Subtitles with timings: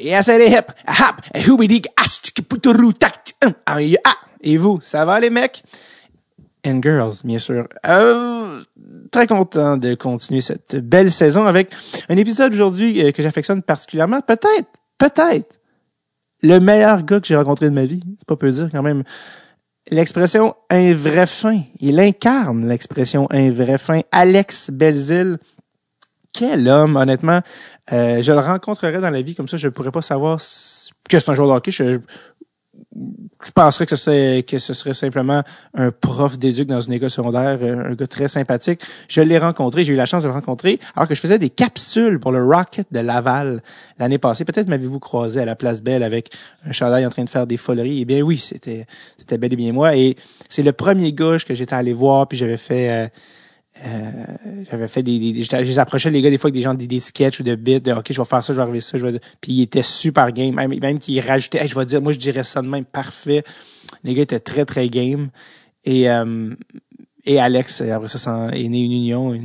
[0.00, 0.72] Yes, est hip.
[0.86, 1.16] Ah.
[4.42, 5.62] Et vous, ça va les mecs?
[6.66, 7.68] And girls, bien sûr.
[7.86, 8.62] Euh,
[9.10, 11.74] très content de continuer cette belle saison avec
[12.08, 14.20] un épisode aujourd'hui euh, que j'affectionne particulièrement.
[14.20, 14.68] Peut-être,
[14.98, 15.58] peut-être,
[16.42, 18.02] le meilleur gars que j'ai rencontré de ma vie.
[18.18, 19.04] C'est pas peu dire quand même.
[19.90, 21.60] L'expression un vrai fin.
[21.80, 24.00] Il incarne l'expression un vrai fin.
[24.12, 25.38] Alex Belzil.
[26.32, 27.40] Quel homme, honnêtement.
[27.92, 29.56] Euh, je le rencontrerai dans la vie comme ça.
[29.56, 31.70] Je ne pourrais pas savoir que c'est un joueur de hockey.
[31.70, 32.00] Je,
[33.44, 35.42] je penserais que ce serait que ce serait simplement
[35.74, 38.80] un prof d'éduc dans une école secondaire, un gars très sympathique.
[39.08, 41.50] Je l'ai rencontré, j'ai eu la chance de le rencontrer alors que je faisais des
[41.50, 43.62] capsules pour le Rocket de Laval
[43.98, 44.44] l'année passée.
[44.44, 46.30] Peut-être m'avez-vous croisé à la Place Belle avec
[46.66, 48.00] un chandail en train de faire des foleries.
[48.00, 48.86] Eh bien oui, c'était
[49.16, 49.96] c'était bel et bien moi.
[49.96, 50.16] Et
[50.48, 53.08] c'est le premier gauche que j'étais allé voir, puis j'avais fait euh, euh,
[54.70, 57.00] j'avais fait des, des, des j'approchais les gars des fois avec des gens des, des
[57.00, 59.06] sketchs ou de bits de ok je vais faire ça je vais arriver ça je
[59.06, 60.54] vais puis il était super game.
[60.54, 62.84] Même même qu'il rajoutait je vais dire moi je dirais ça de même.
[62.84, 63.44] Parfait.
[64.04, 65.30] Les gars étaient très très game.
[65.84, 66.54] Et euh,
[67.24, 69.38] et Alex après ça, est né une union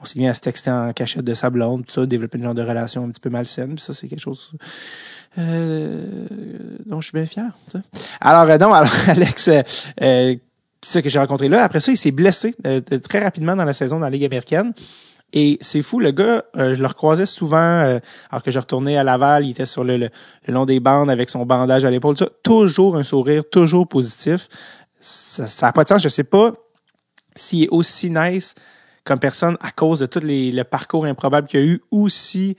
[0.00, 2.44] on s'est mis à se texter en cachette de sa blonde tout ça développer une
[2.44, 4.52] genre de relation un petit peu malsaine puis ça c'est quelque chose
[5.38, 6.26] euh,
[6.86, 7.50] dont je suis bien fier
[8.20, 9.50] alors euh, donc alors Alex
[10.82, 11.62] ça que j'ai rencontré là.
[11.62, 14.72] Après ça, il s'est blessé euh, très rapidement dans la saison dans la Ligue américaine.
[15.32, 18.00] Et c'est fou, le gars, euh, je le recroisais souvent, euh,
[18.30, 20.10] alors que je retournais à Laval, il était sur le, le,
[20.48, 24.48] long des bandes avec son bandage à l'épaule, toujours un sourire, toujours positif.
[25.00, 26.52] Ça n'a pas de sens, je sais pas
[27.36, 28.54] s'il est aussi nice
[29.04, 32.56] comme personne à cause de tout les, le parcours improbable qu'il a eu ou si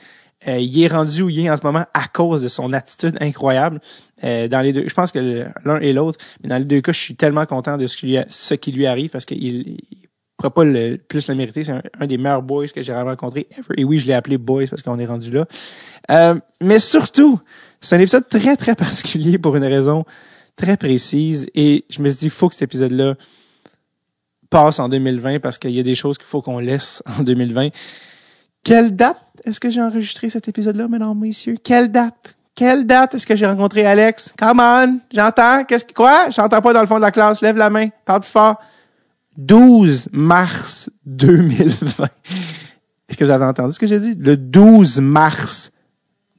[0.47, 3.17] euh, il est rendu où il est en ce moment à cause de son attitude
[3.21, 3.79] incroyable.
[4.23, 6.91] Euh, dans les deux, je pense que l'un et l'autre, mais dans les deux cas,
[6.91, 7.97] je suis tellement content de ce
[8.55, 9.77] qui lui, arrive parce qu'il il
[10.37, 11.63] pourrait pas le plus le mériter.
[11.63, 13.75] C'est un, des meilleurs boys que j'ai rencontré ever.
[13.77, 15.45] Et oui, je l'ai appelé boys parce qu'on est rendu là.
[16.09, 17.39] Euh, mais surtout,
[17.79, 20.05] c'est un épisode très très particulier pour une raison
[20.55, 21.47] très précise.
[21.53, 23.15] Et je me suis dit, faut que cet épisode-là
[24.49, 27.69] passe en 2020 parce qu'il y a des choses qu'il faut qu'on laisse en 2020.
[28.63, 31.57] Quelle date est-ce que j'ai enregistré cet épisode-là, mesdames, messieurs?
[31.63, 32.37] Quelle date?
[32.53, 34.33] Quelle date est-ce que j'ai rencontré Alex?
[34.37, 34.99] Come on!
[35.11, 35.63] J'entends?
[35.63, 36.29] Qu'est-ce que, quoi?
[36.29, 37.41] J'entends pas dans le fond de la classe.
[37.41, 37.87] Lève la main.
[38.05, 38.61] Parle plus fort.
[39.37, 42.07] 12 mars 2020.
[43.09, 44.15] Est-ce que vous avez entendu ce que j'ai dit?
[44.15, 45.71] Le 12 mars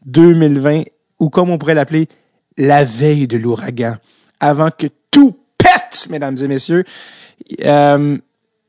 [0.06, 0.84] 2020,
[1.18, 2.08] ou comme on pourrait l'appeler,
[2.56, 3.96] la veille de l'ouragan.
[4.40, 6.84] Avant que tout pète, mesdames et messieurs.
[7.64, 8.18] Euh,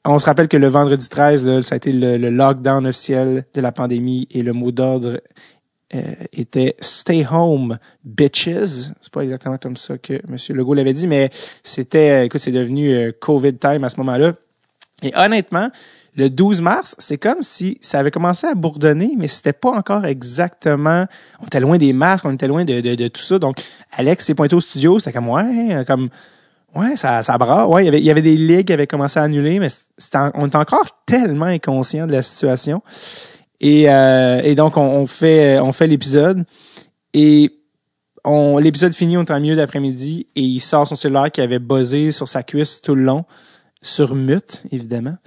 [0.05, 3.61] on se rappelle que le vendredi 13, là, ça a été le, lockdown officiel de
[3.61, 5.21] la pandémie et le mot d'ordre
[5.95, 6.01] euh,
[6.33, 8.89] était Stay home, bitches.
[9.01, 10.37] C'est pas exactement comme ça que M.
[10.49, 11.29] Legault l'avait dit, mais
[11.63, 14.33] c'était, euh, écoute, c'est devenu euh, COVID time à ce moment-là.
[15.03, 15.69] Et honnêtement,
[16.15, 20.05] le 12 mars, c'est comme si ça avait commencé à bourdonner, mais c'était pas encore
[20.05, 21.05] exactement.
[21.41, 23.39] On était loin des masques, on était loin de tout ça.
[23.39, 23.57] Donc,
[23.91, 26.09] Alex s'est pointé au studio, c'était comme ouais, comme
[26.75, 27.67] Ouais, ça, ça bras.
[27.67, 29.69] Ouais, il y avait, il y avait des ligues qui avaient commencé à annuler, mais
[30.33, 32.81] on est encore tellement inconscient de la situation.
[33.59, 36.45] Et, euh, et donc, on, fait, on fait l'épisode.
[37.13, 37.51] Et
[38.25, 41.59] on, l'épisode finit, on est en milieu d'après-midi, et il sort son cellulaire qui avait
[41.59, 43.25] buzzé sur sa cuisse tout le long,
[43.81, 45.17] sur mute, évidemment.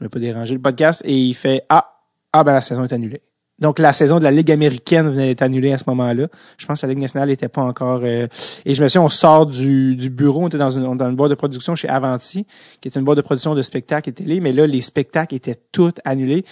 [0.00, 2.00] On n'a pas dérangé le podcast, et il fait, ah,
[2.32, 3.22] ah, ben la saison est annulée.
[3.64, 6.26] Donc, la saison de la Ligue américaine venait d'être annulée à ce moment-là.
[6.58, 8.02] Je pense que la Ligue nationale n'était pas encore...
[8.04, 8.26] Euh,
[8.66, 11.16] et je me souviens, on sort du, du bureau, on était dans une, dans une
[11.16, 12.44] boîte de production chez Avanti,
[12.82, 15.56] qui est une boîte de production de spectacles et télé, mais là, les spectacles étaient
[15.72, 16.44] tous annulés.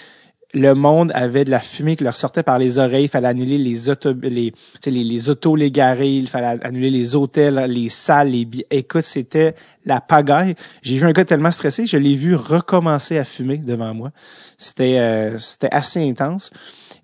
[0.54, 3.04] Le monde avait de la fumée qui leur sortait par les oreilles.
[3.04, 4.52] Il fallait annuler les autos, les,
[4.86, 5.56] les, les autos.
[5.58, 8.66] Il fallait annuler les hôtels, les salles, les billets.
[8.70, 10.54] Écoute, c'était la pagaille.
[10.82, 14.10] J'ai vu un gars tellement stressé, je l'ai vu recommencer à fumer devant moi.
[14.58, 16.50] C'était, euh, c'était assez intense.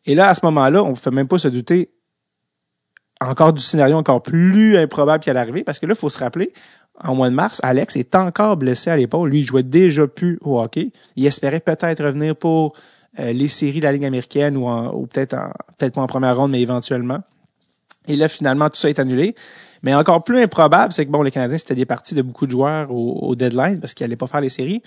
[0.09, 1.91] Et là, à ce moment-là, on ne peut même pas se douter
[3.21, 6.19] encore du scénario encore plus improbable qui allait arriver, parce que là, il faut se
[6.19, 6.53] rappeler,
[6.99, 9.29] en mois de mars, Alex est encore blessé à l'épaule.
[9.29, 10.93] Lui, il jouait déjà plus au hockey.
[11.15, 12.75] Il espérait peut-être revenir pour
[13.21, 15.37] euh, les séries de la Ligue américaine ou, ou peut-être
[15.77, 17.21] peut-être pas en première ronde, mais éventuellement.
[18.09, 19.35] Et là, finalement, tout ça est annulé.
[19.83, 22.51] Mais encore plus improbable, c'est que bon, les Canadiens, c'était des parties de beaucoup de
[22.51, 24.83] joueurs au, au deadline parce qu'ils n'allaient pas faire les séries.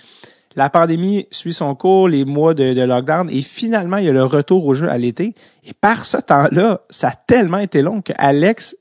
[0.54, 4.24] La pandémie suit son cours, les mois de, lockdown, et finalement, il y a le
[4.24, 5.34] retour au jeu à l'été.
[5.64, 8.76] Et par ce temps-là, ça a tellement été long qu'Alex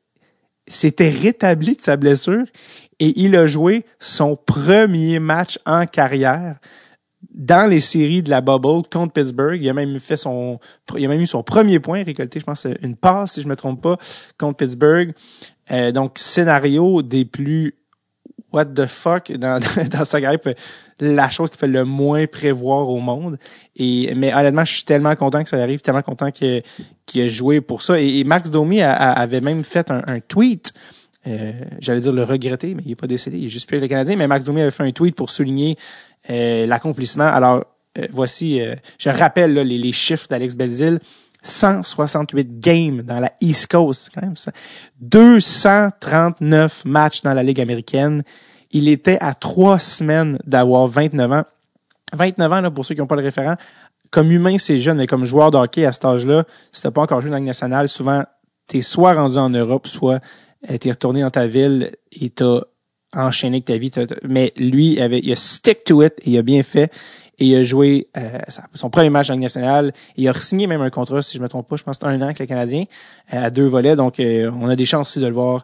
[0.68, 2.46] s'était rétabli de sa blessure
[3.00, 6.58] et il a joué son premier match en carrière
[7.34, 9.60] dans les séries de la bubble contre Pittsburgh.
[9.62, 10.60] Il a même fait son,
[10.98, 13.56] il a même eu son premier point récolté, je pense, une passe, si je me
[13.56, 13.98] trompe pas,
[14.38, 15.14] contre Pittsburgh.
[15.72, 17.76] Euh, donc, scénario des plus
[18.52, 19.60] what the fuck dans,
[19.92, 20.40] dans sa carrière,
[21.02, 23.38] la chose qu'il fait le moins prévoir au monde.
[23.76, 26.64] Et mais honnêtement, je suis tellement content que ça arrive, tellement content qu'il
[27.06, 28.00] qu'il a joué pour ça.
[28.00, 30.72] Et, Max Domi avait même fait un, tweet.
[31.28, 33.88] Euh, j'allais dire le regretter, mais il est pas décédé, il est juste plus le
[33.88, 34.16] Canadien.
[34.16, 35.76] Mais Max Domi avait fait un tweet pour souligner
[36.30, 37.28] euh, l'accomplissement.
[37.28, 37.66] Alors
[37.98, 38.62] euh, voici,
[38.98, 41.00] je rappelle les, les, chiffres d'Alex Belzil.
[41.44, 44.52] 168 games dans la East Coast, quand même ça.
[45.00, 48.22] 239 matchs dans la Ligue américaine.
[48.72, 51.44] Il était à trois semaines d'avoir 29 ans.
[52.14, 53.56] 29 ans, là, pour ceux qui n'ont pas le référent,
[54.10, 57.02] comme humain, c'est jeune, mais comme joueur de hockey à cet âge-là, si t'as pas
[57.02, 58.24] encore joué dans la nationale, souvent,
[58.68, 60.20] t'es soit rendu en Europe, soit
[60.70, 62.62] euh, t'es retourné dans ta ville et t'as
[63.14, 63.92] enchaîné avec ta vie.
[64.28, 66.92] Mais lui, il, avait, il a stick to it et il a bien fait
[67.42, 68.38] et il a joué euh,
[68.76, 69.94] son premier match en nationale.
[70.16, 72.26] Il a signé même un contrat, si je me trompe pas, je pense un an
[72.26, 72.84] avec le Canadien,
[73.34, 73.96] euh, à deux volets.
[73.96, 75.64] Donc, euh, on a des chances aussi de le voir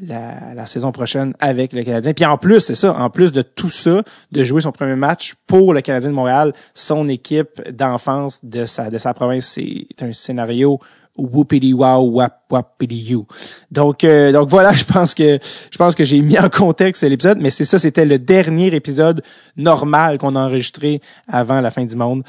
[0.00, 2.12] la, la, saison prochaine avec le Canadien.
[2.12, 5.34] Puis en plus, c'est ça, en plus de tout ça, de jouer son premier match
[5.48, 10.12] pour le Canadien de Montréal, son équipe d'enfance de sa, de sa province, c'est un
[10.12, 10.78] scénario
[11.16, 13.26] whoopity wow wap wapity you.
[13.70, 15.38] Donc euh, donc voilà, je pense que
[15.70, 19.22] je pense que j'ai mis en contexte l'épisode, mais c'est ça, c'était le dernier épisode
[19.56, 22.22] normal qu'on a enregistré avant la fin du monde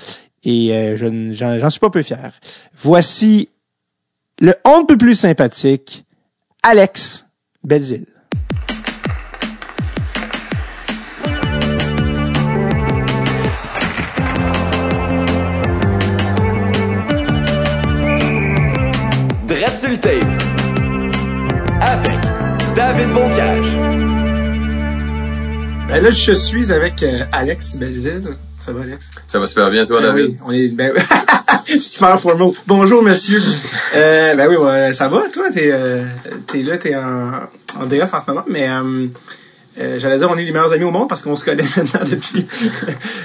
[0.43, 2.31] et euh, je j'en suis pas peu fier.
[2.77, 3.49] Voici
[4.39, 6.05] le on ne peut plus sympathique
[6.63, 7.25] Alex
[7.63, 8.16] Belzile.
[21.79, 22.19] Avec
[22.75, 23.77] David Bocage.
[25.87, 28.35] Ben là, je suis avec euh, Alex Belzile.
[28.59, 29.11] Ça va, Alex?
[29.27, 30.25] Ça va super bien, toi, ben David?
[30.31, 30.91] Oui, on est, ben,
[31.81, 32.49] super formal.
[32.67, 33.41] Bonjour, monsieur.
[33.95, 35.49] euh, ben oui, ça va, toi?
[35.53, 36.03] T'es, euh,
[36.47, 37.31] t'es là, t'es en,
[37.79, 38.67] en DF en ce moment, mais,
[39.79, 41.63] euh, euh, j'allais dire on est les meilleurs amis au monde parce qu'on se connaît
[41.77, 42.47] maintenant depuis.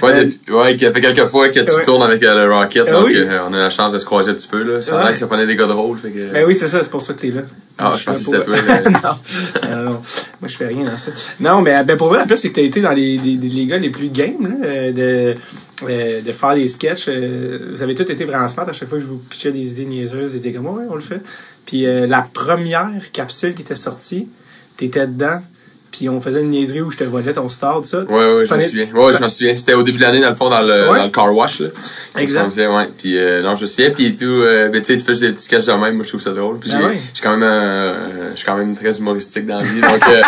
[0.01, 3.09] ouais, depuis, ouais, ça fait quelques fois que tu tournes avec euh, le Rocket, donc
[3.09, 4.81] euh, on a la chance de se croiser un petit peu là.
[4.81, 5.13] Ça ouais.
[5.13, 6.31] que ça prenait des gars de rôle, fait que.
[6.31, 7.41] Ben oui, c'est ça, c'est pour ça que t'es là.
[7.77, 8.55] Ah, je, pense que c'était toi.
[9.63, 11.11] non, non, moi je fais rien dans ça.
[11.39, 13.65] Non, mais ben pour vrai, la plus c'est que t'as été dans les, les, les,
[13.65, 15.35] gars les plus game là, de
[15.81, 17.09] de faire des sketchs.
[17.09, 19.85] vous avez tous été vraiment smart à chaque fois que je vous pitchais des idées
[19.85, 21.19] niaiseuses, étiez comme ouais, on le fait.
[21.65, 24.29] Puis la première capsule qui était sortie,
[24.77, 25.41] t'étais dedans
[25.93, 28.03] puis on faisait une niaiserie où je te volais ton star, tout ça.
[28.05, 28.87] Ouais, ouais, je me souviens.
[28.95, 29.55] Ouais, je m'en souviens.
[29.55, 31.67] C'était au début de l'année, dans le fond, dans le, dans le car wash, là.
[32.17, 32.45] Exact.
[32.45, 32.89] Faisait, ouais.
[32.97, 33.91] Puis, euh, non, je me souviens.
[33.91, 36.09] Puis tout, euh, ben, tu sais, tu fais des petits sketchs de même, moi, je
[36.09, 36.57] trouve ça drôle.
[36.57, 37.93] Puis, ben j'ai quand même, euh,
[38.31, 39.81] je suis quand même très humoristique dans la vie.
[39.81, 40.21] Donc, euh,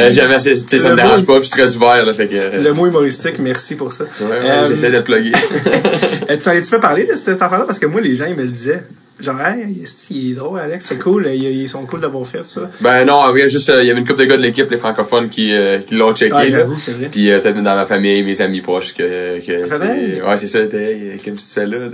[0.00, 2.12] euh jamais, tu sais, ça me dérange pas, puis je suis très ouvert, là.
[2.14, 4.04] Fait que, euh, le mot humoristique, merci pour ça.
[4.22, 5.30] Ouais, ouais, j'essaie de plugger.
[6.26, 7.64] tu en tu fait parler de cette affaire-là?
[7.64, 8.82] Parce que moi, les gens, ils me le disaient
[9.22, 9.66] genre, hey,
[10.10, 12.70] il est drôle, Alex, c'est cool, ils, sont cool d'avoir fait ça.
[12.80, 14.42] Ben non, il y a juste, euh, il y avait une couple de gars de
[14.42, 16.34] l'équipe, les francophones, qui, euh, qui l'ont checké.
[16.34, 17.08] Ah, j'avoue, c'est vrai.
[17.10, 21.24] Puis euh, peut-être dans ma famille, mes amis proches, que, que ouais, c'est ça, qu'est-ce
[21.24, 21.88] que tu fais là?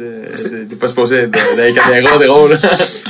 [0.69, 2.19] T'es pas supposé être dans les caméras.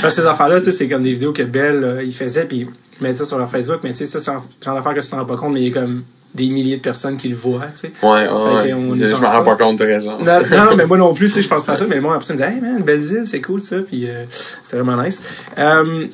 [0.01, 2.67] Parce que ces affaires-là, tu sais, c'est comme des vidéos que Belle, il faisait, puis
[3.01, 4.33] il mettait ça sur leur Facebook, mais tu sais, ça, c'est
[4.65, 6.03] genre d'affaires que tu t'en rends pas compte, mais il est comme
[6.35, 7.93] des milliers de personnes qui le voient, tu sais.
[8.03, 8.69] Ouais, ouais.
[8.69, 10.19] Je, me rends pas compte, de raison.
[10.19, 12.13] Non, non, mais moi non plus, tu sais, je pense pas à ça, mais monde
[12.13, 14.25] après ça me dit, hey man, belle île, c'est cool ça, puis euh,
[14.63, 15.21] c'était vraiment nice.
[15.59, 16.07] Euh,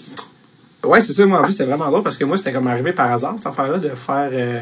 [0.84, 2.92] ouais, c'est ça, moi en plus, c'était vraiment drôle parce que moi, c'était comme arrivé
[2.92, 4.30] par hasard, cette affaire-là, de faire.
[4.32, 4.60] Euh,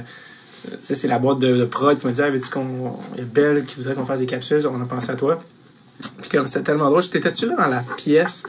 [0.65, 2.97] tu sais, c'est la boîte de, prod qui m'a dit, avais-tu qu'on.
[3.15, 5.43] Il y a Belle qui voudrait qu'on fasse des capsules, on a pensé à toi.
[6.21, 8.43] Puis comme c'était tellement drôle, t'étais-tu là dans la pièce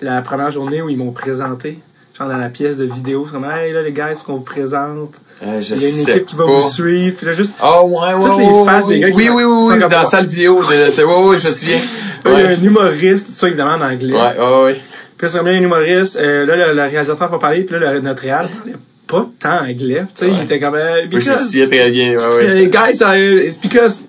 [0.00, 1.78] la première journée où ils m'ont présenté?
[2.16, 4.40] Genre dans la pièce de vidéo, c'est comme hey là les gars, faut qu'on vous
[4.40, 5.14] présente?
[5.42, 8.14] Euh, il y a une équipe qui va vous suivre, puis là juste oh, ouais,
[8.14, 10.62] ouais, toutes les faces des gars qui Oui oui oui, oui dans la salle vidéo,
[10.62, 11.78] c'est ouais, ouais, je me souviens.
[12.26, 14.14] Il y a un humoriste, tout ça évidemment en anglais.
[14.14, 14.80] Ouais, ouais, ouais.
[15.18, 18.22] Puis c'est comme un humoriste, euh, là le, réalisateur va parler, puis là le, notre
[18.22, 21.38] réal parlait pas tant anglais, tu sais, il était comme euh, because, oui, je me
[21.38, 22.64] souviens très bien, ouais ouais.
[22.64, 24.02] Uh, guys, uh, it's because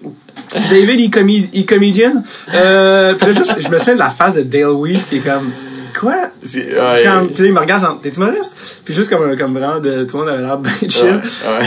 [0.69, 2.13] David, il, il comédien.
[2.53, 5.19] Euh, puis là, juste, je me souviens de la face de Dale Weiss qui est
[5.19, 5.51] comme,
[5.99, 6.29] quoi?
[6.53, 8.81] Ouais, quand, puis là, il me regarde, genre, t'es humoriste?
[8.85, 11.21] Puis juste comme, comme vraiment, de, tout le monde avait l'air bien chill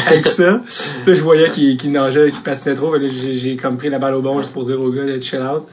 [0.06, 0.60] avec ça.
[1.06, 2.94] Là, je voyais qu'il qu nageait, qu'il patinait trop.
[2.98, 5.66] J'ai comme pris la balle au bon juste pour dire au gars d'être chill out.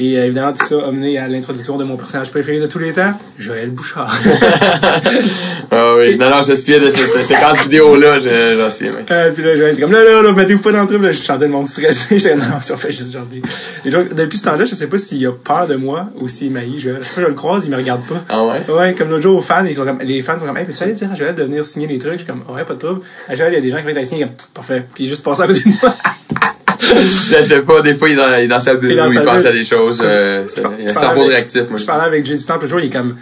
[0.00, 2.78] Et euh, évidemment, tout ça a mené à l'introduction de mon personnage préféré de tous
[2.78, 4.16] les temps, Joël Bouchard.
[5.72, 6.16] ah oui.
[6.16, 8.92] Non, non, je me souviens de cette, séquence vidéo-là, j'en souviens.
[9.10, 11.02] Euh, puis là, Joël était comme, là, là, là, mettez-vous pas dans le truc.
[11.02, 12.16] Là, je chantais de mon stressé.
[12.20, 13.42] J'étais, non, ça fait juste genre des...
[13.84, 16.52] Et donc, depuis ce temps-là, je sais pas s'il a peur de moi ou s'il
[16.52, 16.78] m'haït.
[16.78, 18.24] Je, je, je le croise, il me regarde pas.
[18.28, 18.72] Ah ouais?
[18.72, 20.80] Ouais, comme l'autre jour aux fans, ils sont comme, les fans sont comme, hey, peux-tu
[20.84, 22.12] aller dire à Joël de venir signer les trucs?
[22.12, 23.00] Je suis comme, ouais, pas de trouble.
[23.28, 24.86] À Joël, il y a des gens qui viennent signer, comme, parfait.
[24.94, 25.92] Puis juste passer à côté de moi.
[26.80, 29.22] Je sais pas, des fois, il est dans, il est dans sa bulle où il
[29.22, 30.02] pense à des choses.
[30.04, 30.44] Euh,
[30.78, 31.78] il a un cerveau réactif, moi.
[31.78, 33.16] Je parlais avec Jay du Temple le jour, il est comme,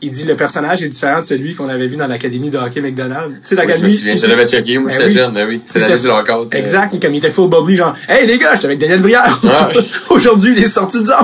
[0.00, 2.80] il dit le personnage est différent de celui qu'on avait vu dans l'académie de hockey
[2.80, 3.34] McDonald's.
[3.48, 3.94] Tu sais, Oui, je me l'académie.
[3.96, 5.12] souviens, je l'avais checké, moi Ben j'étais oui.
[5.14, 5.60] jeune, ben oui.
[5.66, 6.54] C'est l'année du lockout.
[6.54, 9.00] euh, Exact, et comme il était full bubbly, genre, hey les gars, j'étais avec Daniel
[9.02, 9.40] Brière.
[9.48, 9.70] Ah.
[10.10, 11.16] Aujourd'hui, il est sorti de zone.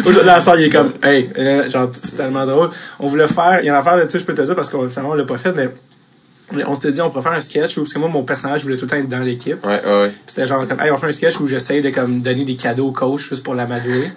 [0.00, 2.70] Aujourd'hui, la star, il est comme, hey, euh, genre, c'est tellement drôle.
[3.00, 4.88] On voulait faire, il y a une affaire là-dessus, je peux te dire, parce qu'on
[4.88, 5.68] finalement, on l'a pas fait, mais
[6.66, 8.76] on s'était dit, on pourrait faire un sketch où, parce que moi, mon personnage voulait
[8.76, 9.64] tout le temps être dans l'équipe.
[9.64, 12.44] Ouais, ouais, C'était genre comme, hey, on fait un sketch où j'essaye de comme donner
[12.44, 14.10] des cadeaux au coach juste pour l'amadouer.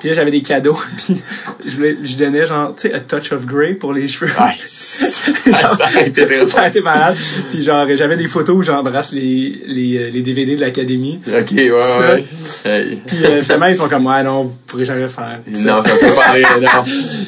[0.00, 1.20] Puis là, j'avais des cadeaux, puis
[1.66, 4.30] je, voulais, je donnais genre, tu sais, a touch of grey pour les cheveux.
[4.38, 4.54] Ouais.
[4.58, 7.16] ça a été ça a été malade.
[7.50, 11.20] Puis genre, j'avais des photos où j'embrasse les, les, les DVD de l'académie.
[11.26, 12.24] Ok, ouais, ouais.
[12.64, 13.02] Hey.
[13.06, 15.40] Puis euh, finalement, ils sont comme, ouais, non, vous pourrez jamais faire.
[15.52, 15.64] Ça.
[15.64, 16.84] Non, ça peut pas arriver, non.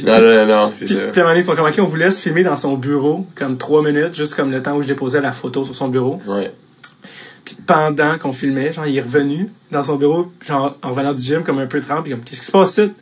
[0.07, 0.95] Non, non, non, c'est ça.
[0.95, 2.75] puis à un moment donné, ils sont comme, ok, on vous laisse filmer dans son
[2.75, 5.88] bureau, comme trois minutes, juste comme le temps où je déposais la photo sur son
[5.88, 6.20] bureau.
[6.26, 6.50] Ouais.
[7.44, 11.23] Puis pendant qu'on filmait, genre, il est revenu dans son bureau, genre, en revenant du
[11.23, 12.92] gym, comme un peu trempe, puis comme, qu'est-ce qui se passe ici?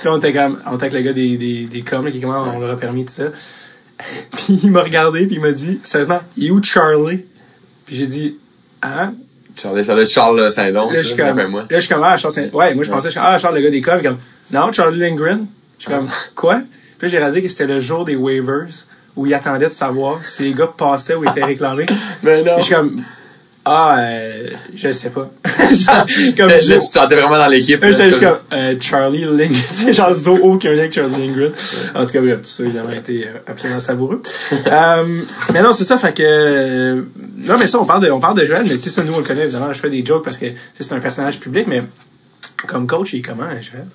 [0.00, 2.10] Puis là, on était comme, on était avec le gars des, des, des coms, là,
[2.10, 3.24] qui comment on leur a permis, tout ça.
[4.36, 7.24] Puis il m'a regardé, puis il m'a dit, sérieusement, il est où Charlie?
[7.86, 8.36] Puis j'ai dit,
[8.82, 9.14] hein?
[9.54, 11.64] Charles, ça doit être Charles Saint-Don, Là, je ça, suis comme, d'après là, moi.
[11.70, 13.70] je suis comme, ah, Charles Saint- Ouais, moi, je pensais, je ah, Charles, le gars
[13.70, 14.18] des coms, comme,
[14.50, 15.46] non, Charlie Lindgren.
[15.78, 16.62] Je suis comme, quoi?
[16.98, 18.66] Puis j'ai réalisé que c'était le jour des waivers,
[19.16, 21.86] où il attendait de savoir si les gars passaient ou étaient réclamés.
[22.22, 22.56] Mais non.
[22.58, 23.02] Je suis comme,
[23.64, 25.30] ah, euh, je sais pas.
[26.36, 27.80] Comme, Là, je- tu te sentais vraiment dans l'équipe.
[27.84, 31.52] J'étais juste comme, euh, Charlie tu sais, genre, zéro aucun lien avec Charlie Lindgren.
[31.94, 34.20] En tout cas, bref, tout ça, évidemment, a été euh, absolument savoureux.
[34.52, 35.04] euh,
[35.52, 37.02] mais non, c'est ça, fait que, euh,
[37.38, 39.14] non, mais ça, on parle de, on parle de Joël, mais tu sais, ça, nous,
[39.14, 40.46] on le connaît, évidemment, je fais des jokes parce que,
[40.78, 41.84] c'est un personnage public, mais,
[42.66, 43.86] comme coach, il est comment, hein, Joël?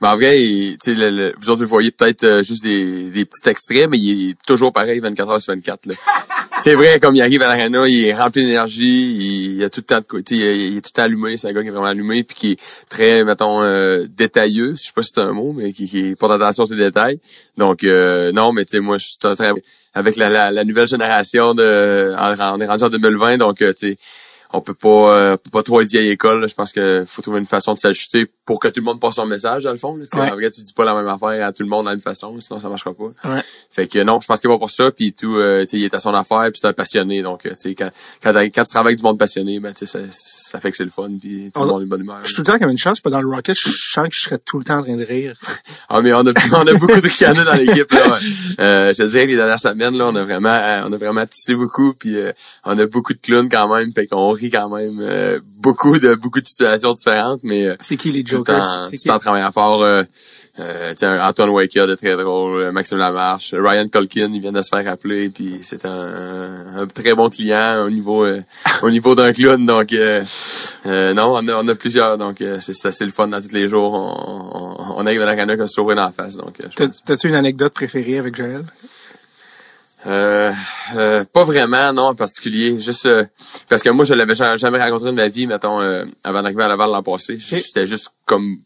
[0.00, 3.10] Mais en vrai, il- le- le- vous autres, vous le voyez peut-être euh, juste des,
[3.10, 5.86] des petits extraits, mais il est toujours pareil 24 heures sur 24.
[5.86, 5.94] Là.
[6.60, 9.80] c'est vrai, comme il arrive à l'arena, il est rempli d'énergie, il, il a tout
[9.80, 11.68] le temps de sais, il, il est tout le temps allumé, c'est un gars qui
[11.68, 12.58] est vraiment allumé, puis qui est
[12.88, 16.32] très, mettons, euh, détailleux, je sais pas si c'est un mot, mais qui, qui porte
[16.32, 17.18] attention à ces détails.
[17.56, 19.52] Donc, euh, non, mais tu sais, moi, je suis très...
[19.96, 22.12] Avec la, la, la nouvelle génération de...
[22.18, 23.96] On est rendu en 2020, donc, euh, tu sais,
[24.56, 26.46] on peut pas euh, peut pas trop être vieille école là.
[26.46, 29.16] je pense que faut trouver une façon de s'ajuster pour que tout le monde passe
[29.16, 30.04] son message dans le fond là.
[30.14, 30.30] Ouais.
[30.30, 32.02] en vrai tu dis pas la même affaire à tout le monde de la même
[32.02, 33.40] façon sinon ça marchera pas Ouais.
[33.70, 35.84] fait que non je pense qu'il va pour ça puis tout euh, tu sais il
[35.84, 37.90] est à son affaire puis c'est un passionné donc euh, tu sais quand
[38.22, 40.76] quand, quand tu travailles avec du monde passionné ben tu sais ça, ça fait que
[40.76, 42.42] c'est le fun puis tout le On- monde est de bonne humeur Je suis tout
[42.42, 44.58] le temps comme une chance, pas dans le Rocket, je sens que je serais tout
[44.58, 45.34] le temps en train de rire.
[45.88, 48.18] ah mais on a on a beaucoup de canaux dans l'équipe là
[48.60, 50.96] euh, je te dirais que les dernières semaines là on a vraiment euh, on a
[50.96, 52.32] vraiment tissé beaucoup puis euh,
[52.64, 56.40] on a beaucoup de clowns quand même fait qu'on quand même euh, beaucoup de beaucoup
[56.40, 58.62] de situations différentes mais euh, C'est qui les Jokers?
[58.62, 59.10] en, C'est qui?
[59.10, 59.82] en travaillant fort.
[59.82, 60.02] Euh,
[60.60, 64.68] euh, un Antoine Waker de très drôle, Maxime Lamarche, Ryan Colkin, il vient de se
[64.68, 68.24] faire appeler, puis c'est un, un très bon client au niveau
[68.82, 69.66] au niveau d'un clown.
[69.66, 69.90] Donc
[70.84, 73.94] non, on a, on a plusieurs, donc c'est assez le fun dans tous les jours.
[73.94, 76.36] On, on, on arrive à la se sauve dans la face.
[76.36, 76.58] Donc
[77.04, 78.62] T'as-tu une anecdote préférée avec Joël?
[80.06, 80.52] Euh,
[80.96, 82.78] euh, pas vraiment, non, en particulier.
[82.78, 83.24] Juste euh,
[83.68, 86.62] parce que moi, je l'avais ja- jamais rencontré de ma vie, mettons, euh, avant d'arriver
[86.64, 87.36] à Laval l'an passé.
[87.38, 88.58] J'étais juste comme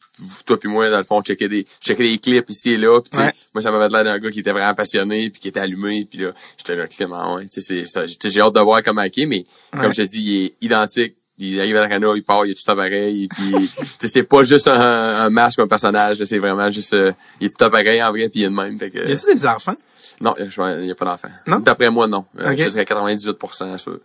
[0.46, 3.00] toi puis moi, dans le fond, checker des, checker des clips ici et là.
[3.16, 3.32] Ouais.
[3.54, 6.06] moi, ça m'avait l'air d'un gars qui était vraiment passionné, puis qui était allumé.
[6.10, 7.46] Puis là, j'étais là, Clément, ouais.
[7.54, 9.80] J'ai hâte de voir comment il est, mais Ouais.
[9.80, 11.14] comme je te dis, il est identique.
[11.40, 13.28] Il arrive à l'arena, il part, il est tout à pareil.
[13.28, 16.24] Puis, c'est pas juste un, un masque, un personnage.
[16.24, 18.54] C'est vraiment juste, euh, il est tout à pareil en vrai, puis il est de
[18.54, 18.76] même.
[18.76, 19.76] Fait que, Y a-tu des enfants?
[20.20, 21.28] Non, je- il n'y a pas d'enfant.
[21.46, 21.58] Non?
[21.60, 22.24] D'après moi, non.
[22.38, 22.58] Euh, Ok.
[22.58, 23.98] Je dirais 98% sûr.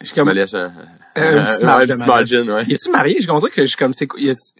[0.00, 0.72] Je suis Je me comme, laisse un,
[1.16, 2.06] Euh, une petite marge ouais, de manœuvre.
[2.16, 2.64] margin, ouais.
[2.66, 3.20] y a-tu marié?
[3.20, 4.08] Je comprends que je suis comme, c'est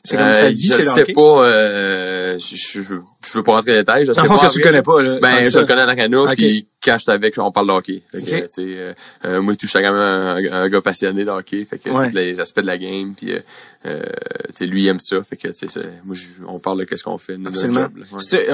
[0.04, 2.94] c'est comme Euh, sa vie, je c'est le sais pas, euh, je, je,
[3.26, 4.36] je, veux pas rentrer dans les détails, je sais pas.
[4.48, 5.18] que tu connais pas, là.
[5.20, 6.34] Ben, je le connais à la cano, Ok.
[6.36, 8.02] puis quand je suis avec, on parle de hockey.
[8.10, 8.92] Fait que, euh,
[9.24, 11.64] euh, moi, tout, je suis quand même un, un gars passionné de hockey.
[11.64, 12.08] Fait que, Ouais.
[12.08, 13.38] tous les aspects de la game, puis, euh,
[13.86, 14.02] euh,
[14.60, 15.22] lui, il aime ça.
[15.22, 17.82] Fait que, tu sais, moi, je- on parle de qu'est-ce qu'on fait, notre Absolument.
[17.82, 17.92] job.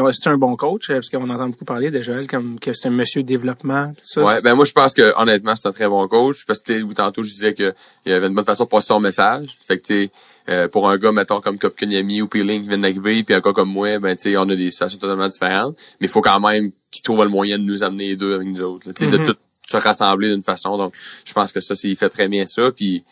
[0.05, 0.13] Ouais.
[0.13, 2.89] C'est un bon coach, euh, parce qu'on entend beaucoup parler de Joël comme que c'est
[2.89, 4.23] un monsieur développement, tout ça?
[4.25, 7.23] Ouais, ben moi je pense que honnêtement c'est un très bon coach parce que tantôt
[7.23, 7.73] je disais que
[8.07, 9.57] il y avait une bonne façon de passer son message.
[9.67, 10.11] Fait que tu
[10.49, 13.53] euh, pour un gars mettons comme Kopkaniemi ou Peeling qui vient d'arriver puis un gars
[13.53, 16.41] comme moi, ben tu sais, on a des situations totalement différentes, mais il faut quand
[16.41, 19.11] même qu'il trouve le moyen de nous amener les deux avec nous autres, tu sais,
[19.11, 19.19] Mhm.
[19.27, 19.37] de tout
[19.69, 20.79] se rassembler d'une façon.
[20.79, 23.03] Donc je pense que ça c'est il fait très bien ça puis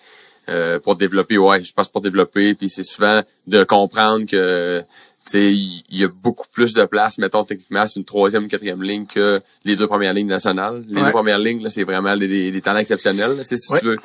[0.49, 4.81] euh, pour développer ouais, je pense pour développer puis c'est souvent de comprendre que
[5.27, 8.81] tu sais, il y a beaucoup plus de place, mettons, techniquement, c'est une troisième, quatrième
[8.81, 10.85] ligne que les deux premières lignes nationales.
[10.89, 11.07] Les Ouais.
[11.07, 13.37] deux premières lignes, là, c'est vraiment des, des, des talents exceptionnels.
[13.37, 13.43] là.
[13.43, 13.81] Si Ouais.
[13.81, 13.97] tu veux,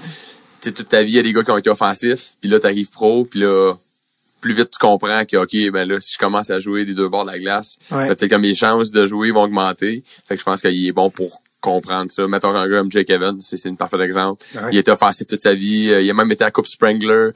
[0.69, 2.59] sais, toute ta vie, il y a des gars qui ont été offensifs, puis là,
[2.59, 3.73] t'arrives pro, puis là,
[4.41, 7.07] plus vite tu comprends que, OK, ben là, si je commence à jouer des deux
[7.09, 8.13] bords de la glace, Ouais.
[8.13, 10.03] ben, comme mes chances de jouer vont augmenter.
[10.27, 12.27] Fait que je pense qu'il est bon pour comprendre ça.
[12.27, 14.43] Mettons un gars comme Jake Evans, c'est c'est une parfaite exemple.
[14.55, 14.61] Ouais.
[14.71, 15.89] Il était offensif toute sa vie.
[15.91, 17.29] Euh, Il a même été à Coupe Sprangler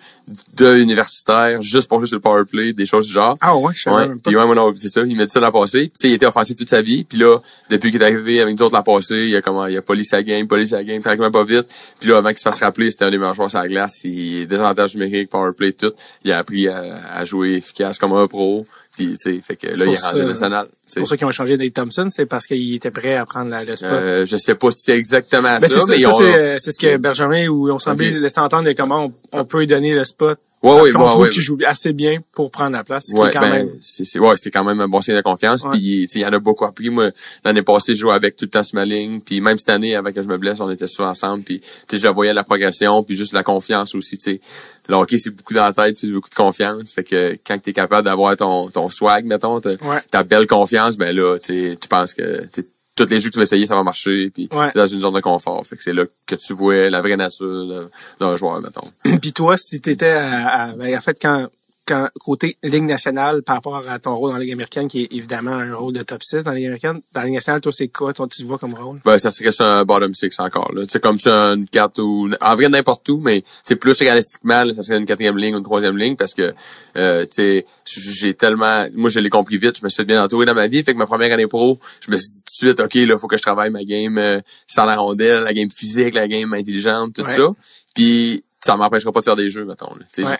[0.55, 3.37] de universitaire, juste pour jouer sur le power play, des choses du genre.
[3.41, 5.01] Ah ouais, je Ouais, puis ouais, moi, non, c'est ça.
[5.05, 5.81] Il m'a dit ça l'an passé.
[5.81, 7.03] Puis, tu sais, il était offensif toute sa vie.
[7.03, 7.37] Puis là,
[7.69, 10.03] depuis qu'il est arrivé avec nous autres l'an passé, il a comment, il a poli
[10.03, 11.67] sa game, poli sa game, tranquillement pas vite.
[11.99, 14.01] Puis là, avant qu'il se fasse rappeler, c'était un des meilleurs joueurs sur la glace.
[14.03, 15.91] Il est désavantage numérique, power play, tout.
[16.23, 18.65] Il a appris à, à jouer efficace comme un pro.
[18.95, 20.67] Puis, fait que là, il est pour rendu ça- national.
[20.85, 23.49] C'est pour ça qu'ils ont changé Dave Thompson, c'est parce qu'il était prêt à prendre
[23.51, 23.89] la, le spot.
[23.91, 26.17] Euh, je sais pas si c'est exactement Ben, ça, mais ça, ont...
[26.17, 28.21] c'est, euh, c'est ce que Benjamin ou on semblait Ok.
[28.21, 30.39] laisser entendre de comment on, on peut lui donner le spot.
[30.65, 31.29] Ouais, parce qu'on trouve ouais.
[31.29, 33.07] qu'il joue assez bien pour prendre la place.
[33.13, 33.69] Ouais, quand ben, même.
[33.81, 35.63] c'est, c'est, ouais, c'est quand même un bon signe de confiance.
[35.63, 35.71] Ouais.
[35.71, 36.89] Puis, tu sais, il y en a beaucoup appris.
[36.89, 37.11] Moi,
[37.43, 39.21] l'année passée, je jouais avec tout le temps sur ma ligne.
[39.21, 41.43] Puis même cette année, avant que je me blesse, on était souvent ensemble.
[41.43, 44.41] Puis, tu sais, je voyais la progression, puis juste la confiance aussi, tu sais.
[44.87, 46.91] Le hockey, c'est beaucoup dans la tête, c'est beaucoup de confiance.
[46.93, 50.01] Fait que quand t'es capable d'avoir ton, ton swag, mettons, ta, Ouais.
[50.11, 53.39] ta belle confiance, ben là, tu tu penses que, tu tous les jeux que tu
[53.39, 54.29] vas essayer, ça va marcher.
[54.29, 54.71] Puis, Ouais.
[54.71, 55.65] t'es dans une zone de confort.
[55.67, 58.91] Fait que c'est là que tu vois la vraie nature d'un joueur, mettons.
[59.21, 61.47] Puis toi, si t'étais à, à- ben, en fait, quand,
[61.85, 65.13] quand, côté Ligue nationale, par rapport à ton rôle dans la Ligue américaine, qui est
[65.13, 67.71] évidemment un rôle de top 6 dans la Ligue américaine, dans la Ligue nationale, toi,
[67.71, 68.99] c'est quoi, toi, tu te vois comme rôle?
[69.05, 70.83] Ben, ça serait sur un bottom six encore, là.
[70.85, 74.63] Tu sais, comme sur une carte ou, en vrai, n'importe où, mais, c'est plus réalistiquement,
[74.63, 76.53] là, ça serait une quatrième ligne ou une troisième ligne parce que,
[76.97, 80.45] euh, tu sais, j'ai tellement, moi, je l'ai compris vite, je me suis bien entouré
[80.45, 80.83] dans ma vie.
[80.83, 83.17] Fait que ma première année pro, je me suis dit tout de suite, OK, là,
[83.17, 86.53] faut que je travaille ma game, euh, sans la rondelle, la game physique, la game
[86.53, 87.35] intelligente, tout Ouais.
[87.35, 87.47] ça.
[87.93, 90.25] Puis, ça m'empêchera pas de faire des jeux, mettons, là.
[90.25, 90.37] Ouais.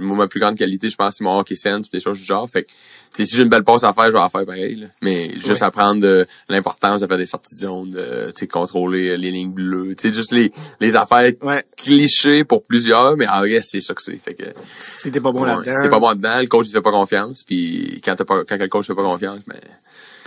[0.00, 2.48] Moi, ma plus grande qualité, je pense, c'est mon hockey sense, des choses du genre.
[2.48, 2.68] Fait que,
[3.12, 4.74] si j'ai une belle passe à faire, je vais la faire pareil.
[4.76, 4.86] là.
[5.02, 9.52] Mais juste apprendre de l'importance de faire des sorties de zone, de contrôler les lignes
[9.52, 9.94] bleues.
[9.94, 11.64] Tu sais, juste les, les affaires Ouais.
[11.76, 14.18] clichés pour plusieurs, mais en vrai, c'est ça que c'est.
[14.18, 14.44] Fait que,
[14.80, 15.72] Si t'es pas bon ouais, là-dedans.
[15.72, 17.42] si t'es pas bon dedans, le coach il fait pas confiance.
[17.44, 19.58] Puis quand, t'as pas, quand le coach fait pas confiance, ben,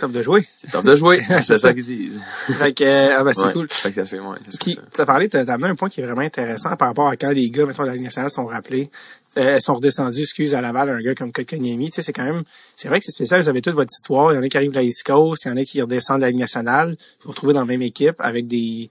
[0.00, 0.44] Top de jouer.
[0.56, 1.20] c'est top de jouer.
[1.28, 1.58] C'est ça.
[1.58, 2.20] ça qu'ils disent.
[2.54, 3.52] fait que, euh, ah ben, c'est Ouais.
[3.52, 3.68] cool.
[3.70, 4.80] Fait que c'est assez, ouais, Puis, ça.
[4.92, 7.30] t'as parlé, t'as t'as amené un point qui est vraiment intéressant par rapport à quand
[7.30, 8.88] les gars, mettons, de la Ligue nationale sont rappelés,
[9.36, 11.90] euh, sont redescendus, excuse, à Laval, un gars comme Kotkaniemi.
[11.90, 12.42] Tu sais, c'est quand même,
[12.76, 14.32] c'est vrai que c'est spécial, vous avez toute votre histoire.
[14.32, 15.80] Il y en a qui arrivent de la East Coast, il y en a qui
[15.82, 16.90] redescendent de la Ligue nationale.
[16.90, 18.88] Vous vous retrouvez dans la même équipe avec des,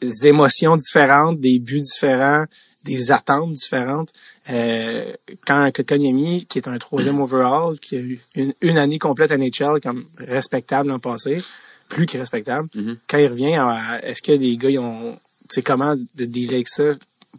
[0.00, 2.44] des émotions différentes, des buts différents,
[2.84, 4.10] des attentes différentes.
[4.50, 5.12] Euh,
[5.46, 9.30] quand un Kotkaniemi, qui est un troisième overall, qui a eu une, une année complète
[9.30, 11.42] NHL comme respectable l'an passé,
[11.88, 12.96] plus que respectable, Mhm.
[13.08, 16.84] quand il revient, à- est-ce que les gars, ils ont, c'est comment de avec ça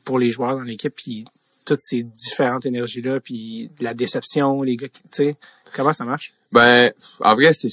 [0.06, 1.26] pour les joueurs dans l'équipe, puis
[1.66, 5.36] toutes ces différentes énergies-là, puis de la déception, les gars, tu sais,
[5.74, 6.34] comment ça marche?
[6.52, 7.70] Ben, en vrai, c'est-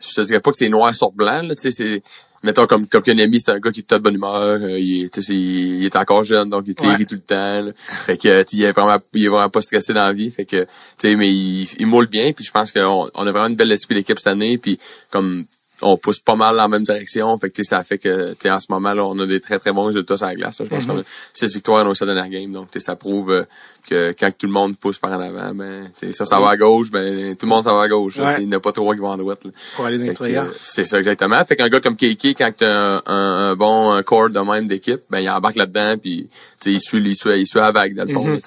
[0.00, 2.02] je te dirais pas que c'est noir sur blanc, là, tu sais, c'est,
[2.48, 5.04] mettons, comme, comme Konami, c'est un gars qui est tout de bonne humeur, euh, il
[5.04, 6.94] est, il est encore jeune, donc, il Ouais.
[6.96, 7.72] rit tout le temps, là.
[7.76, 10.62] Fait que, il est vraiment, il est vraiment pas stressé dans la vie, fait que,
[10.62, 13.56] tu sais, mais il, il moule bien, puis je pense qu'on on a vraiment une
[13.56, 14.78] belle esprit d'équipe cette année, puis
[15.10, 15.44] comme,
[15.82, 17.38] on pousse pas mal dans la même direction.
[17.38, 19.26] Fait que, tu sais, ça fait que, tu sais, en ce moment, là, on a
[19.26, 20.58] des très, très bons résultats sur la glace.
[20.58, 20.64] là.
[20.64, 20.94] Je pense Mhm.
[20.96, 22.50] qu'on a six victoires dans nos sept dernières games.
[22.52, 23.44] Donc, tu sais, ça prouve euh,
[23.88, 26.50] que quand tout le monde pousse par en avant, ben, tu sais, ça, ça va
[26.50, 28.18] à gauche, ben, tout le monde, ça va à gauche.
[28.18, 28.36] Ouais.
[28.40, 29.50] Il n'y en a pas trois qui vont à droite, là.
[29.76, 30.56] Pour aller dans les euh, playoffs.
[30.58, 31.44] c'est ça, exactement.
[31.44, 35.00] Fait qu'un gars comme Kiki, quand t'as un, un, un bon corps de même d'équipe,
[35.10, 37.94] ben, il embarque là-dedans, puis, tu sais, il suit, il suit, il suit la vague,
[37.94, 38.38] dans le fond, là,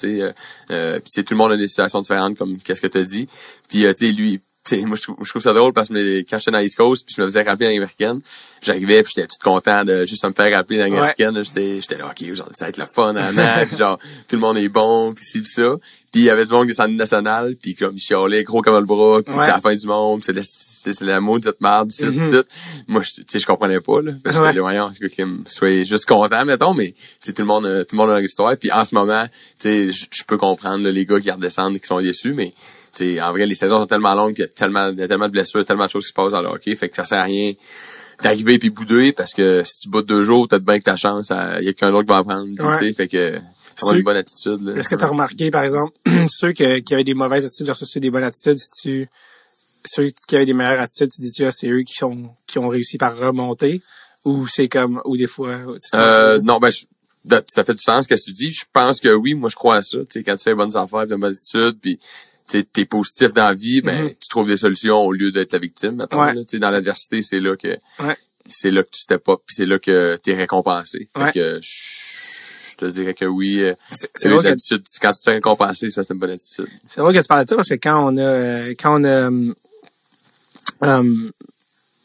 [0.71, 3.03] euh, puis, tu sais, tout le monde a des situations différentes, comme qu'est-ce que t'as
[3.03, 3.27] dit.
[3.69, 4.41] Puis, tu sais, lui,
[4.85, 7.15] moi, je trouve, je trouve ça drôle parce que quand j'étais dans l'East Coast, puis
[7.17, 8.21] je me faisais rappeler dans l'américaine,
[8.61, 11.43] j'arrivais puis j'étais tout content de juste me faire rappeler dans l'américaine.
[11.43, 13.97] J'étais, j'étais là, OK, genre, ça va être le fun, hein, hein, puis genre,
[14.27, 15.75] tout le monde est bon, puis ci, puis ça.
[16.11, 18.75] Puis il y avait du monde qui descendait national, puis comme, il chialait gros comme
[18.77, 19.39] le bras, puis Ouais.
[19.39, 22.31] c'était la fin du monde, puis c'était, la maudite merde, pis pis Mhm.
[22.31, 22.43] tout.
[22.87, 24.11] Moi, tu sais, je comprenais pas, là.
[24.11, 24.17] Ouais.
[24.33, 25.07] j'étais là, voyons, c'est que
[25.85, 26.93] juste content, mettons, mais,
[27.23, 28.55] tu tout le monde, a- tout le monde a leur histoire.
[28.57, 29.25] Puis en ce moment,
[29.59, 32.53] tu sais, je- peux comprendre, là, les gars qui redescendent qui sont déçus, mais,
[32.93, 35.03] tu sais, en vrai, les saisons sont tellement longues, il y a tellement, il y
[35.03, 36.95] a tellement de blessures, tellement de choses qui se passent dans le hockey, fait que
[36.95, 37.53] ça sert à rien
[38.23, 40.95] d'arriver puis bouder, parce que si tu boutes deux jours, t'as de bien que ta
[40.95, 42.77] chance, il y a qu'un autre qui va en prendre, puis, Ouais.
[42.79, 43.39] tu sais, fait que,
[43.75, 44.73] ça Ceux- une bonne attitude.
[44.77, 45.93] Est-ce que tu as remarqué, par exemple,
[46.29, 49.09] ceux que- qui avaient des mauvaises attitudes versus ceux des bonnes attitudes, si tu,
[49.85, 52.67] ceux qui avaient des meilleures attitudes, tu dis, tu c'est eux qui ont, qui ont
[52.67, 53.81] réussi par remonter,
[54.23, 55.57] ou c'est comme, ou des fois,
[55.95, 56.85] Euh, non, ben, je-
[57.47, 58.51] ça fait du sens ce que tu dis.
[58.51, 59.97] Je pense que oui, moi je crois à ça.
[59.99, 61.99] Tu sais, quand tu fais les bonnes affaires, de bonnes attitudes, puis
[62.47, 64.09] t'es positif dans la vie, ben Mhm.
[64.21, 65.95] tu trouves des solutions au lieu d'être la victime.
[65.95, 66.35] Maintenant, Ouais.
[66.35, 68.15] tu sais, dans l'adversité, c'est là que Ouais.
[68.47, 71.07] c'est là que tu step up, puis c'est là que t'es récompensé.
[71.17, 73.61] Fait que je te dirais que oui.
[73.61, 74.49] euh, c'est, drôle que.
[74.99, 76.67] Quand tu te fais récompenser, ça c'est une bonne attitude.
[76.87, 79.03] c'est drôle que tu parles de ça parce que quand on a, euh, quand on
[79.03, 79.27] a,
[80.81, 81.31] hum,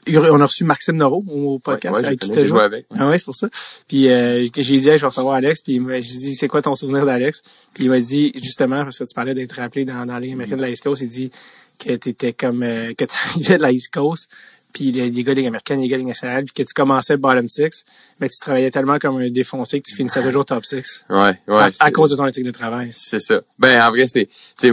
[0.09, 2.87] on a reçu Maxime Noro au podcast Ouais, ouais, avec qui tu joué avec.
[2.97, 3.49] Ah ouais, c'est pour ça.
[3.89, 5.63] Puis euh, j'ai dit, Hey, je vais recevoir Alex.
[5.63, 7.43] Puis j'ai dit, c'est quoi ton souvenir d'Alex?
[7.75, 10.59] Puis il m'a dit, justement, parce que tu parlais d'être rappelé dans, dans Ligue américaine
[10.59, 11.31] de la East Coast, il dit
[11.79, 14.31] que t'étais comme, euh, que tu arrivais de la East Coast,
[14.73, 16.75] puis les, les gars de Ligue américaine, les gars de Ligue nationale, puis que tu
[16.75, 17.85] commençais bottom six,
[18.21, 21.05] mais que tu travaillais tellement comme un défoncé que tu finissais toujours top six.
[21.11, 21.55] Ouais, ouais.
[21.57, 22.91] à, à cause de ton éthique de travail.
[22.93, 23.41] C'est ça.
[23.59, 24.73] Ben, en vrai, c'est, tu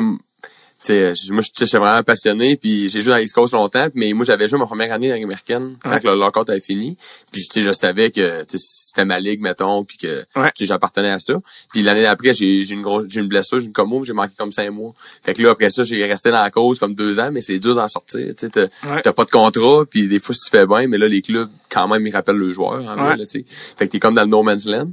[0.88, 4.12] sais, j- moi, je suis vraiment passionné, puis j'ai joué dans l'East Coast longtemps, mais
[4.14, 6.00] moi, j'avais joué ma première année dans américaine, quand Ouais.
[6.04, 6.98] le lockout avait fini,
[7.32, 10.52] puis, tu sais, je savais que, c'était ma ligue, mettons, puis que, Ouais.
[10.60, 11.34] j'appartenais à ça.
[11.72, 14.52] Puis l'année d'après, j'ai une grosse, j'ai une blessure, j'ai une commo, j'ai manqué comme
[14.52, 14.94] cinq mois.
[15.24, 17.60] Fait que là, après ça, j'ai resté dans la cause comme deux ans, mais c'est
[17.60, 19.02] dur d'en sortir, tu t'as Ouais.
[19.02, 21.88] pas de contrat, puis des fois, si tu fais bien, mais là, les clubs, quand
[21.88, 23.24] même, ils rappellent le joueur, vrai, là.
[23.26, 23.44] Fait
[23.88, 24.92] que t'es comme dans le no man's land.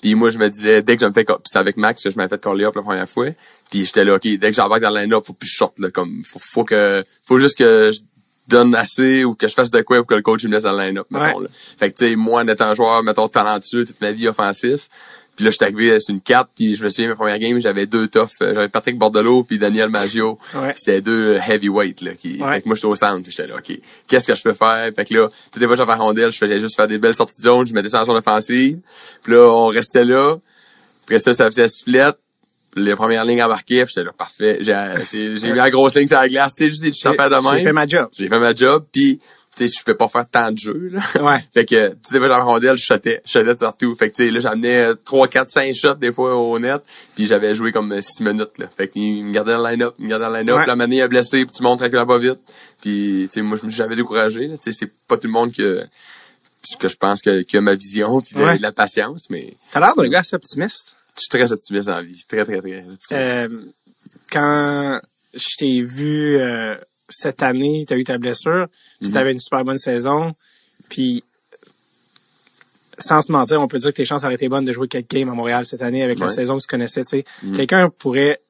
[0.00, 2.16] Puis moi, je me disais, dès que je me fais, c'est avec Max que je
[2.16, 3.28] m'avais fait caller up la première fois.
[3.70, 5.78] Puis j'étais là, OK, dès que j'embarque dans le line-up, faut plus que je sorte,
[5.78, 8.00] là, comme, faut, faut que, faut juste que je
[8.48, 10.64] donne assez ou que je fasse de quoi pour que le coach il me laisse
[10.64, 11.44] dans le line-up, mettons, Ouais.
[11.44, 11.48] là.
[11.78, 14.88] Fait que, tu sais, moi, en étant un joueur, mettons, talentueux toute ma vie offensif,
[15.36, 17.86] puis là, j'étais arrivé sur une 4, puis je me souviens, ma première game, j'avais
[17.86, 18.28] deux toughs.
[18.42, 20.38] Euh, J'avais Patrick Bordelot puis Daniel Maggio.
[20.54, 20.72] Ouais.
[20.74, 22.12] C'était deux heavyweight, là.
[22.14, 22.54] Qui, Ouais.
[22.56, 23.72] Fait que moi, j'étais au centre, puis j'étais là, OK,
[24.08, 24.90] qu'est-ce que je peux faire?
[24.94, 27.38] Fait que là, toutes les fois j'avais rondelle, je faisais juste faire des belles sorties
[27.38, 28.80] de zone, je mettais ça en offensive.
[29.22, 30.36] Puis là, on restait là.
[31.04, 32.18] Après ça, ça faisait sifflette.
[32.76, 34.58] Les premières lignes embarquées, j'étais là, parfait.
[34.60, 37.28] J'ai j'ai mis la grosse ligne sur la glace, tu sais, juste des petites affaires
[37.30, 37.62] de J'ai même.
[37.64, 38.08] fait ma job.
[38.16, 39.18] J'ai fait ma job, puis
[39.56, 41.00] tu sais, je pouvais pas faire tant de jeux, là.
[41.20, 41.40] Ouais.
[41.52, 43.96] Fait que, tu sais, j'avais la rondelle, je shotais, je shotais partout.
[43.96, 46.80] Fait que, tu sais, là, j'amenais 3, 4, 5 shots des fois au net,
[47.16, 48.66] puis j'avais joué comme 6 minutes, là.
[48.76, 50.66] Fait qu'il me gardait dans le line-up, il me gardait dans le line-up, Ouais.
[50.66, 52.38] la manée est blessée, puis tu montes tranquillement pas vite.
[52.80, 54.56] Puis, tu sais, moi, je me suis jamais découragé, là.
[54.56, 55.84] Tu sais, c'est pas tout le monde que,
[56.78, 59.96] que je pense que, qui a ma vision, puis de, la patience, mais T'as l'air
[59.96, 60.96] d'un gars assez optimiste.
[61.20, 62.24] Je suis très optimiste dans la vie.
[62.28, 63.12] Très, très, très optimiste.
[63.12, 63.48] Euh,
[64.32, 65.00] quand
[65.34, 66.76] je t'ai vu euh,
[67.08, 68.66] cette année, tu as eu ta blessure,
[69.02, 69.16] tu Mhm.
[69.16, 70.34] avais une super bonne saison,
[70.88, 71.22] puis
[72.98, 75.10] sans se mentir, on peut dire que tes chances auraient été bonnes de jouer quelques
[75.10, 77.04] games à Montréal cette année avec la saison que tu connaissais.
[77.04, 77.24] tu sais.
[77.42, 77.56] Mhm.
[77.56, 78.40] Quelqu'un pourrait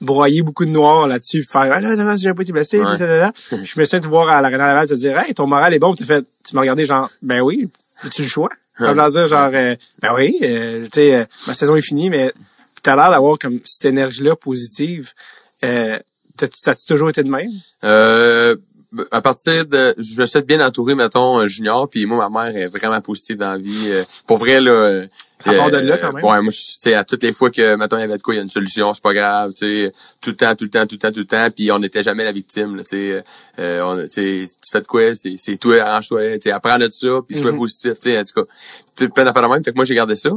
[0.00, 2.98] broyer beaucoup de noir là-dessus, faire ah là, dommage, j'ai pas été blessé, Ouais.
[2.98, 5.72] là, je me souviens de te voir à l'Arena Laval te dire Hey, ton moral
[5.74, 7.68] est bon, Puis t'as fait tu m'as regardé genre Ben oui,
[8.02, 8.50] as-tu le choix?
[8.78, 12.32] Leur dire genre euh, Ben oui, euh, tu sais, euh, ma saison est finie, mais
[12.82, 15.12] t'as l'air d'avoir comme cette énergie-là positive.
[15.64, 15.98] Euh,
[16.36, 17.50] t'as- ça a toujours été de même?
[17.84, 18.56] Euh,
[19.10, 22.56] à partir de, je me suis bien entouré, mettons, un junior, puis moi, ma mère
[22.56, 23.88] est vraiment positive dans la vie.
[23.90, 25.04] Euh, pour vrai, là...
[25.46, 26.24] euh, Ça part de euh, là, quand même.
[26.24, 28.34] Ouais, moi, tu sais, à toutes les fois que, mettons, il y avait de quoi,
[28.34, 30.70] il y a une solution, c'est pas grave, tu sais, tout le temps, tout le
[30.70, 33.24] temps, tout le temps, tout le temps, puis on n'était jamais la victime, tu sais,
[33.58, 37.36] euh, tu fais de quoi, c'est, c'est toi, arrange-toi, tu sais, apprends de ça, puis
[37.36, 37.58] sois Mhm.
[37.58, 40.14] positif, tu sais, en tout cas, plein d'affaires de même, fait que moi, j'ai gardé
[40.14, 40.30] ça,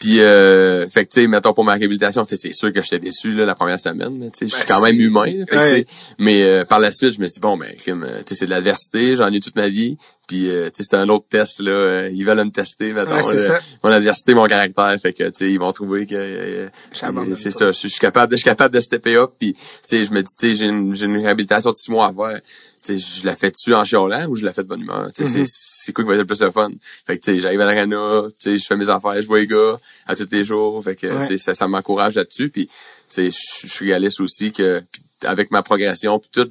[0.00, 2.80] puis, euh, fait que, tu sais, mettons, pour ma réhabilitation, tu sais, c'est sûr que
[2.80, 5.44] j'étais déçu, là, la première semaine, tu sais, je suis Ben, quand même humain, là,
[5.46, 5.86] fait Ouais.
[6.18, 8.46] mais euh, par la suite, je me suis dit, bon, ben, euh, tu sais, c'est
[8.46, 9.96] de l'adversité, j'en ai toute ma vie.
[10.28, 11.70] Puis, euh, tu sais, c'est un autre test, là.
[11.70, 13.16] euh, ils veulent me tester, maintenant.
[13.16, 13.58] Ouais, ça.
[13.82, 14.94] Mon adversité, mon caractère.
[15.00, 16.14] Fait que, tu sais, ils vont trouver que...
[16.14, 16.68] euh,
[17.02, 19.30] euh, c'est ça, je suis capable de, je suis capable de stepper up.
[19.38, 21.90] Puis, tu sais, je me dis, tu sais, j'ai une, j'ai une réhabilitation de six
[21.90, 22.40] mois à faire.
[22.84, 25.10] Tu sais, je la fais dessus en chialant ou je la fais de bonne humeur?
[25.16, 25.46] Tu sais, Mhm.
[25.46, 25.52] c'est-
[25.86, 26.70] c'est quoi qui va être le plus le fun?
[27.06, 29.38] Fait que, tu sais, j'arrive à l'arena, tu sais, je fais mes affaires, je vois
[29.40, 30.84] les gars à tous les jours.
[30.84, 31.22] Fait que, Ouais.
[31.26, 32.50] tu sais, ça, ça m'encourage là-dessus.
[32.50, 32.72] Puis, tu
[33.08, 33.30] sais,
[33.62, 36.48] je suis réaliste aussi que, puis avec ma progression, puis tout,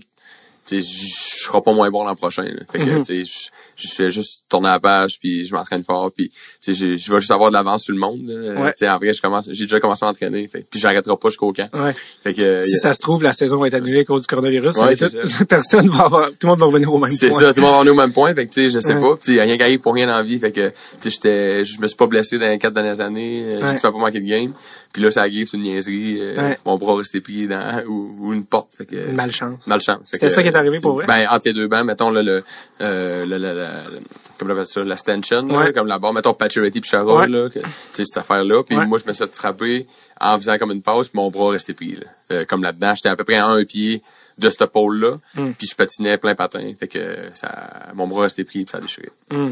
[0.70, 2.44] je serai pas moins bon l'an prochain.
[2.44, 2.62] là.
[2.72, 3.04] Fait que, Mhm.
[3.26, 6.32] je- fais juste tourner la page, puis je m'entraîne fort, puis
[6.66, 8.22] je je vais juste avoir de l'avance sur le monde.
[8.26, 8.62] là.
[8.62, 8.88] Ouais.
[8.90, 11.70] En vrai, je commence, j'ai déjà commencé à m'entraîner, puis j'arrêterai pas jusqu'au camp.
[11.74, 11.94] Ouais.
[12.24, 14.22] Fait que, euh, Si a- ça se trouve, la saison va être annulée à cause
[14.24, 14.76] du coronavirus.
[14.78, 17.40] Ouais, c'est tout- personne va avoir, tout le monde va revenir au même c'est point.
[17.40, 18.80] ça, tout le monde va en est au même point, fait que tu sais, je
[18.80, 20.52] sais pas, puis tu sais, y a rien qui arrive pour rien la vie, fait
[20.52, 23.68] que tu sais, j'étais, je me suis pas blessé dans les quatre dernières années, euh,
[23.72, 24.54] j'ai pas manqué de game,
[24.94, 26.60] puis là ça arrive, c'est une niaiserie, euh, Ouais.
[26.66, 29.68] mon bras restait pris dans ou, ou une porte, fait que Une malchance.
[29.68, 30.10] malchance.
[30.12, 31.06] C'était ça qui est arrivé pour vrai?
[31.06, 32.44] Ben entre les deux bancs, mettons là, le,
[32.82, 34.00] euh, le, le, le- le-
[34.38, 35.74] comment on appelle ça, la stanchion, là, Ouais.
[35.74, 37.28] comme la barre, mettons Pacioretty puis Ouais.
[37.28, 39.88] là, que, tu sais cette affaire là, puis moi je me suis frapper
[40.20, 42.06] en faisant comme une pause, puis mon bras restait pris là.
[42.32, 44.02] Euh, comme là-dedans, j'étais à peu près à un pied
[44.38, 45.54] de ce pôle là, Mm.
[45.54, 48.82] puis je patinais plein patin, fait que ça mon bras restait pris puis ça a
[48.82, 49.10] déchiré.
[49.32, 49.52] Ouais.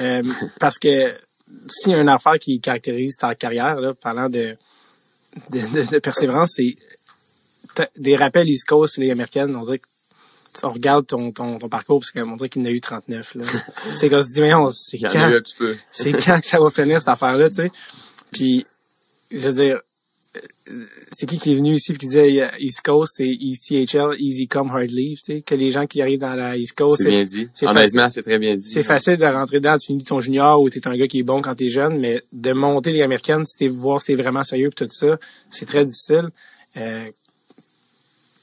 [0.00, 0.22] Euh,
[0.60, 1.12] parce que
[1.68, 4.56] s'il y a une affaire qui caractérise ta carrière, là, parlant de,
[5.50, 6.76] de, de- de persévérance, c'est
[7.96, 9.86] des rappels East Coast, les américaines, on dirait que
[10.62, 13.34] on regarde ton, ton, ton parcours, parce qu'on dirait qu'il en a eu 39.
[13.34, 13.44] Là.
[13.96, 15.28] c'est qu'on se dit, voyons, c'est quand,
[15.90, 17.72] c'est quand que ça va finir cette affaire-là, tu sais.
[18.30, 18.64] Puis,
[19.32, 19.80] je veux dire,
[21.12, 24.70] c'est qui qui est venu ici et qui disait East Coast, c'est ECHL, Easy Come,
[24.70, 27.24] Hard Leave, tu sais, que les gens qui arrivent dans la East Coast, C'est bien
[27.24, 27.48] dit.
[27.62, 28.64] Honnêtement, c'est très bien dit.
[28.64, 31.22] c'est facile de rentrer dedans, tu finis ton junior ou t'es un gars qui est
[31.22, 34.44] bon quand t'es jeune, mais de monter les américaines, si t'es voir si t'es vraiment
[34.44, 35.18] sérieux pis tout ça,
[35.50, 36.28] c'est très difficile.
[36.76, 37.10] Euh,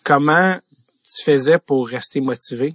[0.04, 0.58] comment
[1.04, 2.74] tu faisais pour rester motivé?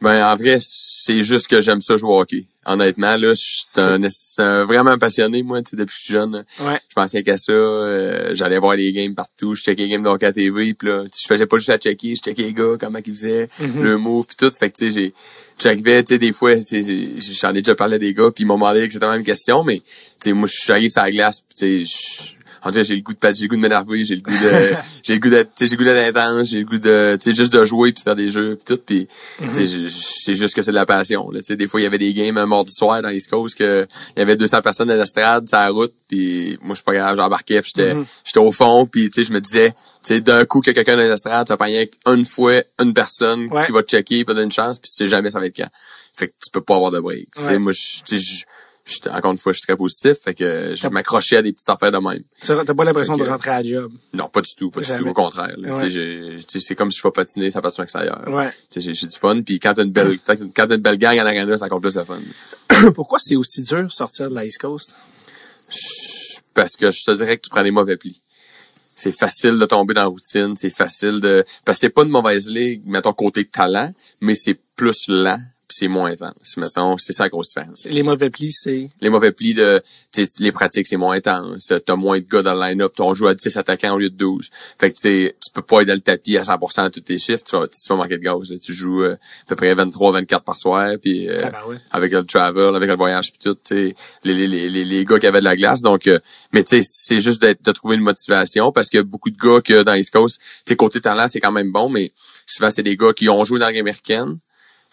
[0.00, 2.44] Ben, en vrai, c'est juste que j'aime ça jouer au hockey.
[2.70, 6.44] Honnêtement, là, je suis un, c'est un- vraiment passionné, moi, depuis que je suis jeune.
[6.60, 6.78] Ouais.
[6.88, 10.26] Je pensais qu'à ça, euh, j'allais voir les games partout, je checkais les games hockey
[10.26, 12.98] à TV, puis là, je faisais pas juste à checker, je checkais les gars, comment
[13.04, 13.82] ils faisaient, Mhm.
[13.82, 14.50] le move, puis tout.
[14.54, 15.14] Fait que, tu sais, j'ai,
[15.58, 18.56] j'arrivais, tu sais, des fois, j'en ai déjà parlé à des gars, puis ils m'ont
[18.56, 19.84] demandé exactement la même question, mais, tu
[20.20, 23.42] sais, moi, j'arrive sur la glace, tu sais, on dirait j'ai le goût de j'ai
[23.44, 25.76] le goût de m'énerver, j'ai le goût de j'ai le goût d'être tu sais j'ai
[25.76, 28.04] le goût d'être intense, j'ai le goût de tu sais juste de jouer puis de
[28.04, 29.08] faire des jeux puis tout puis
[29.40, 31.86] je- c'est juste que c'est de la passion là, tu sais des fois il y
[31.86, 34.90] avait des games un mardi soir dans East Coast que il y avait 200 personnes
[34.90, 37.94] à l'estrade sur la route puis moi je suis pas grave, j'embarquais puis j'étais
[38.24, 40.96] j'étais au fond puis tu sais je me disais tu sais d'un coup a quelqu'un
[40.96, 43.64] dans l'estrade, ça rien qu'une fois une personne Ouais.
[43.66, 45.56] qui va te checker, pas donner une chance puis tu sais jamais ça va être
[45.56, 45.68] quand.
[46.14, 47.28] Fait que tu peux pas avoir de break.
[47.36, 48.02] Tu sais moi je-
[48.88, 51.68] j'étais- encore une fois, je suis très positif, fait que je m'accrochais à des petites
[51.68, 52.22] affaires de même.
[52.40, 53.92] T'as pas l'impression de rentrer à la job?
[54.14, 55.54] Non, pas du tout, pas du tout, au contraire.
[55.58, 55.90] Ouais.
[56.48, 58.22] C'est comme si je fais patiner, ça passe extérieur.
[58.26, 58.50] Ouais.
[58.74, 61.56] J'ai du fun, puis quand t'as une belle, quand t'as une belle gang en arena,
[61.56, 62.18] c'est encore plus de fun.
[62.94, 64.94] Pourquoi c'est aussi dur de sortir de la East Coast?
[66.54, 68.20] Parce que je te dirais que tu prends les mauvais plis.
[68.94, 72.08] C'est facile de tomber dans la routine, c'est facile de, parce que c'est pas une
[72.08, 75.38] mauvaise ligue, mettons côté talent, mais c'est plus lent,
[75.78, 76.56] c'est moins intense.
[76.56, 77.86] Mettons, c'est ça la grosse différence.
[77.90, 78.90] Les mauvais plis, c'est...
[79.00, 79.80] les mauvais plis de
[80.40, 83.34] les pratiques c'est moins intense t'as moins de gars dans le line-up on joue à
[83.34, 86.36] 10 attaquants au lieu de 12 fait que tu peux pas être dans le tapis
[86.36, 88.56] à 100% à tous tes chiffres tu vas, tu vas manquer de gaz là.
[88.58, 91.80] tu joues euh, à peu près 23 24 par soir puis euh, Tabarouette.
[91.90, 95.04] avec le travel avec le voyage puis tout tu sais les, les, les, les, les
[95.04, 96.18] gars qui avaient de la glace donc euh,
[96.52, 99.60] mais tu sais c'est juste d'être de trouver une motivation parce que beaucoup de gars
[99.60, 102.12] que dans East Coast tu côté talent c'est quand même bon mais
[102.46, 104.38] souvent c'est des gars qui ont joué dans la américaine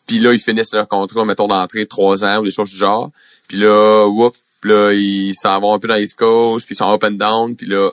[0.06, 3.10] puis là, ils finissent leur contrat, mettons, d'entrée trois ans ou des choses du genre.
[3.48, 6.92] Puis là, whoop, là, ils s'en vont un peu dans l'East Coast, puis ils sont
[6.92, 7.90] up and down, puis là,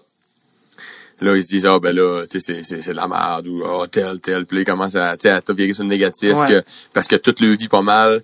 [1.20, 3.87] là, ils se disent, ah, ben là, tu sais, c'est, de la merde, ou, ah,
[3.90, 4.44] tel, tel.
[4.46, 6.48] Puis là, ils commencent à, tu sais, à virer sur le négatif, Ouais.
[6.48, 8.22] que, parce que toute leur vie pas mal,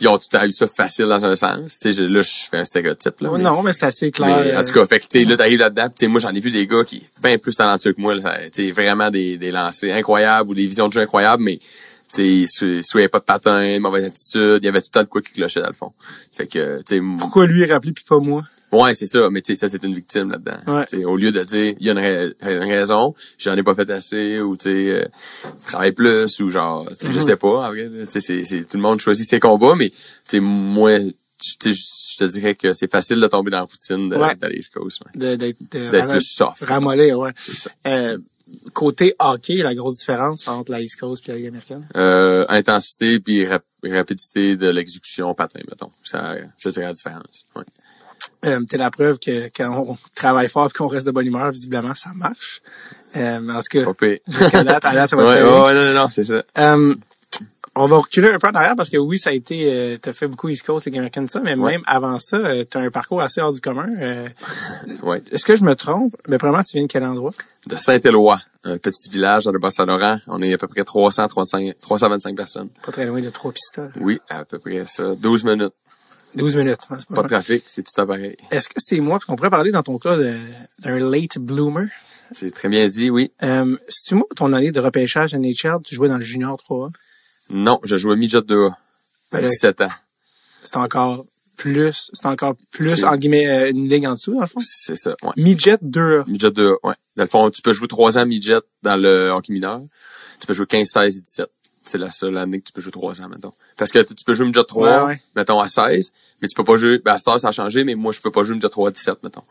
[0.00, 1.78] ils ont tout à eu ça facile dans un sens.
[1.78, 3.30] Tu sais, là, je fais un stéréotype, là.
[3.30, 4.42] Ouais, mais- Non, mais c'est assez clair.
[4.44, 6.30] mais, en tout cas, fait que, tu sais, là, t'arrives là-dedans, tu sais, moi, j'en
[6.34, 9.52] ai vu des gars qui, bien plus talentueux que moi, tu sais, vraiment des, des
[9.52, 11.60] lancers incroyables ou des visions de jeu incroyables, mais,
[12.14, 15.08] tu sais, avait pas de patin, mauvaise attitude, il y avait tout le temps de
[15.08, 15.92] quoi qui clochait dans le fond.
[16.32, 18.42] Fait que, tu sais, Pourquoi lui est rappelé puis pas moi?
[18.72, 20.58] ouais, c'est ça, mais tu sais, ça, c'est une victime là-dedans.
[20.66, 21.04] Ouais.
[21.04, 21.98] Au lieu de dire, il y a une,
[22.40, 25.04] une raison, j'en ai pas fait assez, ou, tu sais, euh,
[25.66, 27.12] travaille plus, ou genre, tu sais, Mm-hmm.
[27.12, 29.96] je sais pas, en vrai, tu sais, tout le monde choisit ses combats, mais, tu
[30.26, 30.98] sais, moi,
[31.44, 34.36] je je te dirais que c'est facile de tomber dans la routine de, Ouais.
[34.72, 35.10] Coast, ouais.
[35.20, 36.62] De- D'être de, D'être plus soft.
[36.64, 37.32] ramollir, ouais.
[37.86, 38.16] Euh,
[38.72, 41.86] côté hockey, la grosse différence entre la East Coast et la Ligue américaine?
[41.96, 45.90] Euh, intensité puis rap- rapidité de l'exécution patin, mettons.
[46.04, 47.46] Ça, je dirais la différence.
[47.56, 47.62] Ouais.
[48.46, 51.50] Euh, T'es la preuve que quand on travaille fort et qu'on reste de bonne humeur,
[51.50, 52.60] visiblement, ça marche.
[53.16, 54.18] Euh, en tout cas, Pas pire.
[54.28, 56.42] jusqu'à date, à date, ça va Ouais, ouais, non, non, non, c'est ça.
[56.58, 56.94] Euh,
[57.74, 60.12] on va reculer un peu en arrière parce que oui, ça a été, euh, t'as
[60.12, 61.72] fait beaucoup East Coast, Ligue américaine, ça, mais Ouais.
[61.72, 63.88] même avant ça, euh, t'as un parcours assez hors du commun.
[63.98, 64.28] Euh,
[65.02, 65.22] Ouais.
[65.30, 66.14] Est-ce que je me trompe?
[66.28, 67.32] Mais vraiment, tu viens de quel endroit?
[67.66, 70.18] De Saint-Éloi, un petit village dans le Bas-Saint-Laurent.
[70.26, 72.68] On est à peu près 335, 325 personnes.
[72.84, 73.92] Pas très loin de trois pistoles.
[74.00, 75.14] Oui, à peu près ça.
[75.14, 75.72] 12 minutes.
[76.34, 76.78] 12 minutes.
[76.90, 78.36] hein, Pas pas de trafic, c'est tout à pareil.
[78.50, 80.38] Est-ce que c'est moi, parce qu'on pourrait parler dans ton cas de-
[80.80, 81.88] d'un late bloomer.
[82.34, 83.30] C'est très bien dit, oui.
[83.42, 86.88] Euh, c'est-tu moi, ton année de repêchage NHL, tu jouais dans le junior 3
[87.52, 88.72] Non, je jouais midget 2A.
[89.32, 89.88] À Ben, 17 ans.
[90.64, 91.24] C'est encore
[91.56, 94.60] plus, c'est encore plus, en guillemets, euh, une ligue en dessous, dans le fond?
[94.64, 95.30] C'est ça, ouais.
[95.36, 96.24] Midget 2A.
[96.28, 96.94] Midget 2A, ouais.
[97.16, 99.80] Dans le fond, tu peux jouer 3 ans midget dans le hockey mineur.
[100.40, 101.46] Tu peux jouer 15, 16 et 17.
[101.84, 103.52] C'est la seule année que tu peux jouer 3 ans, mettons.
[103.76, 105.20] Parce que tu tu peux jouer midget 3, Ouais, ouais.
[105.36, 107.84] mettons, à 16, mais tu peux pas jouer, ben, à cette heure, ça a changé,
[107.84, 109.42] mais moi, je peux pas jouer midget 3 à 17, mettons.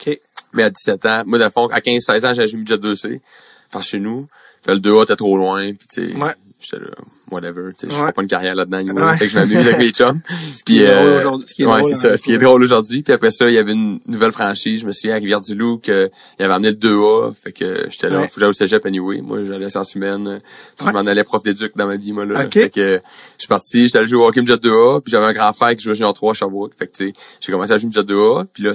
[0.00, 0.20] OK.
[0.54, 2.76] Mais à 17 ans, moi, dans le fond, à 15, 16 ans, j'ai joué midget
[2.76, 3.20] 2C.
[3.68, 4.26] Enfin, chez nous.
[4.66, 6.34] Le 2A, t'es trop loin, puis tu sais, Ouais.
[6.62, 6.90] J'étais là,
[7.30, 9.02] whatever, tu sais, je ferai pas une carrière là-dedans, anyway.
[9.02, 9.16] Ouais.
[9.16, 10.20] Fait que je m'amuse avec mes chums.
[10.52, 11.48] Ce qui est drôle euh, aujourd'hui.
[11.48, 12.08] Ce qui est ouais, drôle ça.
[12.10, 13.02] le Ce qui est drôle aujourd'hui.
[13.02, 14.80] Puis après ça, il y avait une nouvelle franchise.
[14.80, 17.34] Je me souviens à Rivière-du-Loup que il avait amené le 2A.
[17.34, 18.20] Fait que j'étais là.
[18.20, 18.28] Ouais.
[18.28, 19.20] Faut que j'aille au cégep anyway.
[19.20, 20.40] Moi, j'allais à sciences humaines.
[20.78, 22.44] Je m'en allais prof d'éduc dans ma vie, moi, là.
[22.44, 22.52] Ok.
[22.52, 23.00] Fait que
[23.36, 23.86] je suis parti.
[23.86, 25.00] J'étais allé jouer au hockey midget 2A.
[25.00, 26.74] Puis j'avais un grand frère qui jouait junior 3 à Sherbrooke.
[26.78, 28.46] Fait que, tu sais, j'ai commencé à jouer midget 2A.
[28.52, 28.72] Puis là,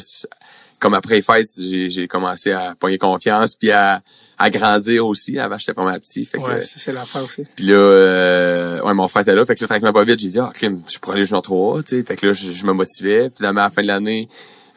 [0.79, 4.01] comme après les fêtes, j'ai, j'ai commencé à pogner confiance puis à,
[4.37, 5.39] à grandir aussi.
[5.39, 6.23] Avant, j'étais mal petit.
[6.25, 7.43] Fait que, Ouais, ça, c'est l'affaire aussi.
[7.55, 9.45] puis là, euh, ouais, mon frère était là.
[9.45, 11.83] Fait que là, tranquillement pas vite, j'ai dit, ah, crime, je pourrais aller junior 3,
[11.83, 12.03] tu sais.
[12.03, 13.29] Fait que là, je, je me motivais.
[13.35, 14.27] Finalement, à la fin de l'année,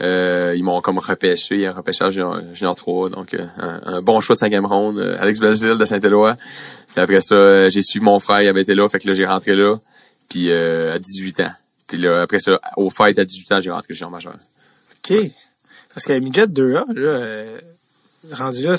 [0.02, 3.10] euh, ils m'ont comme repêché, un repêchage junior, junior 3.
[3.10, 4.98] Donc, euh, un, un bon choix de cinquième ronde.
[4.98, 6.36] euh, Alex Belzile de Saint-Éloi.
[6.92, 8.88] Puis après ça, euh, j'ai suivi mon frère, il avait été là.
[8.88, 9.76] Fait que là, j'ai rentré là.
[10.30, 11.50] Puis euh, à 18 ans.
[11.86, 14.34] Puis là, après ça, au fait, à 18 ans, j'ai rentré junior majeur.
[15.04, 15.16] OK.
[15.94, 17.60] Parce que Midget 2A, là, euh,
[18.32, 18.76] rendu là,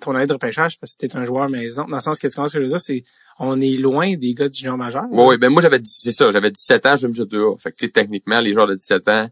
[0.00, 1.84] ton année de repêchage parce que t'es un joueur maison.
[1.88, 3.02] Dans le sens que tu commences ce que je veux dire, c'est
[3.38, 5.04] on est loin des gars du junior majeur.
[5.10, 7.24] Ouais, ouais, ben moi j'avais c'est ça, j'avais 17 ans, je me disais
[7.58, 9.28] Fait que tu sais, techniquement, les joueurs de 17 ans,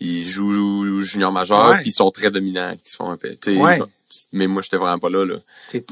[0.00, 3.36] ils jouent junior majeur, puis ils sont très dominants, ils sont un peu.
[3.60, 3.78] Ouais.
[3.78, 3.88] sont-
[4.32, 5.36] Mais moi j'étais vraiment pas là, là.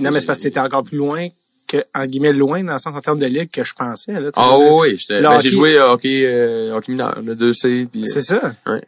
[0.01, 1.29] Non, mais c'est parce que t'étais encore plus loin
[1.69, 4.31] que, en guillemets, loin dans le sens en termes de ligue que je pensais, là.
[4.37, 8.21] Ah oui, Ben, j'ai joué à hockey, euh, hockey mineur, le 2C, puis euh, C'est
[8.23, 8.53] ça.
[8.67, 8.83] Ouais.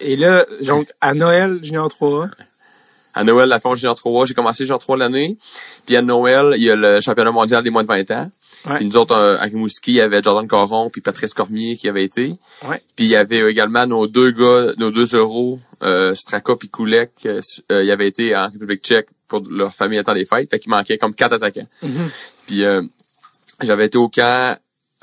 [0.00, 2.28] Et là, donc, à Noël, junior 3,
[3.14, 5.38] à Noël, la fin junior 3, j'ai commencé junior 3 l'année.
[5.86, 8.30] Puis à Noël, il y a le championnat mondial des moins de 20 ans.
[8.66, 8.76] Ouais.
[8.76, 11.88] Puis nous autres, euh, à Rimouski, il y avait Jordan Coron puis Patrice Cormier qui
[11.88, 12.34] avait été.
[12.68, 12.82] Ouais.
[12.94, 17.12] Puis il y avait également nos deux gars, nos deux euros, euh, Straka puis Koulek,
[17.26, 20.50] euh, euh, ils avaient été en République tchèque pour leur famille à temps des fêtes.
[20.50, 21.68] Fait qu'il manquait comme quatre attaquants.
[21.82, 22.10] Mhm.
[22.46, 22.82] Puis euh,
[23.62, 24.58] j'avais été au camp,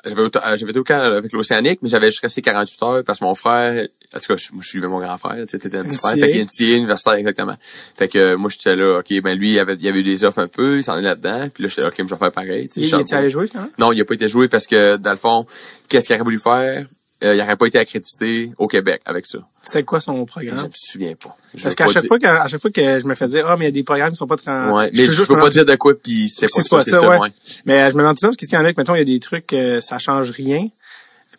[0.06, 3.26] euh, j'avais été au camp avec l'Océanique, mais j'avais juste resté 48 heures parce que
[3.26, 5.84] mon frère, en tout cas, je, moi, je suivais mon grand frère, tu sais, un
[5.84, 7.56] petit frère, fait qu'il NCA universitaire, exactement.
[7.98, 10.40] Fait que moi, j'étais là, ok, ben lui, il avait, il avait eu des offres
[10.40, 12.70] un peu, il s'en est là-dedans, puis là, j'étais là, ok, je vais faire pareil,
[12.76, 13.72] il, il est allé jouer, finalement?
[13.80, 15.46] non, il a pas été joué parce que, dans le fond,
[15.90, 16.86] qu'est-ce qu'il aurait voulu faire?
[17.24, 19.40] Euh, il aurait pas été accrédité au Québec avec ça.
[19.62, 20.66] C'était quoi son Je programme?
[20.66, 21.34] me souviens pas.
[21.56, 23.48] Je Parce qu'à chaque dire- fois que, à chaque fois que je me fais dire,
[23.48, 24.52] ah, mais il y a des programmes qui sont pas très...
[24.52, 27.18] Ouais, mais je, veux pas dire de quoi puis c'est pas ça, ça, ça, ouais.
[27.20, 27.30] ouais.
[27.66, 28.96] Mais euh, je me demande tout ça parce qu'ici, il y en a que, mettons,
[28.96, 30.68] il y a des trucs, euh, ça change rien.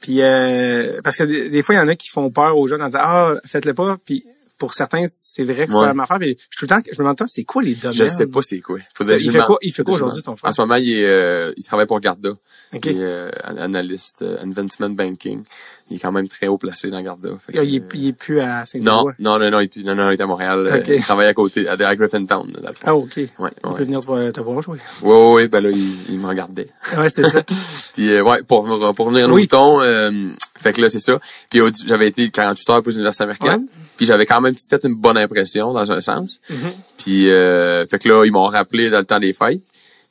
[0.00, 2.82] Puis, euh, parce que des, fois, il y en a qui font peur aux jeunes
[2.82, 3.96] en disant, ah, faites-le pas.
[4.04, 4.24] Puis,
[4.64, 5.82] pour certains, c'est vrai que c'est Ouais.
[5.82, 6.18] pas la même affaire.
[6.18, 7.96] Puis, je, tout le temps, je me demande c'est quoi les domaines?
[7.98, 8.78] Je sais pas c'est quoi.
[8.94, 10.50] Faudrait Il fait quoi, il fait quoi aujourd'hui, ton frère?
[10.50, 12.30] En ce moment, il est, euh, il travaille pour Garda.
[12.30, 12.38] OK.
[12.86, 15.42] Il est euh, an- analyste, euh, investment banking.
[15.90, 17.28] Il est quand même très haut placé dans Garda.
[17.52, 19.84] Que, Il est, il est plus à saint non, non, non, non, il est, plus-
[19.84, 20.58] non, non, il est à Montréal.
[20.66, 20.88] euh, OK.
[20.88, 22.80] Il travaille à côté, à, à Griffintown, dans le fond.
[22.84, 23.16] Ah, OK.
[23.16, 23.50] Ouais, Il ouais.
[23.76, 24.78] peut venir te voir, te voir jouer.
[25.02, 26.68] Ouais, ouais, ben là, il, il me regardait.
[26.96, 27.42] Ouais, c'est ça.
[27.94, 29.42] Puis euh, ouais, pour pour revenir à nos Oui.
[29.42, 30.10] moutons, euh,
[30.64, 31.20] fait que là c'est ça.
[31.50, 33.60] Puis j'avais été 48 heures pour l'université américaine.
[33.62, 33.82] Ouais.
[33.96, 36.40] Puis j'avais quand même fait une bonne impression dans un sens.
[36.50, 36.72] Mhm.
[36.98, 39.62] Puis euh, fait que là ils m'ont rappelé dans le temps des fêtes.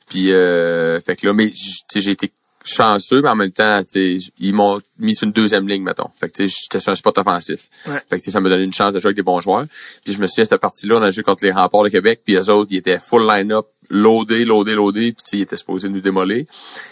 [0.08, 2.30] Puis euh, fait que là mais j- tu sais, j'ai été
[2.66, 6.08] chanceux mais en même temps tu sais, ils m'ont mis sur une deuxième ligne mettons.
[6.18, 7.68] Fait que tu sais, j'étais sur un spot offensif.
[7.86, 8.00] Ouais.
[8.08, 9.66] Fait que ça m'a donné une chance de jouer avec des bons joueurs.
[10.04, 12.36] Puis je me souviens cette partie-là, on a joué contre les Remparts de Québec, puis
[12.36, 16.44] eux autres, ils étaient full line-up, loadé, loadé, loadé, puis ils étaient supposés nous démolir.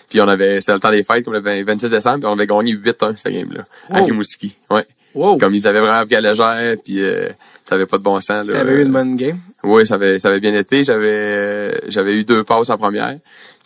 [0.09, 2.33] Puis on avait, c'était le temps des fêtes, comme le 20 26 décembre, puis on
[2.33, 4.07] avait gagné 8-1 cette game-là, à Wow.
[4.07, 4.57] Rimouski.
[4.71, 4.87] Ouais.
[5.15, 5.37] Wow.
[5.39, 7.29] Comme ils avaient vraiment pris à légère, puis euh,
[7.67, 8.47] ça avait pas de bon sens.
[8.47, 8.53] là.
[8.55, 9.39] T'avais eu une bonne game?
[9.63, 10.85] Oui, ça avait, ça avait bien été.
[10.85, 13.17] J'avais, euh, j'avais eu deux passes en première.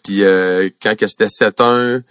[0.04, 2.02] Puis euh, quand que c'était 7-1,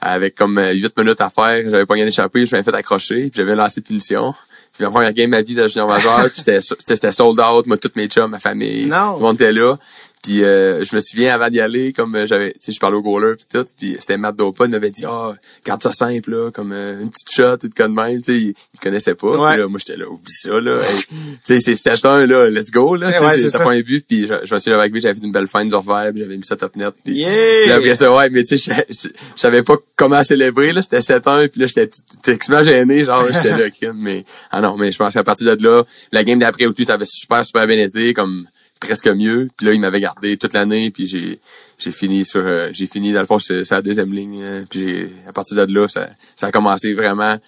[0.00, 3.22] avec comme euh, 8 minutes à faire, j'avais pas gagné d'échapper, je m'avais fait accrocher,
[3.22, 4.32] puis j'avais lancé de punition.
[4.74, 7.94] Puis la première game de ma vie de junior majeur, c'était sold out, moi, toutes
[7.96, 9.12] mes chums, ma famille, Non.
[9.14, 9.76] tout le monde était là.
[10.24, 12.96] Puis euh, je me souviens avant d'y aller, comme euh, j'avais, tu sais, je parlais
[12.96, 15.34] au goaler puis tout, puis c'était Matt Dopa, il m'avait dit, ah,
[15.66, 18.54] garde ça simple là, comme euh, une petite shot, tout de même, tu sais, il,
[18.72, 19.36] il connaissait pas.
[19.36, 19.50] Ouais.
[19.52, 20.80] Puis là, moi j'étais là, oublie ça là,
[21.46, 23.80] tu sais, c'est 7-1 là, let's go là, Ouais, tu sais, ouais, c'est- pas un
[23.82, 25.70] but, puis je, je me souviens avec lui, j'avais fait une belle fin de
[26.10, 27.62] puis j'avais mis ça top net, puis Yeah!
[27.64, 30.80] puis après ça, ouais, mais tu sais, je, je, je savais pas comment célébrer, là,
[30.80, 31.90] c'était 7-1, puis là, j'étais
[32.28, 35.62] extrêmement gêné, genre, j'étais là, crime, mais, ah non, mais je pense qu'à partir de
[35.62, 35.82] là,
[36.12, 38.46] la game d'après, aussi, ça avait super, super bien été, comme,
[38.80, 41.38] presque mieux, puis là, il m'avait gardé toute l'année, puis j'ai,
[41.78, 44.64] j'ai fini sur, euh, j'ai fini, dans le fond, c'est c'est la deuxième ligne, euh,
[44.68, 47.38] puis j'ai, à partir de là, ça, ça a commencé vraiment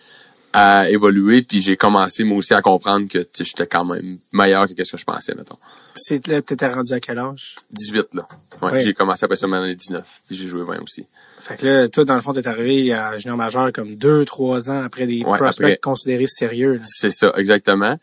[0.53, 4.85] à évoluer, puis j'ai commencé, moi aussi, à comprendre que, j'étais quand même meilleur que
[4.85, 5.59] ce que je pensais, mettons.
[5.95, 7.57] C'est là, t'étais rendu à quel âge?
[7.73, 8.27] 18, là.
[8.63, 8.79] Ouais, Ouais.
[8.79, 11.05] j'ai commencé après ça, maintenant, 19, puis j'ai joué 20 aussi.
[11.41, 14.71] Fait que là, toi, dans le fond, t'es arrivé à junior majeur comme deux, trois
[14.71, 16.77] ans après des Ouais, prospects après- considérés sérieux.
[16.77, 16.81] là.
[16.85, 17.97] C'est ça, exactement.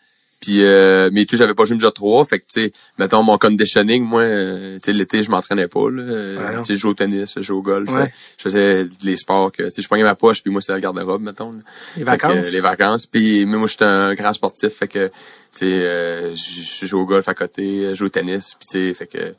[0.43, 3.37] Puis euh, mais tout, j'avais pas joué déjà trois, fait que tu sais, mettons mon
[3.37, 6.03] conditioning, moi, euh, tu sais, l'été, je m'entraînais pas là.
[6.03, 8.01] Euh, tu sais, je jouais au tennis, je jouais au golf, Ouais.
[8.01, 8.05] euh,
[8.37, 10.81] je faisais les sports que tu sais, je prenais ma poche puis moi c'était le
[10.81, 11.53] garde-robe mettons.
[11.53, 11.59] là.
[11.95, 12.47] Les que, vacances?
[12.47, 15.11] euh, les vacances, puis mais moi j'étais un grand sportif, fait que tu
[15.59, 18.93] sais, euh, je jouais au golf à côté, je jouais au tennis, puis tu sais,
[18.93, 19.33] fait que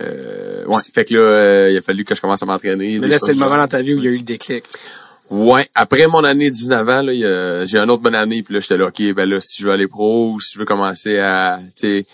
[0.00, 2.98] euh, ouais, fait que là, euh, il a fallu que je commence à m'entraîner.
[2.98, 4.64] Mais là, c'est le moment dans ta vie où il y a eu le déclic.
[5.30, 8.76] Ouais, après mon année 19 ans, là, j'ai une autre bonne année, puis là, j'étais
[8.76, 11.60] là, OK, ben là, si je veux aller pro ou si je veux commencer à,
[11.76, 12.06] tu sais,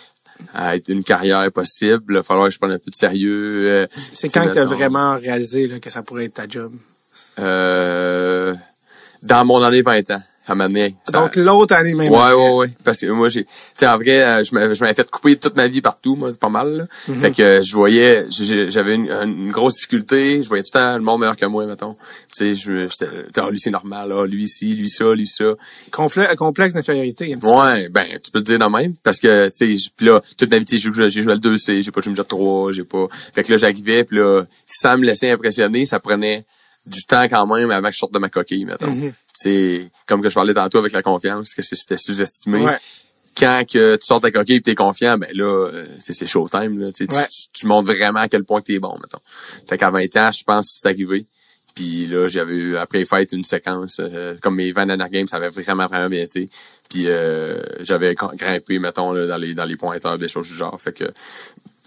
[0.52, 3.68] à être une carrière possible, il va falloir que je prenne un peu de sérieux.
[3.70, 6.46] euh, C'est tu quand que t'as mettons, vraiment réalisé là, que ça pourrait être ta
[6.46, 6.74] job?
[7.38, 8.54] Euh,
[9.22, 10.94] dans mon année 20 ans, à m'amener.
[11.12, 12.12] Donc, l'autre année même.
[12.12, 12.70] Ouais, ouais, ouais.
[12.84, 15.66] Parce que moi, j'ai, tu sais, en vrai, euh, je m'avais fait couper toute ma
[15.66, 16.86] vie partout, moi, pas mal, là.
[17.08, 17.20] Mhm.
[17.20, 20.96] Fait que euh, je voyais, j'avais une, une grosse difficulté, je voyais tout le temps
[20.96, 21.96] le monde meilleur que moi, mettons.
[22.36, 23.06] Tu sais, j'étais,
[23.38, 25.54] ah, lui, c'est normal, ah, lui ici, lui ça, lui ça.
[25.90, 27.34] Confle- complexe d'infériorité.
[27.34, 30.06] un petit Ouais, ben, tu peux le dire de même, parce que, tu sais, puis
[30.06, 32.72] là, toute ma vie, j'ai joué, joué à le 2C, j'ai pas joué au 3,
[32.72, 33.06] j'ai pas...
[33.34, 36.44] Fait que là, j'arrivais, puis là, sans me laisser impressionner, ça prenait
[36.86, 38.86] du temps quand même avant que je sorte de ma coquille, mettons.
[38.90, 39.12] Mhm.
[39.36, 42.64] C'est comme que je parlais tantôt avec la confiance, que c'était sous-estimé.
[42.64, 42.78] Ouais.
[43.38, 46.78] quand que tu sors ta coquille et t'es confiant, ben là, euh, c'est showtime.
[46.78, 47.26] Là, tu, sais, tu- Ouais.
[47.26, 49.20] tu, tu montres vraiment à quel point que t'es bon, mettons.
[49.68, 51.26] Fait qu'à 20 ans, je pense que c'est arrivé.
[51.74, 53.98] Puis là, j'avais eu, après les fêtes, une séquence.
[54.00, 56.48] euh, comme mes 20 dernières games, ça avait vraiment, vraiment bien été.
[56.88, 60.54] Puis euh, j'avais gr- grimpé, mettons, là, dans les dans les pointeurs, des choses du
[60.54, 60.80] genre.
[60.80, 61.04] Fait que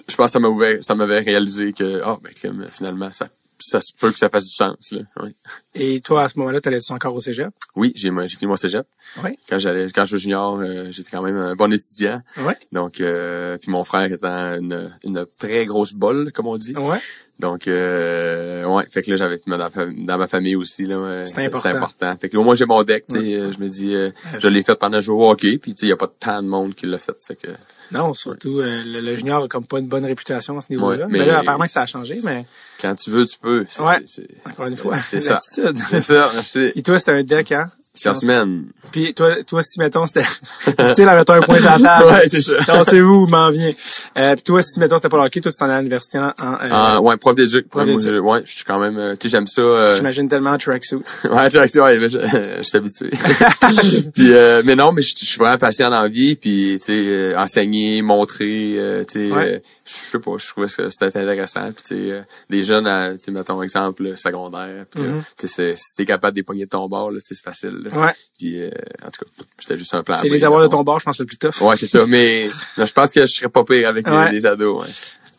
[0.08, 3.28] je pense que ça m'avait ça m'avait réalisé que ah ben crème, finalement ça
[3.60, 5.02] ça se peut que ça fasse du sens là.
[5.22, 5.34] Ouais.
[5.76, 7.50] Et toi, à ce moment-là, t'allais-tu encore au cégep?
[7.76, 8.86] Oui, j'ai j'ai fini mon cégep.
[9.24, 9.32] Oui.
[9.50, 12.22] Quand j'allais quand je junior, euh, j'étais quand même un bon étudiant.
[12.38, 12.58] Ouais.
[12.72, 16.76] Donc euh, puis mon frère était une, une très grosse bolle comme on dit.
[16.76, 17.00] Ouais.
[17.40, 20.98] Donc euh, ouais, fait que là j'avais dans, ma fam- dans ma famille aussi là,
[21.00, 21.70] ouais, C'est important.
[21.70, 22.18] important.
[22.18, 24.10] Fait que là, au moins j'ai mon deck, tu sais, euh, je me dis euh,
[24.38, 25.98] je l'ai fait pendant que je jouais au hockey, puis tu sais il y a
[25.98, 27.48] pas tant de monde qui l'a fait, fait que
[27.92, 31.06] Non, surtout, euh, le, le junior a comme pas une bonne réputation à ce niveau-là.
[31.06, 32.46] Ouais, mais, mais- là, apparemment que ça a changé, mais
[32.82, 33.66] quand tu veux, tu peux.
[33.80, 34.06] Ouais.
[34.46, 35.34] encore une fois, C'est ça.
[35.34, 35.78] l'attitude.
[35.90, 36.72] C'est ça, merci.
[36.76, 37.72] Et toi, c'était un deck, hein?
[37.94, 38.68] C'est en semaine.
[38.92, 40.24] Puis toi, toi si mettons c'était
[40.94, 42.06] style en mettant un point sur la table.
[42.12, 42.64] Ouais, c'est ça.
[42.64, 43.72] Tassez-vous, m'en vient.
[44.18, 46.18] Euh, puis toi, si mettons c'était pas le hockey, toi tu t'en allais à l'université
[46.20, 47.68] en, en, euh, Ah, ouais, prof d'éduc.
[47.68, 48.02] prof d'éduc.
[48.02, 49.62] je- ouais, je suis quand même, euh, tu sais, j'aime ça.
[49.62, 51.00] euh, j'imagine tellement en tracksuit.
[51.26, 53.10] Ouais, accès, ouais, mais je, je suis habitué.
[54.14, 56.86] puis, euh, mais non, mais je je suis vraiment patient dans la vie, puis tu
[56.86, 59.62] sais, enseigner, montrer, euh, tu sais, Ouais.
[59.86, 61.66] je sais pas, je trouvais que c'était intéressant.
[61.74, 62.86] Puis tu sais, euh, les jeunes,
[63.18, 65.24] tu sais, mettons exemple secondaire, puis là, Mhm.
[65.38, 67.79] tu sais, si t'es capable de les pogner de ton bord, là, c'est facile.
[67.84, 67.98] Là.
[68.06, 68.14] Ouais.
[68.38, 68.70] Puis euh,
[69.04, 70.16] en tout cas, j'étais juste un plan.
[70.16, 71.62] C'est les avoirs de ton bord, je pense, le plus tough.
[71.62, 72.06] Ouais, c'est ça.
[72.08, 72.44] Mais
[72.78, 74.32] non, je pense que je serais pas pire avec les- Ouais.
[74.32, 74.84] les, ados.
[74.86, 74.92] Ouais.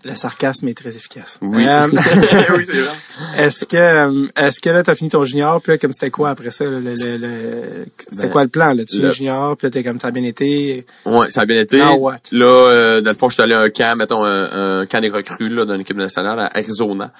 [0.03, 1.36] Le sarcasme est très efficace.
[1.43, 1.66] Oui.
[1.68, 1.99] Euh, oui,
[2.66, 3.36] c'est vrai.
[3.45, 6.30] est-ce que euh, est-ce que là t'as fini ton junior puis là comme c'était quoi
[6.30, 8.82] après ça le, le, le- le- c'était Ben, quoi le plan là?
[8.86, 11.45] Tu le- le junior puis là t'es comme ça a bien été Ouais, ça a
[11.47, 11.76] bien été.
[11.80, 12.16] Now what?
[12.32, 15.03] Là, euh, dans le fond, je suis allé à un camp, mettons, un, un camp
[15.03, 17.12] des recrues là, dans l'équipe nationale à Arizona.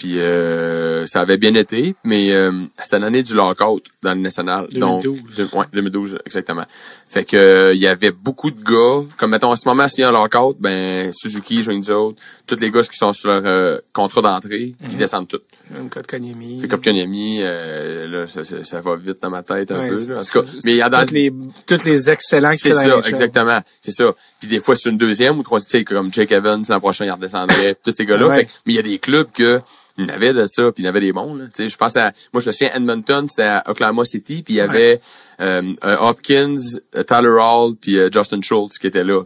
[0.00, 4.66] Puis euh, ça avait bien été, mais euh, c'était l'année du lockout dans le national.
[4.70, 4.78] 2012.
[4.80, 5.04] Donc,
[5.36, 6.64] de- ouais, 2012, exactement.
[7.06, 10.00] Fait que euh, il y avait beaucoup de gars, comme mettons en ce moment, s'il
[10.00, 13.42] y a un lockout, ben Suzuki, nous autres, tous les gars qui sont sur leur
[13.44, 14.88] euh, contrat d'entrée, Mhm.
[14.92, 15.40] ils descendent tous.
[15.78, 19.28] un cas de Konyemi C'est comme Kanyami, euh, là, ça, ça, ça va vite dans
[19.30, 20.06] ma tête un Ouais, peu.
[20.14, 20.20] Là.
[20.20, 21.30] En tout cas, mais il y a dans tous les
[21.84, 23.60] les excellents qui c'est ça, la exactement.
[23.82, 24.14] C'est ça.
[24.40, 27.04] Puis des fois, c'est une deuxième ou troisième, tu sais, comme Jake Evans, l'an prochain,
[27.04, 28.28] il redescendrait, tous ces gars-là.
[28.28, 28.46] Ouais.
[28.66, 29.60] Mais il y a des clubs que
[30.04, 31.34] il y en avait de ça, puis il y en avait des bons.
[31.34, 31.44] Là.
[31.46, 34.54] Tu sais, je pense à, moi, je me souviens, Edmonton, c'était à Oklahoma City, puis
[34.54, 35.00] il y avait
[35.40, 36.58] euh, euh, Hopkins,
[36.96, 39.22] euh, Tyler Hall, puis euh, Justin Schultz qui était là.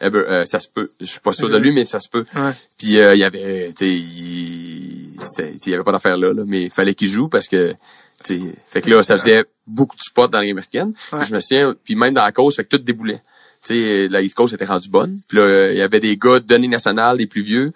[0.00, 0.90] Eber- euh, ça se peut.
[1.00, 2.24] Je suis pas sûr de lui, mais ça se peut.
[2.78, 6.64] Puis euh, il y avait, tu sais, il, y avait pas d'affaire là, là, mais
[6.64, 7.72] il fallait qu'il joue parce que,
[8.24, 10.92] tu sais, fait que là, ça faisait beaucoup de spots dans Ligue américaine.
[11.12, 11.24] Ouais.
[11.24, 13.22] Je me souviens, puis même dans la cause, fait que tout déboulait.
[13.64, 15.20] Tu sais, la East Coast était rendue bonne.
[15.26, 17.72] Puis là, il y avait des gars de données nationales, les plus vieux,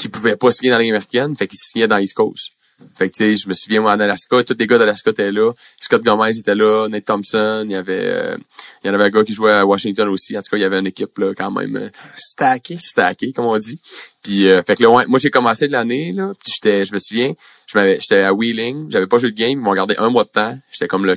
[0.00, 2.52] qui pouvaient pas signer dans la Ligue américaine, fait qu'ils signaient dans East Coast.
[2.96, 5.30] Fait que, tu sais, je me souviens, moi, en Alaska, tous les gars d'Alaska étaient
[5.30, 5.52] là.
[5.78, 8.38] Scott Gomez était là, Nate Thompson, il y avait, euh,
[8.82, 10.36] il y en avait un gars qui jouait à Washington aussi.
[10.38, 13.44] En tout cas, il y avait une équipe, là, quand même, euh, stacké stacké, comme
[13.44, 13.78] on dit.
[14.22, 16.92] Puis euh, fait que là, ouais, moi j'ai commencé de l'année là, puis j'étais, je
[16.92, 17.32] me souviens,
[17.66, 20.24] je m'avais, j'étais à Wheeling, j'avais pas joué de game, ils m'ont gardé un mois
[20.24, 21.16] de temps, j'étais comme le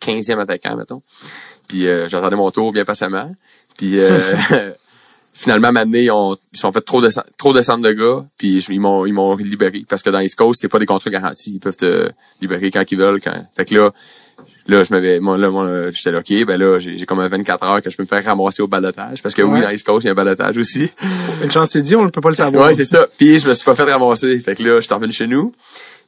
[0.00, 1.02] 15e attaquant mettons.
[1.68, 3.34] Puis euh, j'attendais mon tour bien patiemment.
[3.76, 4.18] Puis euh,
[5.40, 8.60] finalement, maintenant, ils ont, ils sont fait trop de trop de centres de gars, puis
[8.60, 11.10] je- ils m'ont ils m'ont libéré parce que dans East Coast, c'est pas des contrats
[11.10, 12.10] garantis, ils peuvent te
[12.42, 13.42] libérer quand ils veulent quand.
[13.56, 13.90] Fait que là
[14.66, 17.28] Là, je m'avais, moi, là, moi, j'étais là, OK, ben là, j'ai j'ai comme un
[17.28, 19.20] 24 heures que je peux me faire ramasser au balotage.
[19.22, 20.88] Parce que oui, dans East Coast, il y a un balotage aussi.
[21.42, 23.06] une chance tu le dis on ne peut pas le savoir Ouais, c'est ça.
[23.18, 24.38] Puis je me suis pas fait ramasser.
[24.38, 25.52] Fait que là, j'étais revenu chez nous.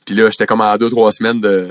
[0.04, 1.70] Puis là, j'étais comme en deux, trois semaines de,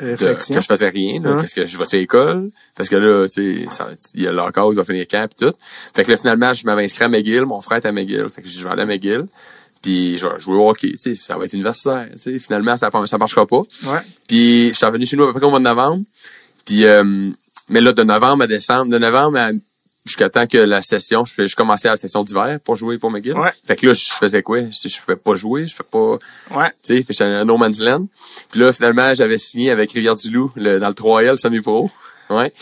[0.00, 1.20] de- réflexion que je faisais rien.
[1.20, 1.36] Là, Ouais.
[1.36, 2.50] Parce que je vais à l'école?
[2.74, 5.44] Parce que là, tu sais, il y a leur cause, il va finir camp et
[5.44, 5.52] tout.
[5.94, 7.42] Fait que là, finalement, je m'avais inscrit à McGill.
[7.46, 8.28] Mon frère était à McGill.
[8.28, 9.26] Fait que je vais aller à McGill.
[9.82, 10.92] Puis je vais jouer au hockey.
[10.92, 12.08] Tu sais, ça va être universitaire.
[12.12, 13.60] Tu sais, finalement, ça, ça marchera pas.
[13.86, 16.02] ouais Puis j'étais revenu chez nous à peu près au mois de novembre.
[16.64, 17.30] Puis euh,
[17.68, 19.50] mais là de novembre à décembre, de novembre à
[20.06, 23.10] jusqu'à temps que la session, je fais je commençais la session d'hiver pour jouer pour
[23.10, 23.34] McGill.
[23.34, 23.50] Ouais.
[23.66, 24.60] Fait que là je faisais quoi?
[24.62, 26.18] Je je fais pas jouer, je fais pas
[26.56, 28.06] ouais tu sais, j'étais à No Man's Land.
[28.50, 31.90] Puis là finalement, j'avais signé avec Rivière-du-Loup le, dans le 3L semi-pro.
[32.30, 32.52] Ouais.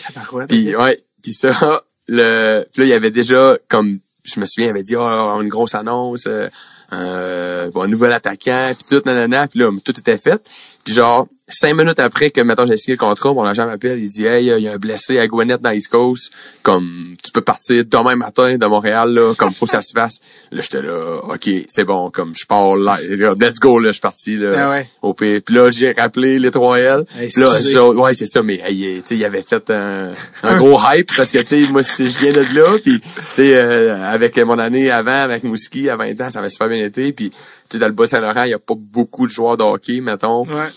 [0.47, 4.67] Puis ouais, puis ça le puis là il y avait déjà comme je me souviens,
[4.67, 6.49] il avait dit oh, une grosse annonce euh,
[6.93, 10.41] euh, un nouvel attaquant puis tout nanana, puis là tout était fait.
[10.85, 14.09] Puis genre cinq minutes après que maintenant j'ai signé le contrat, mon agent m'appelle, il
[14.09, 16.31] dit hey, il y a un blessé à Gwinnett dans East Coast,
[16.63, 20.19] comme tu peux partir demain matin de Montréal là, comme faut que ça se fasse.
[20.51, 22.97] Là j'étais là, OK, c'est bon, comme je pars là,
[23.39, 24.53] let's go là, je suis parti là.
[24.55, 24.87] Ah ouais.
[25.01, 25.41] Au pire.
[25.45, 27.05] Puis là, j'ai rappelé les 3L.
[27.19, 30.13] Hey, Puis là, ça, ouais, c'est ça, mais hey, tu sais, il avait fait un,
[30.43, 33.09] un gros hype parce que, tu sais, moi, si je viens de là, puis, tu
[33.21, 36.83] sais, euh, avec mon année avant, avec Mouski, à 20 ans, ça avait super bien
[36.83, 37.31] été, puis,
[37.71, 40.45] sais, dans le Bas-Saint-Laurent, il y a pas beaucoup de joueurs de hockey, mettons.
[40.47, 40.69] ouais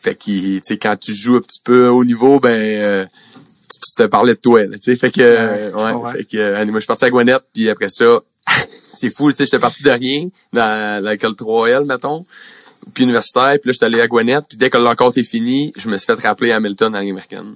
[0.00, 3.04] Fait que, tu sais, quand tu joues un petit peu au niveau, ben, euh,
[3.70, 4.96] tu tu te parlais de toi, tu sais.
[4.96, 7.68] Fait que, euh, Ouais, ouais, fait que, euh, moi, je suis parti à Gwinnett, puis
[7.70, 8.20] après ça,
[8.94, 12.24] c'est fou, tu sais, j'étais parti de rien, dans l'école 3L, mettons,
[12.92, 15.72] puis universitaire, puis là, j'étais allé à Gwinnett, puis dès que le compte est fini,
[15.76, 17.54] je me suis fait rappeler à Hamilton dans la Ligue américaine.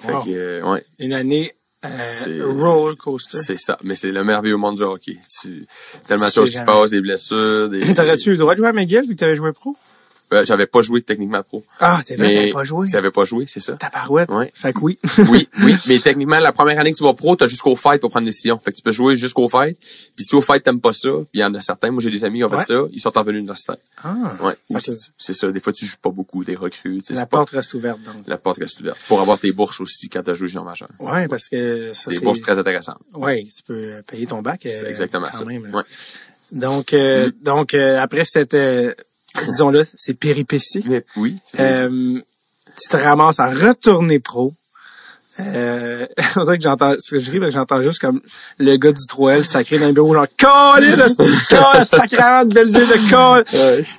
[0.00, 0.24] Fait Wow.
[0.24, 1.52] que, euh, ouais, Une année
[1.84, 3.38] euh, roller coaster.
[3.38, 3.78] c'est ça.
[3.82, 5.18] Mais c'est le merveilleux monde du hockey.
[5.40, 5.66] Tu,
[6.06, 7.80] tellement de choses qui se passent, des blessures, des...
[7.94, 9.76] T'aurais-tu eu le droit de jouer à McGill vu que t'avais joué pro?
[10.32, 11.62] Euh, j'avais pas joué techniquement pro.
[11.78, 12.88] Ah, c'est vrai, t'avais pas joué.
[12.88, 13.74] J'avais pas joué, c'est ça.
[13.74, 14.30] Ta parouette.
[14.30, 14.50] Ouais.
[14.54, 14.98] Fait que oui.
[15.30, 18.10] Oui, oui, mais techniquement, la première année que tu vas pro, t'as jusqu'au fight pour
[18.10, 18.58] prendre une décision.
[18.58, 19.78] Fait que tu peux jouer jusqu'au fight.
[20.16, 22.10] Puis si au fight t'aimes pas ça, puis il y en a certains, moi j'ai
[22.10, 22.64] des amis qui ont fait Ouais.
[22.64, 23.76] ça, ils sont en venue universitaire.
[24.02, 24.14] Ah.
[24.42, 24.54] Ouais.
[25.18, 25.50] C'est ça.
[25.52, 28.14] Des fois tu joues pas beaucoup, t'es sais, la pas- porte reste ouverte, donc.
[28.26, 28.98] La porte reste ouverte.
[29.08, 30.88] Pour avoir tes bourses aussi quand t'as joué junior majeur.
[30.98, 32.98] Ouais, parce que ça, Des bourses très intéressantes.
[33.14, 34.64] Ouais, tu peux payer ton bac.
[34.66, 35.44] Euh, exactement quand ça.
[35.44, 35.70] même.
[35.74, 35.82] Ouais.
[36.52, 37.32] Donc, euh, Mm.
[37.42, 38.54] donc euh, après cette,
[39.46, 41.38] disons-le, ces péripéties, Mais oui.
[41.58, 42.20] euh,
[42.80, 44.52] tu te ramasses à retourner pro.
[45.40, 46.06] Euh,
[46.36, 48.20] on dirait que j'entends, je ris, j'entends juste comme
[48.58, 52.68] le gars du 3L sacré dans le bureau, genre, collé de ce sacrément de belles
[52.74, 53.44] yeux de colle.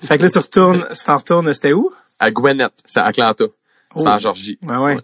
[0.06, 1.92] Fait que là, tu retournes, si t'en retournes, c'était où?
[2.20, 3.46] À Gwinnett, c'est à Atlanta.
[3.96, 4.08] C'est Oh.
[4.08, 4.58] en Georgie.
[4.64, 4.98] Ouais, ouais.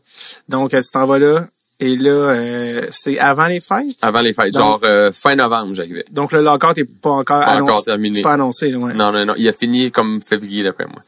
[0.47, 1.47] Donc, euh, tu t'en vas là,
[1.79, 3.97] et là, euh, c'est avant les fêtes?
[4.01, 4.53] Avant les fêtes.
[4.53, 6.05] Donc- Genre euh, fin novembre, j'arrivais.
[6.11, 7.71] Donc, le lockout est pas encore Pas annoncé.
[7.71, 8.15] encore terminé.
[8.17, 8.93] C'est pas annoncé, là, ouais.
[8.93, 9.33] Non, non, non.
[9.37, 11.01] Il a fini comme février d'après moi.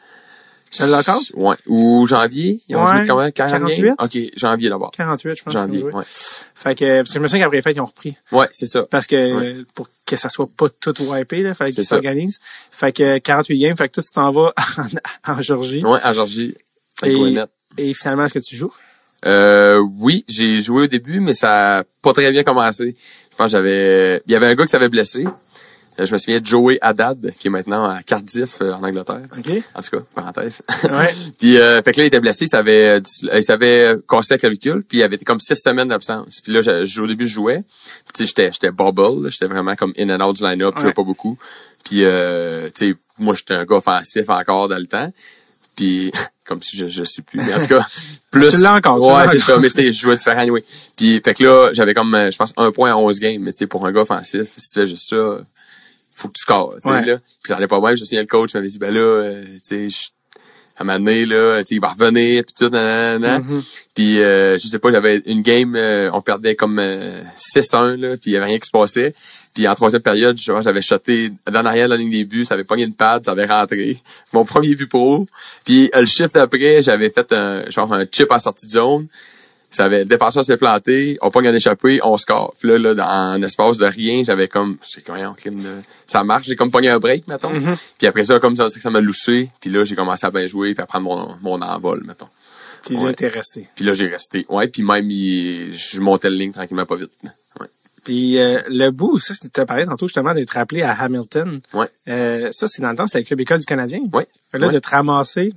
[0.80, 1.22] Le lockout?
[1.36, 1.58] Ouais.
[1.68, 2.62] Ou janvier?
[2.70, 3.00] Ils ont Ouais.
[3.00, 3.30] joué comment?
[3.30, 3.82] 40 48?
[3.84, 3.96] games?
[4.00, 4.92] OK, janvier d'abord.
[4.92, 5.52] 48, je pense.
[5.54, 6.04] Janvier, ouais.
[6.06, 8.16] Fait que, parce que je me souviens qu'après les fêtes, ils ont repris.
[8.32, 8.84] Ouais, c'est ça.
[8.90, 9.64] Parce que, Ouais.
[9.76, 12.40] pour que ça soit pas tout wipé, là, fallait qu'ils s'organisent.
[12.72, 14.54] Fait que, 48 games, fait que toi, tu t'en vas
[15.28, 15.84] en, en Georgie.
[15.84, 16.56] Ouais, à Georgie.
[17.04, 17.36] Et-.
[17.78, 18.72] Et finalement, est-ce que tu joues?
[19.26, 22.96] Euh, oui, j'ai joué au début, mais ça a pas très bien commencé.
[23.32, 25.26] Je pense que j'avais, il y avait un gars qui s'avait blessé.
[26.00, 29.22] Euh, Je me souviens de Joey Haddad, qui est maintenant à Cardiff, euh, en Angleterre.
[29.38, 29.52] OK.
[29.76, 30.62] En tout cas, parenthèse.
[30.86, 31.14] Ouais.
[31.40, 33.00] puis, euh, fait que là, il était blessé, il s'avait, euh,
[33.34, 36.40] il s'avait cassé la clavicule, puis il avait été comme six semaines d'absence.
[36.42, 37.60] Puis là, je- au début, je jouais.
[37.60, 40.80] Puis, tu sais, j'étais, j'étais bubble, j'étais vraiment comme in and out du line-up, je
[40.82, 40.94] jouais Ouais.
[40.94, 41.38] pas beaucoup.
[41.84, 45.12] Puis, euh, tu sais, moi, j'étais un gars offensif encore dans le temps.
[45.82, 46.12] Puis,
[46.46, 47.40] comme si je, je suis plus.
[47.40, 47.84] Mais en tout cas,
[48.32, 48.52] plus.
[48.52, 49.58] Tu l'as encore, tu Ouais, c'est ça.
[49.58, 50.64] Mais tu sais, je jouais différent anyway.
[50.96, 53.42] Puis, fait que là, j'avais comme, euh, je pense, un point en 11 games.
[53.42, 55.40] Mais tu sais, pour un gars offensif, si tu fais juste ça,
[56.14, 57.04] faut que tu scores, tu sais, Ouais.
[57.06, 57.16] là.
[57.18, 57.96] Puis ça allait pas bien.
[57.96, 60.10] Je souviens, le coach m'avait dit, ben là, euh, tu sais, je-
[60.78, 63.44] à un moment donné, là, tu sais, il va revenir, puis tout, nan, nan, nan.
[63.44, 63.62] Mhm.
[63.96, 68.18] Puis, euh, je sais pas, j'avais une game, euh, on perdait comme euh, 6-1, là,
[68.18, 69.16] puis il y avait rien qui se passait.
[69.54, 72.54] Puis en troisième période, genre, j'avais shoté dans l'arrière de la ligne des buts, ça
[72.54, 73.98] avait pogné une patte, ça avait rentré.
[74.34, 75.28] Mon premier but pro.
[75.66, 79.08] Puis euh, le shift d'après, j'avais fait un genre un chip en sortie de zone.
[79.74, 82.54] Ça avait, le défenseur s'est planté, on pogne un échappé, on score.
[82.60, 85.34] Puis là, là, dans un espace de rien, j'avais comme, c'est là,
[86.06, 87.52] ça marche, j'ai comme pogné un break, mettons.
[87.54, 87.78] Mhm.
[87.98, 89.50] Puis après ça, comme ça, ça m'a loussé.
[89.62, 92.28] Puis là, j'ai commencé à bien jouer, puis à prendre mon, mon envol, mettons.
[92.86, 93.14] Puis là, Ouais.
[93.14, 93.66] t'es resté.
[93.74, 94.46] Puis là, j'ai resté.
[94.50, 97.12] Ouais, puis même, il- je montais le ligne tranquillement pas vite.
[97.58, 97.68] Ouais.
[98.04, 101.62] Puis euh, le bout, ça, tu as parlé tantôt justement d'être appelé à Hamilton.
[101.74, 101.88] Ouais.
[102.08, 104.00] Euh, ça, c'est dans le temps, c'était avec le Club École du Canadien.
[104.12, 104.28] Ouais.
[104.52, 104.74] Fait là, Ouais.
[104.74, 105.54] de te ramasser.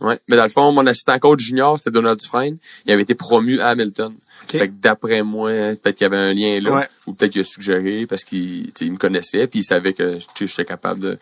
[0.00, 0.18] Ouais.
[0.28, 2.56] Mais dans le fond, mon assistant coach junior, c'était Donald Dufresne.
[2.86, 4.14] Il avait été promu à Hamilton.
[4.44, 4.50] OK.
[4.52, 6.72] Fait que d'après moi, peut-être qu'il y avait un lien là.
[6.72, 6.88] Ouais.
[7.06, 10.64] Ou peut-être qu'il a suggéré parce qu'il il me connaissait, puis il savait que j'étais
[10.64, 11.18] capable de,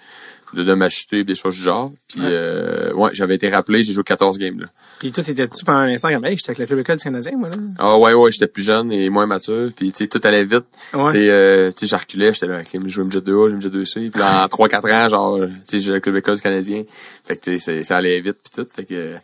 [0.55, 1.93] de, de m'acheter des choses du genre.
[2.09, 2.27] Puis Ouais.
[2.31, 4.67] euh, ouais, j'avais été rappelé, j'ai joué 14 games là.
[4.99, 7.33] Puis toi, t'étais-tu pendant un instant comme, hey, j'étais avec le Club École du Canadien,
[7.37, 7.57] moi, là?
[7.79, 10.65] Ah ouais, ouais, j'étais plus jeune et moins mature, puis tu sais, tout allait vite.
[10.95, 11.07] Ouais.
[11.07, 13.71] Tu sais, euh, tu sais, je reculais, j'étais là, ok, je jouais MJ2A, je jouais
[13.85, 16.85] MJ2C, puis là, en 3-4 ans, genre, tu sais, j'ai le club école du Canadien.
[17.27, 18.69] Fait que, tu sais, ça allait vite, puis tout.
[18.75, 19.15] Fait que,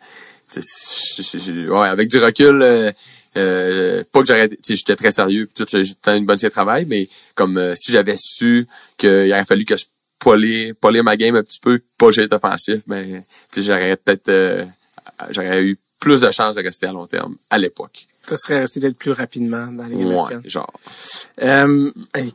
[1.69, 2.91] ouais, avec du recul, euh,
[3.37, 6.85] euh, pas que sais, j'étais très sérieux, puis tout, j'ai une bonne série de travail,
[6.87, 8.65] mais comme euh, si j'avais su
[8.97, 9.85] qu'il aurait fallu que je
[10.25, 12.81] polir, polir ma game un petit peu, pas été offensif,
[13.51, 14.65] sais, j'aurais peut-être, euh,
[15.29, 18.07] j'aurais eu plus de chances de rester à long terme à l'époque.
[18.27, 20.71] Ça serait resté peut-être plus rapidement dans les Ouais, genre.
[21.41, 21.89] Euh,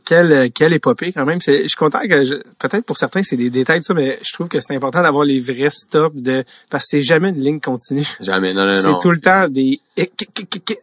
[0.05, 1.41] quelle, quelle épopée quand même.
[1.41, 4.17] C'est- Je suis content que je- peut-être pour certains c'est des détails de ça, mais
[4.23, 7.39] je trouve que c'est important d'avoir les vrais stops de parce que c'est jamais une
[7.43, 8.05] ligne continue.
[8.21, 8.99] Jamais, non, non, C'est non.
[8.99, 9.79] tout le temps des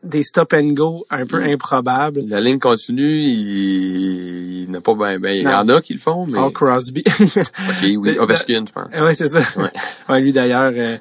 [0.04, 1.52] des stop and go un peu Mm.
[1.54, 2.22] improbables.
[2.28, 5.98] La ligne continue, il, il n'a pas ben, ben, il y en a qui le
[5.98, 7.02] font, mais, Paul Crosby.
[7.06, 7.24] ok,
[7.82, 9.00] oui, C'est- Ovechkin, je pense.
[9.00, 9.40] ouais, c'est ça.
[9.61, 9.70] Ouais.
[10.09, 10.96] Ouais, lui d'ailleurs, euh,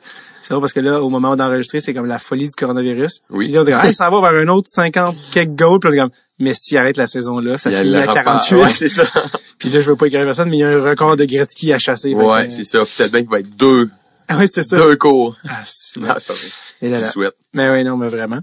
[0.48, 3.22] c'est vrai parce que là, au moment d'enregistrer, c'est comme la folie du coronavirus.
[3.30, 3.46] Oui.
[3.48, 5.80] Puis là, on dit, hey, ça va vers un autre 50 quelques goals.
[5.80, 8.56] Puis on est comme, mais s'il arrête la saison là, ça finit à rapport- 48.
[8.56, 9.04] Ouais, c'est ça.
[9.60, 11.74] Puis là, je veux pas écrire personne, mais il y a un record de Gretzky
[11.74, 12.14] à chasser.
[12.14, 12.80] Ouais, que- c'est ça.
[12.80, 13.90] Peut-être bien qu'il va être deux,
[14.30, 14.78] Ah oui, c'est ça.
[14.78, 15.36] deux cours.
[15.50, 16.36] Ah, c'est pas vrai.
[16.82, 17.34] Et là, Je souhaite.
[17.54, 18.40] Mais oui, non, mais vraiment.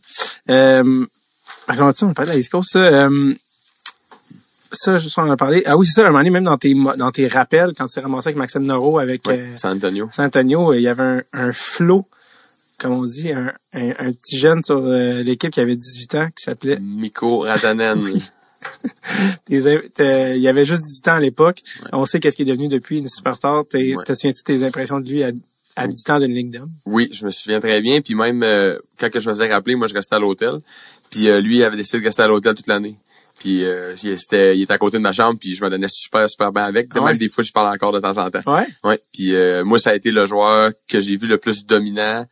[0.50, 1.06] Euh,
[1.66, 3.34] par contre, on parle de la East Coast, ça, euh,
[4.74, 5.62] ça, je sais on en a parlé.
[5.66, 7.94] Ah oui, c'est ça, un moment donné, même dans tes, dans tes rappels, quand tu
[7.94, 10.08] t'es ramassé avec Maxime Noro, avec Ouais, euh, San Antonio.
[10.12, 12.06] San Antonio, euh, il y avait un, un flow
[12.76, 16.26] comme on dit, un, un, un petit jeune sur euh, l'équipe qui avait 18 ans,
[16.36, 16.78] qui s'appelait...
[16.80, 17.46] Miko
[19.94, 21.58] t'es- Il avait juste 18 ans à l'époque.
[21.92, 23.64] On sait qu'est-ce qu'il est devenu depuis, une superstar.
[23.66, 24.02] T'es- Ouais.
[24.04, 25.30] T'as souviens-tu tes impressions de lui à,
[25.76, 26.70] à 18 ans d'une ligue d'hommes?
[26.84, 28.00] Oui, je me souviens très bien.
[28.00, 30.54] Puis même euh, quand que je me faisais rappeler, moi je restais à l'hôtel.
[31.10, 32.96] Puis euh, lui il avait décidé de rester à l'hôtel toute l'année.
[33.38, 35.88] Puis euh, il, était, il était à côté de ma chambre, puis je me donnais
[35.88, 36.88] super, super bien avec.
[36.94, 37.10] Ah ouais?
[37.10, 38.42] Même des fois, je parle encore de temps en temps.
[38.46, 38.66] Ouais.
[38.84, 39.00] Ouais.
[39.12, 42.24] Puis euh, moi, ça a été le joueur que j'ai vu le plus dominant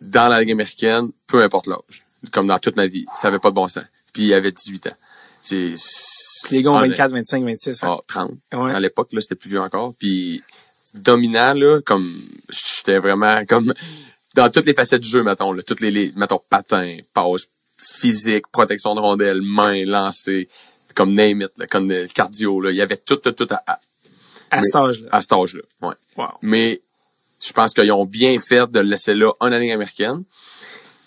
[0.00, 2.04] dans la Ligue américaine, peu importe l'âge.
[2.32, 3.06] Comme dans toute ma vie.
[3.16, 3.84] Ça avait pas de bon sens.
[4.12, 4.96] Puis il avait 18 ans.
[5.42, 5.74] C'est...
[6.50, 7.78] Les gars ont Ah, 24, 25, 26.
[7.82, 8.32] ah, 30.
[8.54, 8.72] Ouais.
[8.72, 9.94] À l'époque, là, c'était plus vieux encore.
[9.98, 10.42] Puis
[10.94, 13.72] dominant, là, comme j'étais vraiment comme
[14.34, 17.46] dans toutes les facettes du jeu, mettons, là, toutes les, les mettons, patins, passe,
[18.00, 20.48] physique, protection de rondelle, main, lancer,
[20.94, 22.70] comme name it, là, comme le cardio, là.
[22.70, 23.80] Il y avait tout, tout, tout à, à,
[24.50, 25.08] à mais- cet âge-là.
[25.12, 25.62] à cet âge-là.
[25.82, 25.94] Ouais.
[26.16, 26.28] Wow.
[26.42, 26.80] Mais
[27.44, 30.24] je pense qu'ils ont bien fait de le laisser là en année américaine.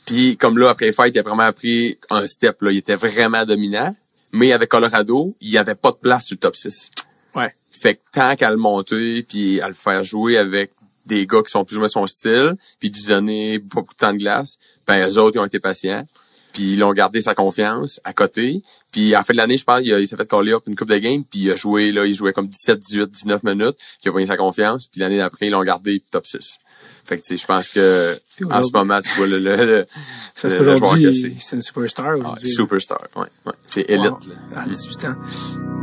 [0.06, 2.62] Puis comme là, après les fights, il a vraiment pris un step.
[2.62, 2.72] Là.
[2.72, 3.96] Il était vraiment dominant.
[4.34, 6.90] Mais avec Colorado, il n'y avait pas de place sur le top 6.
[7.36, 7.54] Ouais.
[7.70, 10.72] Fait que tant qu'à le monter, puis à le faire jouer avec
[11.06, 14.14] des gars qui sont plus ou moins son style, puis lui donner beaucoup de temps
[14.14, 16.06] de glace, ben eux autres, ils ont été patients.
[16.54, 18.62] Puis ils ont gardé sa confiance à côté.
[18.92, 20.90] Puis à la fin de l'année, je pense, il, s'est fait caller up une coupe
[20.90, 23.98] de game, puis il a joué, là, il jouait comme 17, 18, 19 minutes, puis
[24.06, 26.60] il a pris sa confiance, puis l'année d'après, ils l'ont gardé top 6.
[27.06, 28.14] Fait que, tu sais, je pense que,
[28.52, 29.86] en ce moment, tu vois le, le, le,
[30.44, 31.34] le- joueur que c'est.
[31.40, 33.54] c'est une superstar Ah, superstar, ouais, ouais.
[33.66, 34.20] C'est élite, Wow.
[34.56, 34.62] là.
[34.62, 35.81] À 18 ans.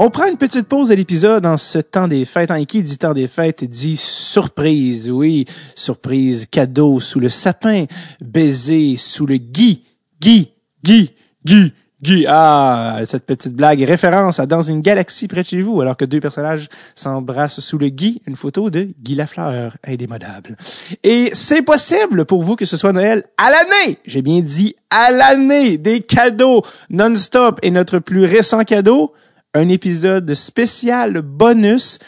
[0.00, 2.52] On prend une petite pause de l'épisode en ce temps des fêtes.
[2.52, 5.10] En qui dit temps des fêtes dit surprise.
[5.10, 5.44] Oui,
[5.74, 7.86] surprise, cadeau sous le sapin,
[8.20, 9.82] baiser sous le gui,
[10.20, 10.52] gui,
[10.84, 11.10] gui,
[11.44, 12.26] gui, gui.
[12.28, 16.04] Ah, cette petite blague référence à Dans une galaxie près de chez vous, alors que
[16.04, 20.56] deux personnages s'embrassent sous le gui, une photo de Guy Lafleur, indémodable.
[21.02, 23.98] Et c'est possible pour vous que ce soit Noël à l'année.
[24.06, 25.76] J'ai bien dit à l'année.
[25.76, 27.58] Des cadeaux non-stop.
[27.62, 29.12] Et notre plus récent cadeau,
[29.54, 31.98] un épisode spécial bonus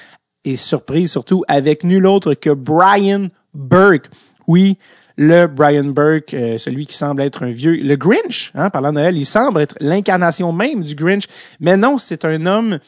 [0.45, 4.11] et surprise surtout avec nul autre que Brian Burke.
[4.47, 4.78] Oui,
[5.16, 8.95] le Brian Burke, euh, celui qui semble être un vieux, le Grinch, hein, parlant de
[8.95, 11.24] Noël, il semble être l'incarnation même du Grinch,
[11.61, 12.78] mais non, c'est un homme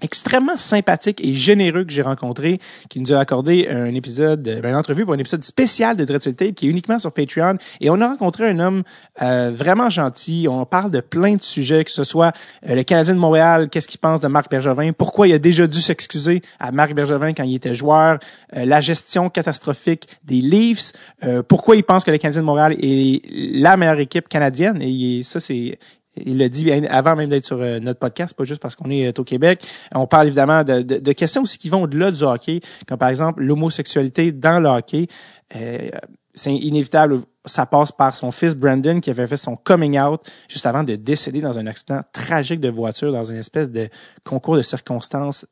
[0.00, 4.70] extrêmement sympathique et généreux que j'ai rencontré, qui nous a accordé un épisode, euh, ben,
[4.70, 7.58] une entrevue pour un épisode spécial de Dreadful Tape qui est uniquement sur Patreon.
[7.80, 8.82] Et on a rencontré un homme
[9.22, 10.46] euh, vraiment gentil.
[10.48, 12.32] On parle de plein de sujets, que ce soit
[12.68, 15.66] euh, le Canadien de Montréal, qu'est-ce qu'il pense de Marc Bergevin, pourquoi il a déjà
[15.66, 18.18] dû s'excuser à Marc Bergevin quand il était joueur,
[18.56, 20.92] euh, la gestion catastrophique des Leafs,
[21.24, 24.80] euh, pourquoi il pense que le Canadien de Montréal est la meilleure équipe canadienne.
[24.82, 25.78] Et ça, c'est
[26.24, 29.08] il l'a dit avant même d'être sur euh, notre podcast, pas juste parce qu'on est
[29.08, 29.66] euh, au Québec.
[29.94, 34.32] On parle évidemment de, questions aussi qui vont au-delà du hockey, comme par exemple l'homosexualité
[34.32, 35.08] dans le hockey.
[35.56, 35.90] Euh,
[36.34, 40.66] c'est inévitable, ça passe par son fils Brandon qui avait fait son coming out juste
[40.66, 43.88] avant de décéder dans un accident tragique de voiture dans une espèce de
[44.24, 45.46] concours de circonstances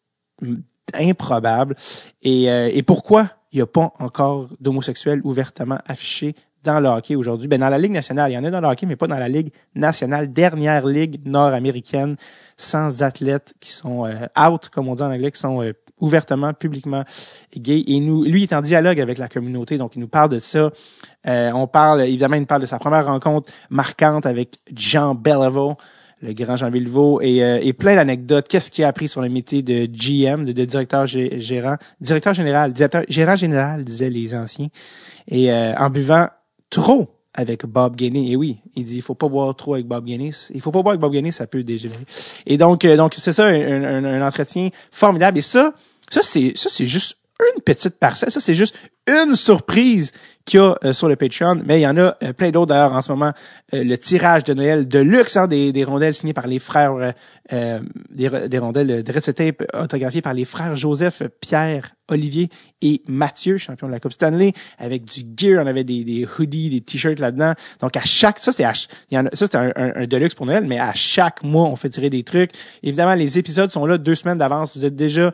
[0.94, 1.74] improbable.
[2.22, 6.36] Et, et pourquoi il n'y a pas encore d'homosexuels ouvertement affichés
[6.66, 7.48] dans le hockey aujourd'hui?
[7.48, 9.18] Ben, dans la Ligue nationale, il y en a dans le hockey, mais pas dans
[9.18, 12.16] la Ligue nationale, dernière ligue nord-américaine,
[12.58, 14.12] sans athlètes qui sont euh,
[14.48, 17.04] out, comme on dit en anglais, qui sont euh, ouvertement, publiquement
[17.56, 17.84] gays.
[17.86, 20.70] Et nous, lui, est en dialogue avec la communauté, donc il nous parle de ça.
[21.26, 25.76] Euh, on parle, évidemment, il nous parle de sa première rencontre marquante avec Jean Beliveau,
[26.22, 28.48] le grand Jean Beliveau, et, euh, et plein d'anecdotes.
[28.48, 32.32] Qu'est-ce qu'il a appris sur le métier de GM, de, de directeur gé- gérant, directeur
[32.34, 34.68] général, directeur, gérant général, disaient les anciens.
[35.28, 36.28] Et euh, en buvant
[36.70, 38.30] trop avec Bob Gainey.
[38.30, 40.30] Et oui, il dit il faut pas boire trop avec Bob Gainey.
[40.54, 42.04] Il faut pas boire avec Bob Gainey, ça peut dégénérer.
[42.46, 45.38] Et donc, euh, donc c'est ça, un, un- un entretien formidable.
[45.38, 45.74] Et ça,
[46.08, 47.18] c'est ça c'est juste
[47.54, 48.30] une petite parcelle.
[48.30, 48.74] Ça c'est juste
[49.08, 50.12] une surprise
[50.46, 51.60] qu'il y a euh, sur le Patreon.
[51.66, 53.32] Mais il y en a euh, plein d'autres d'ailleurs en ce moment.
[53.74, 57.12] Euh, le tirage de Noël de luxe, hein, des, des rondelles signées par les frères,
[57.52, 57.80] euh,
[58.10, 62.48] des, des rondelles de Red Tape autographiées par les frères Joseph, Pierre, Olivier
[62.82, 66.70] et Mathieu, champion de la Coupe Stanley, avec du gear, on avait des, des hoodies,
[66.70, 67.54] des t-shirts là-dedans.
[67.80, 68.88] Donc à chaque, ça c'est à ça
[69.32, 72.22] c'est un, un, un deluxe pour Noël, mais à chaque mois on fait tirer des
[72.22, 72.52] trucs.
[72.84, 74.76] Évidemment, les épisodes sont là deux semaines d'avance.
[74.76, 75.32] Vous êtes déjà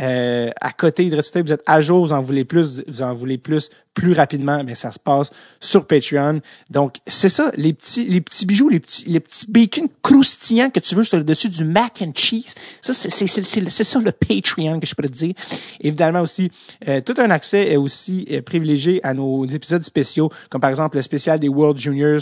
[0.00, 3.14] euh, à côté de Ressuscité, vous êtes à jour, vous en voulez plus, vous en
[3.14, 6.42] voulez plus plus rapidement, mais ça se passe sur Patreon.
[6.68, 10.80] Donc, c'est ça, les petits, les petits bijoux, les petits, les petits bacon croustillants que
[10.80, 12.54] tu veux sur le dessus du mac and cheese.
[12.82, 15.34] Ça, c'est, c'est, c'est, c'est, c'est ça le Patreon que je pourrais te dire.
[15.80, 16.52] Évidemment aussi,
[16.86, 20.96] euh, tout un accès est aussi euh, privilégié à nos épisodes spéciaux, comme par exemple
[20.96, 22.20] le spécial des World Juniors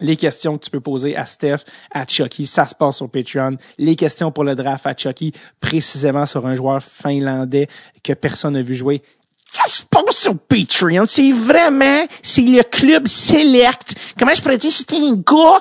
[0.00, 1.58] les questions que tu peux poser à Steph,
[1.92, 3.56] à Chucky, ça se passe sur Patreon.
[3.78, 7.68] Les questions pour le draft à Chucky, précisément sur un joueur finlandais
[8.02, 9.02] que personne n'a vu jouer.
[9.44, 11.04] ça se passe sur Patreon.
[11.06, 13.94] C'est vraiment, c'est le club select.
[14.18, 15.60] Comment je pourrais dire, c'était un gars,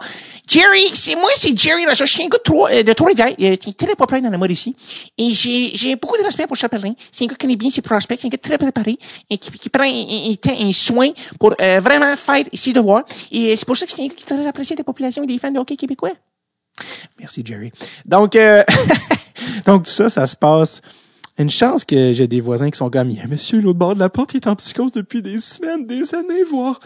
[0.50, 3.46] Jerry, c'est moi, c'est Jerry, je suis un gars de Trois- euh, de Trois-Rivières, il
[3.46, 4.76] est très populaire dans la ici.
[5.16, 6.94] Et j'ai, beaucoup de respect pour Chapelin.
[7.12, 8.98] C'est un gars qui connaît bien ses prospects, c'est un gars très préparé,
[9.30, 13.04] et qui, prend un, soin pour euh, vraiment faire ses devoirs.
[13.32, 15.28] Et c'est pour ça que c'est un gars qui est très apprécié des populations et
[15.28, 16.14] des fans de hockey québécois.
[17.20, 17.72] Merci, Jerry.
[18.06, 18.64] Donc, euh,
[19.68, 20.82] donc tout ça, ça se passe.
[21.38, 24.10] Une chance que j'ai des voisins qui sont comme, il monsieur l'autre bord de la
[24.10, 26.80] porte, est en psychose depuis des semaines, des années, voire.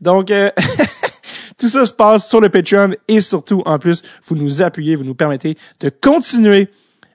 [0.00, 0.50] Donc, euh,
[1.58, 5.04] tout ça se passe sur le Patreon et surtout, en plus, vous nous appuyez, vous
[5.04, 6.68] nous permettez de continuer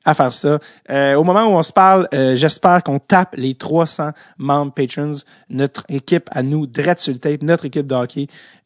[0.04, 0.60] à faire ça.
[0.90, 5.14] Euh, au moment où on se parle, euh, j'espère qu'on tape les 300 membres patrons,
[5.50, 7.96] notre équipe à nous, Dread sur le tape, notre équipe de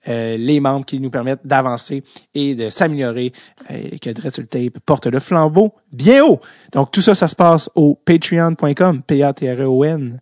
[0.07, 2.03] euh, les membres qui nous permettent d'avancer
[2.33, 3.33] et de s'améliorer,
[3.69, 6.39] et que Dread sur le tape porte le flambeau bien haut.
[6.71, 10.19] Donc tout ça, ça se passe au patreon.com, p-a-t-r-e-o-n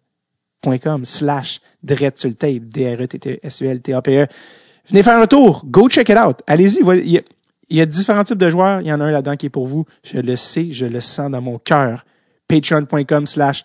[0.81, 4.27] .com slash Dread sur le tape, D-R-E-T-T-S-U-L-T-A-P-E.
[4.89, 6.37] Venez faire un tour, go check it out.
[6.47, 8.81] Allez-y, il y a- différents types de joueurs.
[8.81, 9.85] Il y en a un là-dedans qui est pour vous.
[10.03, 12.05] Je le sais, je le sens dans mon cœur.
[12.47, 13.63] Patreon.com slash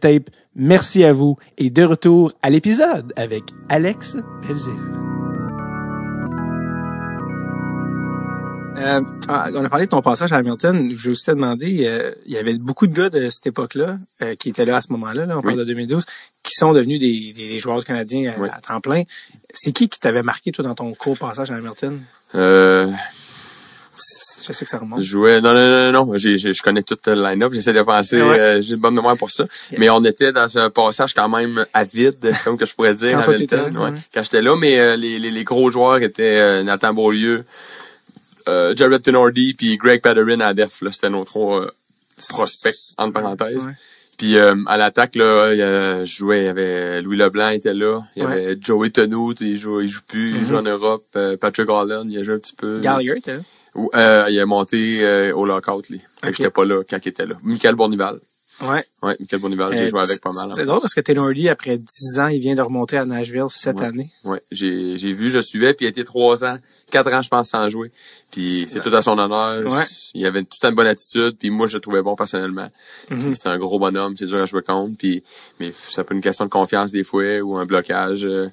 [0.00, 0.30] tape.
[0.56, 1.36] Merci à vous.
[1.58, 5.07] Et de retour à l'épisode avec Alex Belzil.
[8.78, 10.90] Euh, on a parlé de ton passage à Hamilton.
[10.94, 13.98] Je vais aussi te demander, euh, il y avait beaucoup de gars de cette époque-là
[14.22, 16.04] euh, qui étaient là à ce moment-là, là, on parle de 2012,
[16.42, 18.48] qui sont devenus des, joueurs canadiens à, Oui.
[18.52, 19.02] à temps plein.
[19.52, 22.00] C'est qui qui t'avait marqué, toi, dans ton court passage à Hamilton?
[22.34, 22.86] Euh,
[24.46, 25.00] Je sais que ça remonte.
[25.00, 28.38] je jouais, non, non, non, non, je connais tout le line-up, j'essaie de penser, Ouais.
[28.38, 29.44] euh, j'ai une bonne mémoire pour ça.
[29.76, 33.22] Mais on était dans un passage quand même avide, comme que je pourrais dire, Quand
[33.24, 33.98] toi, ouais.
[34.14, 37.44] Quand j'étais là, mais euh, les, les, les gros joueurs étaient euh, Nathan Beaulieu,
[38.48, 41.70] euh, Jared Tenordi, puis Greg Patterin à def, là, c'était nos trois euh,
[42.28, 43.66] prospects, entre parenthèses.
[43.66, 43.72] Ouais.
[44.16, 45.52] Puis euh, à l'attaque, là,
[46.00, 48.32] il jouais, il y avait Louis Leblanc était là, il y Ouais.
[48.32, 52.10] avait Joey Tenout, il joue, il joue plus, il joue en Europe, euh, Patrick Holland,
[52.10, 52.80] il a joué un petit peu.
[52.80, 53.34] Gallagher, là?
[53.94, 55.98] Euh, il a monté au lockout, lui.
[56.00, 56.34] Fait que Ok.
[56.38, 57.36] j'étais pas là quand il était là.
[57.44, 58.18] Michael Bournival.
[58.60, 58.82] Ouais.
[59.04, 60.50] Ouais, Michael Bournival, j'ai joué avec pas mal.
[60.52, 63.78] C'est drôle parce que Lee, après 10 ans, il vient de remonter à Nashville cette
[63.78, 63.84] Ouais.
[63.86, 64.10] année.
[64.24, 66.56] Ouais, j'ai j'ai vu, je suivais, puis il a été trois ans,
[66.90, 67.90] quatre ans, je pense, sans jouer.
[68.30, 69.66] Puis c'est tout à son honneur.
[69.70, 69.84] Ouais.
[70.14, 72.68] Il avait toute une bonne attitude, puis moi, je le trouvais bon personnellement.
[73.08, 75.22] Puis C'est un gros bonhomme, c'est dur à jouer contre, puis
[75.60, 78.24] mais ça peut être une question de confiance des fois ou un blocage.
[78.24, 78.48] euh,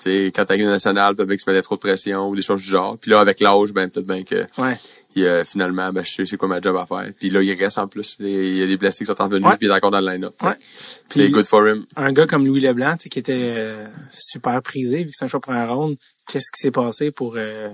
[0.00, 2.42] tu sais, quand t'as une nationale, peut-être qu'il se mettait trop de pression ou des
[2.42, 2.96] choses du genre.
[2.98, 4.76] Puis là, avec l'âge, ben peut-être bien que Ouais.
[5.18, 7.10] Il, euh, finalement, ben, je sais c'est quoi ma job à faire.
[7.18, 8.16] Puis là, il reste en plus.
[8.20, 9.56] Il y a des blessés qui sont revenus, Ouais.
[9.56, 10.34] puis il est encore dans le line-up.
[10.42, 10.52] Ouais.
[10.70, 11.84] C'est Puis- good for him.
[11.96, 15.40] un gars comme Louis Leblanc, qui était euh, super prisé, vu que c'est un choix
[15.40, 15.96] pour un ronde,
[16.30, 17.34] qu'est-ce qui s'est passé pour...
[17.36, 17.68] euh,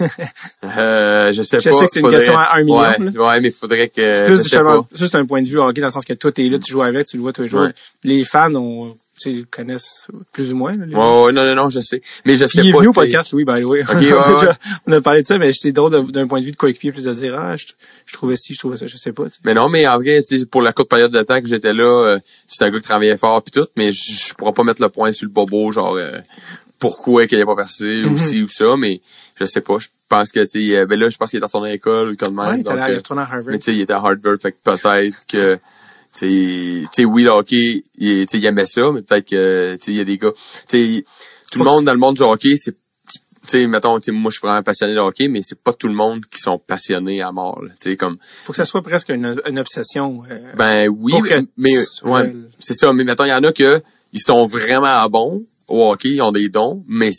[0.64, 1.78] Euh, je sais Je pas.
[1.78, 4.12] sais que c'est une question à un million, Ouais, ouais mais faudrait que.
[4.12, 4.84] c'est plus je sais pas.
[4.92, 6.82] juste un point de vue hockey, dans le sens que toi, t'es là, tu joues
[6.82, 7.60] avec, tu le vois tous les jours.
[7.62, 7.72] Ouais.
[8.04, 10.72] Les fans ont, tu connaissent plus ou moins.
[10.76, 10.86] Là,
[11.24, 12.00] Ouais, non, non, non, je sais.
[12.24, 12.78] Mais je sais il est pas.
[12.78, 13.80] venu au podcast, oui, by the way.
[13.84, 14.48] ouais, on, a ouais.
[14.86, 17.04] on a parlé de ça, mais c'est drôle d'un point de vue de coéquipier, plus
[17.04, 17.66] de dire, ah, je,
[18.06, 19.24] je trouvais ci, je trouvais ça, je sais pas.
[19.44, 21.72] Mais non, mais en vrai, tu sais, pour la courte période de temps que j'étais
[21.72, 22.18] là, euh,
[22.48, 25.12] c'était un gars qui travaillait fort puis tout, mais je pourrais pas mettre le point
[25.12, 26.18] sur le bobo, genre euh,
[26.78, 28.16] pourquoi qu'il ait pas percé ou Mhm.
[28.16, 29.00] ci ou ça, mais
[29.38, 29.78] je sais pas.
[29.78, 32.16] Je pense que tu sais, euh, ben là, je pense qu'il est retourné à l'école
[32.16, 32.46] comme même.
[32.48, 33.42] Ouais, il était euh, retourner à Harvard.
[33.48, 35.58] mais tu sais, il était à Harvard, fait que peut-être que
[36.14, 39.96] tu sais, oui, le hockey, il, il aimait ça, mais peut-être que tu sais, il
[39.96, 40.32] y a des gars,
[40.68, 41.04] tu sais,
[41.50, 42.76] tout le monde dans le monde du hockey, c'est
[43.46, 45.72] tu sais, mettons, tu sais, moi, je suis vraiment passionné de hockey, mais c'est pas
[45.72, 47.70] tout le monde qui sont passionnés à mort, là.
[47.80, 50.22] Tu sais, comme, Faut que ça soit presque une, une obsession.
[50.30, 51.14] euh, ben oui,
[51.56, 52.92] mais, ouais, c'est ça.
[52.92, 53.82] Mais mettons, il y en a que
[54.12, 57.16] ils sont vraiment bons au hockey, ils ont des dons, mais tu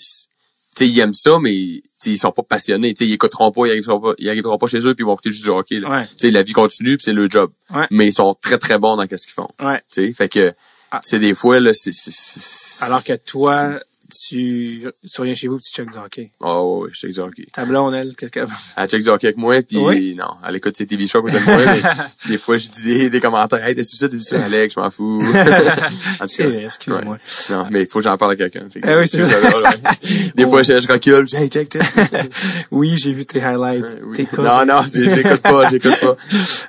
[0.76, 2.94] sais, ils aiment ça, mais ils sont pas passionnés.
[3.00, 5.30] Ils écouteront pas, ils arriveront pas, ils arriveront pas chez eux puis ils vont écouter
[5.32, 5.80] juste du hockey.
[5.80, 5.90] Là.
[6.24, 6.32] Ouais.
[6.32, 7.52] La vie continue puis c'est le job.
[7.74, 7.86] Ouais.
[7.92, 9.50] Mais ils sont très très bons dans qu'est-ce qu'ils font.
[9.62, 9.82] ouais.
[10.14, 10.54] Fait que
[10.92, 11.00] Ah.
[11.04, 13.80] c'est des fois là, c'est- Alors que toi,
[14.14, 16.32] tu, tu reviens chez vous et tu check du hockey.
[16.40, 17.46] Oh ouais, je check du hockey.
[17.54, 18.48] Ta blonde, elle, qu'est-ce qu'elle
[18.78, 20.16] Elle check du hockey avec moi puis Oui?
[20.18, 21.58] non, elle écoute ses TV shows à côté de moi.
[21.66, 21.82] mais
[22.32, 24.90] des fois je dis des, des commentaires, hey t'es ça, t'es ça, Alex, je m'en
[24.90, 25.22] fous.
[26.28, 27.14] C'est vrai, excuse-moi.
[27.14, 27.18] ouais.
[27.50, 28.68] Non, mais il faut que j'en parle à quelqu'un.
[28.74, 29.40] Que- Ah oui, c'est ça.
[29.40, 30.32] là, ouais.
[30.36, 31.82] Des fois, je, je recule, je dis, hey, check, check.
[32.72, 34.28] Oui, j'ai vu tes highlights, oui.
[34.38, 36.16] Non, non, j'écoute pas, j'écoute pas.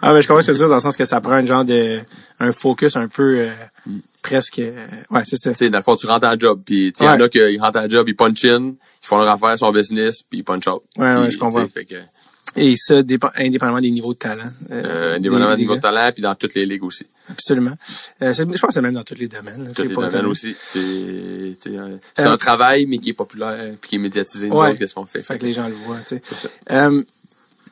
[0.01, 1.64] Ah, mais je comprends que c'est ça, dans le sens que ça prend un genre
[1.64, 2.01] de,
[2.40, 3.51] un focus un peu, euh,
[4.22, 5.50] presque, euh, ouais, c'est ça.
[5.50, 7.16] Tu sais, dans le fond, tu rentres en job, puis tu sais, il y en
[7.18, 7.22] Ouais.
[7.24, 10.38] a qui rentrent en job, ils punch in, ils font leur affaire, son business, puis
[10.40, 10.82] ils punch out.
[10.96, 11.66] Ouais, ouais, je comprends.
[11.68, 11.96] Fait que,
[12.54, 13.00] Et ça,
[13.36, 14.44] indépendamment des niveaux de talent.
[14.70, 17.06] euh, des- indépendamment des du niveau de talent, puis dans toutes les ligues aussi.
[17.30, 17.72] Absolument.
[18.20, 19.72] Euh, je pense que c'est même dans tous les domaines.
[19.74, 20.54] Tous les domaines aussi.
[20.58, 24.56] C'est, euh, c'est Euh, un travail, mais qui est populaire, puis qui est médiatisé, nous
[24.56, 24.74] Ouais.
[24.76, 25.22] qu'est-ce qu'on fait.
[25.22, 26.50] Fait que les gens le voient, tu sais.
[26.70, 27.02] Euh,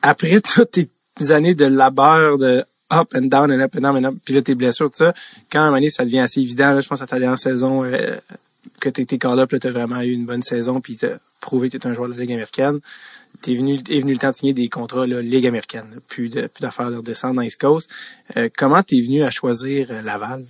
[0.01, 4.09] après toutes tes années de labeur de up and down and up and down and
[4.09, 4.15] up.
[4.23, 5.13] Puis là, tes blessures, tout ça.
[5.51, 7.39] Quand à un moment donné, ça devient assez évident, là, je pense à ta dernière
[7.39, 8.15] saison, euh,
[8.79, 11.87] que t'es été call-up, t'as vraiment eu une bonne saison, puis t'as prouvé que t'es
[11.87, 12.79] un joueur de la Ligue américaine.
[13.41, 15.85] T'es venu, est venu le temps de signer des contrats, là, Ligue américaine.
[15.93, 15.97] là.
[16.07, 17.89] Plus de, plus d'affaires de redescendre dans East Coast.
[18.37, 20.45] Euh, comment t'es venu à choisir euh, Laval?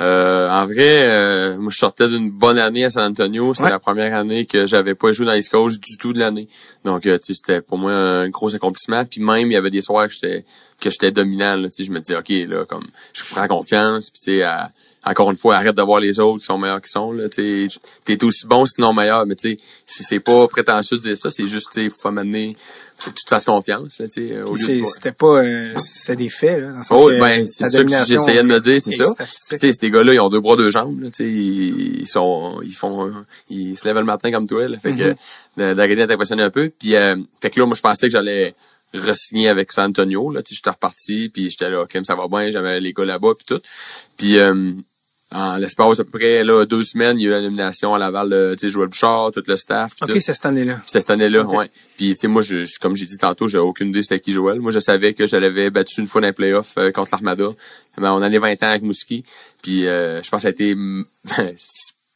[0.00, 3.52] Euh, en vrai, euh, moi je sortais d'une bonne année à San Antonio.
[3.52, 3.70] Ouais.
[3.70, 6.48] la première année que j'avais pas joué dans East Coast du tout de l'année.
[6.84, 9.04] Donc euh, tu sais, c'était pour moi un gros accomplissement.
[9.04, 10.44] Puis même il y avait des soirs que j'étais
[10.80, 11.56] que j'étais dominant.
[11.56, 14.10] Là, tu sais, je me disais ok là comme je prends confiance.
[14.10, 14.70] Puis tu sais à-
[15.04, 17.12] encore une fois arrête de voir les autres qui sont meilleurs qu'ils sont.
[17.12, 17.68] Là, tu
[18.04, 19.26] t'es aussi bon sinon meilleur.
[19.26, 22.56] Mais tu sais c'est pas prétentieux de dire ça, c'est juste tu sais faut m'amener
[23.00, 23.98] faut que tu te fasses confiance.
[23.98, 26.70] Là, tu sais au lieu de C'était pas, euh, c'est des faits, là.
[26.72, 28.96] Dans le sens Oh, que ben, c'est ça que j'essayais de me dire, c'est est
[28.96, 29.14] ça.
[29.16, 32.08] Tu sais, ces gars-là, ils ont deux bras, deux jambes, là, tu sais, ils, ils
[32.08, 33.12] sont, ils font,
[33.48, 34.78] ils se lèvent le matin comme toi, là.
[34.78, 35.14] Fait que,
[35.56, 35.74] Mm-hmm.
[35.74, 36.70] D'Agadi est impressionné un peu.
[36.78, 38.54] Puis, euh, fait que là, moi, je pensais que j'allais
[38.94, 42.26] re-signer avec San Antonio, là, tu sais, j'étais reparti, puis j'étais là, ok, ça va
[42.28, 43.62] bien, j'avais les gars là-bas, puis tout.
[44.16, 44.72] Puis, euh,
[45.32, 48.30] en l'espace d'à peu près, là, deux semaines, il y a eu l'élimination à Laval
[48.30, 50.80] de, tu sais, Joël Bouchard, tout le staff, OK, c'est cette année-là.
[50.86, 51.56] Cette année-là, Ok.
[51.56, 51.70] ouais.
[51.96, 54.58] Puis tu sais, moi, je, comme j'ai dit tantôt, j'ai aucune idée c'était qui Joël.
[54.60, 57.50] Moi, je savais que je l'avais battu une fois dans les playoffs euh, contre l'Armada.
[57.96, 59.24] Ben, on allait 20 ans avec Mouski.
[59.62, 60.74] Puis euh, je pense que ça a été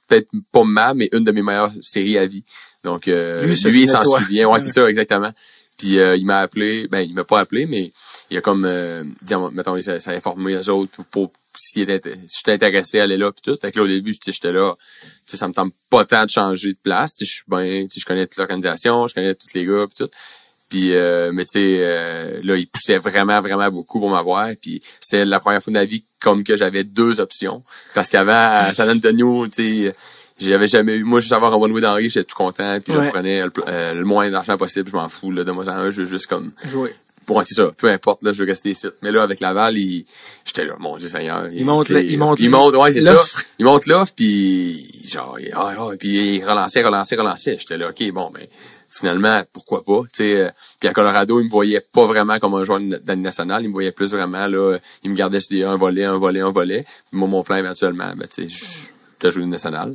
[0.08, 2.44] peut-être pas ma, mais une de mes meilleures séries à vie.
[2.82, 4.48] Donc euh, Lui, il s'en souvient.
[4.48, 5.32] Ouais, c'est ça, exactement.
[5.78, 7.92] Puis euh, il m'a appelé, ben il m'a pas appelé, mais
[8.30, 13.00] il a comme euh, dit, mettons, ça, a informé les autres pour si j'étais intéressé
[13.00, 13.58] à aller là puis tout.
[13.60, 16.04] Fait que là, au début, tu sais, j'étais là, tu sais, ça me tente pas
[16.04, 17.14] tant de changer de place.
[17.14, 19.64] Tu sais, je suis bien, tu sais, je connais toute l'organisation, je connais tous les
[19.64, 20.10] gars puis tout.
[20.70, 24.48] Puis, euh, mais tu sais, euh, là, il poussait vraiment, vraiment beaucoup pour m'avoir.
[24.60, 27.62] Puis, c'était la première fois de ma vie comme que j'avais deux options.
[27.94, 29.94] Parce qu'avant, à San Antonio, tu sais,
[30.40, 31.04] j'avais jamais eu...
[31.04, 32.80] Moi, juste avoir un one-way d'Henri, j'étais tout content.
[32.80, 33.04] Puis, Ouais.
[33.04, 34.90] je prenais le, euh, le moins d'argent possible.
[34.90, 35.90] Je m'en fous, là, de moi en un.
[35.90, 36.50] Je veux juste comme...
[36.64, 36.92] Jouer.
[37.26, 38.86] Pour c'est ça, peu importe, là, je veux rester ici.
[39.02, 40.04] Mais là, avec Laval, il,
[40.44, 41.48] j'étais là, mon Dieu Seigneur.
[41.52, 43.22] Il monte il monte il monte, ouais, c'est ça.
[43.58, 47.56] Il monte l'offre, puis genre, il- ah, ah, puis il relançait, relançait, relançait.
[47.58, 48.46] J'étais là, ok, bon, ben,
[48.90, 50.34] finalement, pourquoi pas, tu sais.
[50.42, 50.50] euh,
[50.80, 53.72] Puis à Colorado, il me voyait pas vraiment comme un joueur d'année nationale, il me
[53.72, 56.84] voyait plus vraiment, là, il me gardait sur des un volet, un volet, un volet.
[57.10, 58.90] Puis moi, mon plan éventuellement, ben, tu sais,
[59.20, 59.42] de jouer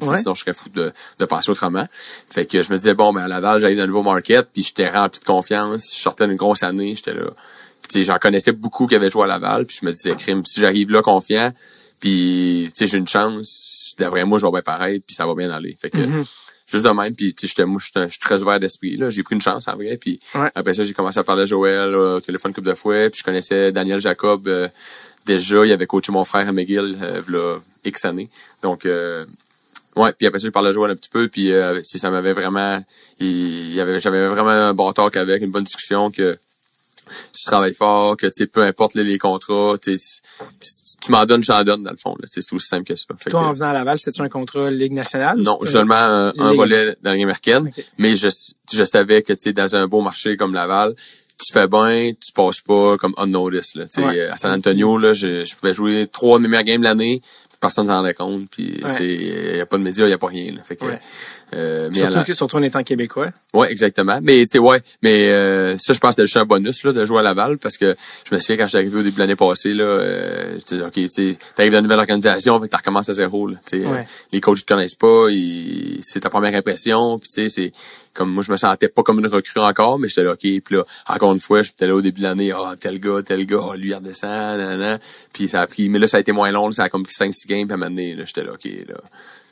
[0.06, 0.18] sais, Ouais.
[0.18, 1.88] Sinon, je serais fou de, de penser autrement.
[2.30, 4.64] Fait que je me disais, bon, ben, à Laval, j'arrive dans un nouveau market, puis
[4.64, 5.94] j'étais rempli de confiance.
[5.96, 7.30] Je sortais d'une grosse année, j'étais là.
[7.90, 10.60] Puis, j'en connaissais beaucoup qui avaient joué à Laval, puis je me disais, crime, si
[10.60, 11.52] j'arrive là confiant,
[12.00, 15.34] puis, tu sais, j'ai une chance, d'après moi, je vais bien paraître, puis ça va
[15.36, 15.76] bien aller.
[15.82, 15.98] Fait que,
[16.68, 19.10] juste de même, puis, tu sais, j'étais, moi, je suis très ouvert d'esprit, là.
[19.10, 20.52] J'ai pris une chance, en vrai, puis Ouais.
[20.56, 23.20] après ça, j'ai commencé à parler à Joël, là, au téléphone couple de fois, puis
[23.20, 24.68] je connaissais Daniel Jacob, euh,
[25.34, 28.30] déjà, il avait coaché mon frère à McGill, euh, v'là X années.
[28.62, 29.26] Donc, euh,
[29.96, 32.10] Ouais, puis après ça, je parlais à Joël un petit peu, puis euh, si ça
[32.10, 32.82] m'avait vraiment...
[33.20, 36.38] Il, il avait, j'avais vraiment un bon talk avec, une bonne discussion, que
[37.34, 39.98] tu travailles fort, que tu sais, peu importe les, les contrats, tu
[41.02, 42.16] tu m'en donnes, j'en donne, dans le fond.
[42.20, 42.26] là.
[42.30, 43.06] C'est aussi simple que ça.
[43.18, 45.38] Fait Toi, que- en venant à Laval, c'était-tu un contrat Ligue nationale?
[45.40, 48.30] non, Euh, seulement un, volet dans la Ligue américaine, mais je,
[48.72, 50.94] je savais que tu dans un beau marché comme Laval,
[51.46, 53.86] tu fais bien, tu passes pas comme unnoticed là.
[54.06, 54.28] Ouais.
[54.28, 57.22] À San Antonio là, je, je pouvais jouer trois de mes meilleures games l'année,
[57.62, 58.92] personne s'en rendait compte, puis Ouais.
[59.02, 60.54] il y a pas de médias, il y a pas rien.
[60.54, 60.64] Là.
[60.64, 61.00] Fait que, Ouais.
[61.54, 63.32] euh, mais Surtout, la- que- surtout en étant québécois.
[63.54, 64.20] Ouais, exactement.
[64.22, 66.94] Mais tu sais, ouais, mais euh, ça, je pense que c'était juste un bonus là
[66.94, 67.96] de jouer à Laval parce que
[68.30, 70.92] je me souviens quand j'étais arrivé au début de l'année passée là, euh, tu ok,
[70.94, 73.56] tu sais, t'arrives dans une nouvelle organisation, tu recommences à zéro là.
[73.66, 74.00] Sais, Ouais.
[74.00, 75.26] euh, les coachs te connaissent pas,
[76.02, 77.72] c'est ta première impression, puis tu sais, c'est
[78.20, 80.62] comme moi je me sentais pas comme une recrue encore, mais j'étais là, ok, puis
[80.72, 83.62] là encore une fois, j'étais là au début de l'année, ah tel gars, tel gars,
[83.72, 85.00] ah, lui il redescend, nanana.
[85.34, 87.04] puis ça a pris, mais là ça a été moins long, là, ça a comme
[87.04, 88.96] pris 5-6 games, puis à un moment donné, là, j'étais là, ok, là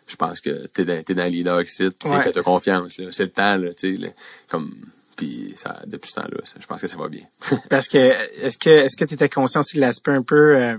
[0.09, 2.24] je pense que t'es dans, t'es dans le leader ici, puis tu Ouais.
[2.24, 3.07] fais-toi confiance, là.
[3.11, 4.15] C'est le temps, là, tu sais.
[4.49, 4.74] Comme,
[5.18, 7.24] puis ça, depuis ce temps-là, je pense que ça va bien.
[7.70, 10.78] Parce que, est-ce que, est-ce que tu étais conscient aussi de l'aspect un peu, euh,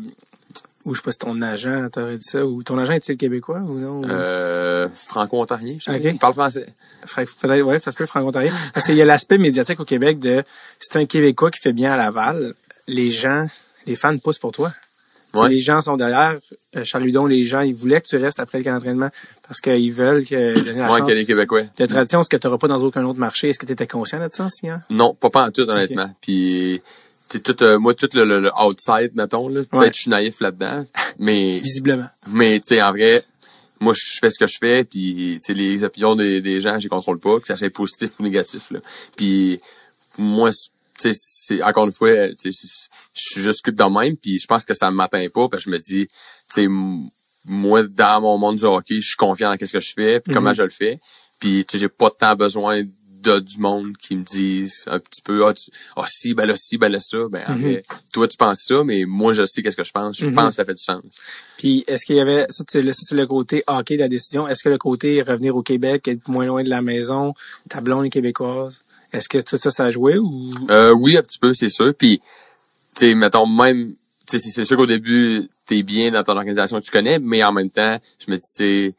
[0.89, 3.59] ou je sais pas si ton agent t'aurait dit ça, ou ton agent est-il québécois
[3.61, 4.03] ou non?
[4.09, 6.03] euh, franco-ontarien, je sais Ok.
[6.03, 6.09] pas.
[6.09, 6.67] Il parle français.
[7.05, 8.53] Fra- Peut-être, ouais, ça se peut franco-ontarien.
[8.75, 10.43] Parce qu'il y a l'aspect médiatique au Québec de,
[10.79, 12.55] si c'est un Québécois qui fait bien à Laval,
[12.87, 13.47] les gens,
[13.87, 14.73] les fans poussent pour toi.
[15.35, 15.51] Ouais.
[15.51, 16.37] Les gens sont derrière.
[16.75, 19.11] Euh, Charles Ludon, les gens, ils voulaient que tu restes après le camp d'entraînement
[19.47, 21.11] parce qu'ils veulent que donner la Moi, chance.
[21.11, 21.63] a des Québécois.
[21.77, 23.51] De tradition, ce que tu n'auras pas dans aucun autre marché?
[23.51, 24.49] Est-ce que tu étais conscient de ça?
[24.51, 24.81] Sian?
[24.89, 26.11] Non, pas pas en tout, honnêtement.
[26.23, 26.81] Puis,
[27.31, 29.61] c'est tout, euh, moi, tout le, le, le outside, mettons, là.
[29.63, 29.91] Peut-être Ouais.
[29.91, 30.85] que je suis naïf là-dedans.
[31.19, 32.09] Mais, Visiblement.
[32.29, 33.23] mais, tu sais, en vrai,
[33.81, 36.79] moi, je fais ce que je fais, puis, tu sais, les opinions des, des gens,
[36.79, 38.81] je les contrôle pas, que ça soit positif ou négatif, là.
[39.17, 39.61] Puis,
[40.17, 40.59] moi, tu
[40.99, 42.11] sais, c'est, encore une fois,
[42.43, 42.51] je
[43.15, 45.75] suis juste que de même, puis je pense que ça m'atteint pas, parce que je
[45.77, 46.13] me dis, tu
[46.49, 46.67] sais,
[47.45, 50.35] moi, dans mon monde du hockey, je suis confiant dans ce que je fais, puis
[50.35, 50.99] comment je le fais,
[51.39, 52.83] puis, tu sais, j'ai pas tant besoin
[53.23, 56.55] de, du monde qui me disent un petit peu, ah, tu- ah, si, ben là,
[56.57, 57.19] si, ben là, ça.
[57.31, 57.61] Ben, en Mhm.
[57.63, 60.19] vrai, toi, tu penses ça, mais moi, je sais qu'est-ce que je pense.
[60.19, 60.35] Je Mhm.
[60.35, 61.03] pense que ça fait du sens.
[61.57, 64.47] Puis est-ce qu'il y avait ça c'est le, côté hockey de la décision.
[64.49, 67.35] Est-ce que le côté revenir au Québec, être moins loin de la maison,
[67.69, 70.51] ta blonde est québécoise, est-ce que tout ça ça a joué ou?
[70.71, 71.95] Euh, oui, un petit peu, c'est sûr.
[71.95, 72.21] Puis,
[72.97, 73.95] tu sais, mettons, même,
[74.27, 77.43] tu sais, c'est- sûr qu'au début, t'es bien dans ton organisation que tu connais, mais
[77.43, 78.95] en même temps, je me dis, tu sais,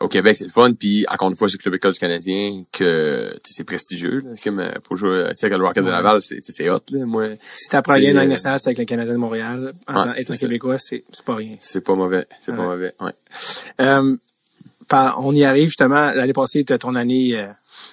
[0.00, 0.72] au Québec, c'est le fun.
[0.74, 4.20] Puis, encore une fois, c'est le Club École du Canadien, que, c'est prestigieux.
[4.24, 4.30] Là.
[4.44, 5.88] Comme, euh, pour jouer, sais, que le Rocket de.
[5.90, 7.06] Laval, c'est hot, là.
[7.06, 10.04] Moi, si ta première C'est, dans euh, c'est avec le Canadien de Montréal, en Ouais,
[10.06, 11.56] tant- étant québécois, c'est pas rien.
[11.60, 12.26] c'est pas mauvais.
[12.40, 12.56] C'est Ouais.
[12.58, 13.12] pas mauvais, ouais.
[13.80, 14.16] Euh,
[15.18, 17.46] on y arrive justement l'année passée, t'as ton année euh,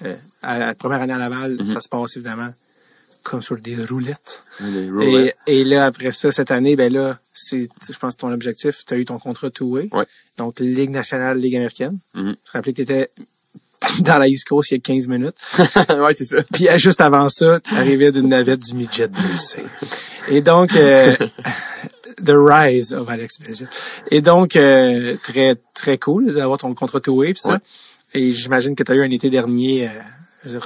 [0.06, 1.66] euh, à la première année à Laval, Mhm.
[1.66, 2.54] ça se passe évidemment
[3.24, 4.44] comme sur des roulettes.
[4.62, 5.38] Et, roulettes.
[5.48, 8.98] et là, après ça, cette année, ben là, c'est, je pense, ton objectif, tu as
[8.98, 9.90] eu ton contrat two-way.
[9.92, 10.06] Ouais.
[10.38, 11.98] Donc, Ligue nationale, Ligue américaine.
[12.14, 12.36] Mhm.
[12.44, 13.10] Je te rappelais que tu étais
[14.00, 15.36] dans la East Coast il y a 15 minutes?
[15.90, 16.44] ouais, c'est ça.
[16.54, 19.60] Puis euh, juste avant ça, tu arrivais d'une navette du midget 2C.
[20.30, 21.16] Et donc, euh,
[22.24, 23.68] The Rise of Alex Bézil.
[24.12, 27.54] Et donc, euh, très très cool d'avoir ton contrat two-way, pis ça.
[27.54, 27.60] Ouais.
[28.14, 30.60] Et j'imagine que tu as eu un été dernier, euh,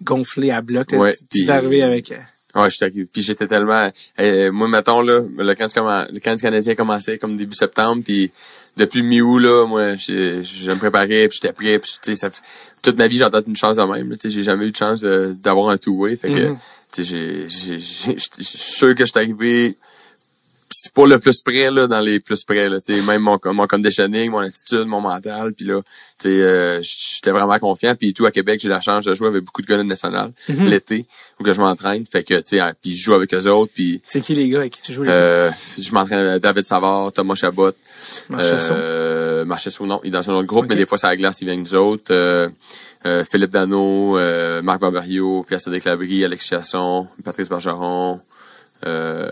[0.00, 0.88] je- gonflé à bloc.
[0.92, 2.12] Ouais, tu arrivé avec...
[2.12, 2.16] euh,
[2.56, 3.90] Ouais, j'étais puis j'étais tellement
[4.20, 5.74] euh, moi mettons là le camp du
[6.14, 8.30] le camp du Canadien commençait comme début septembre puis
[8.76, 12.30] depuis mi-août là moi je me préparais puis j'étais prêt puis tu sais ça
[12.80, 14.76] toute ma vie j'ai entendu une chance de même tu sais j'ai jamais eu de
[14.76, 16.56] chance d'avoir un two-way fait que Mhm.
[16.92, 19.76] tu sais j'ai j'ai j'ai- je suis sûr que je suis arrivé
[20.70, 23.38] c'est pas le plus près là dans les plus près là tu sais même mon
[23.52, 25.80] mon conditioning mon attitude mon mental puis là
[26.18, 29.28] tu sais euh, j'étais vraiment confiant puis tout à Québec j'ai la chance de jouer
[29.28, 30.66] avec beaucoup de gars de national Mhm.
[30.68, 31.06] l'été
[31.40, 34.00] où que je m'entraîne fait que tu sais puis je joue avec eux autres puis
[34.06, 35.02] C'est qui les gars avec qui tu joues?
[35.04, 37.72] les euh, je m'entraîne avec David Savard Thomas Chabot
[38.28, 38.74] Marchessault?
[38.74, 39.44] euh,
[39.80, 41.44] non il est dans un autre groupe mais des fois c'est à la glace il
[41.46, 42.48] vient avec nous autres euh,
[43.06, 48.20] euh, Philippe Dano euh, Marc Barbario Pierre Cédric Labrie Alex Chasson Patrice Bergeron
[48.84, 49.28] euh,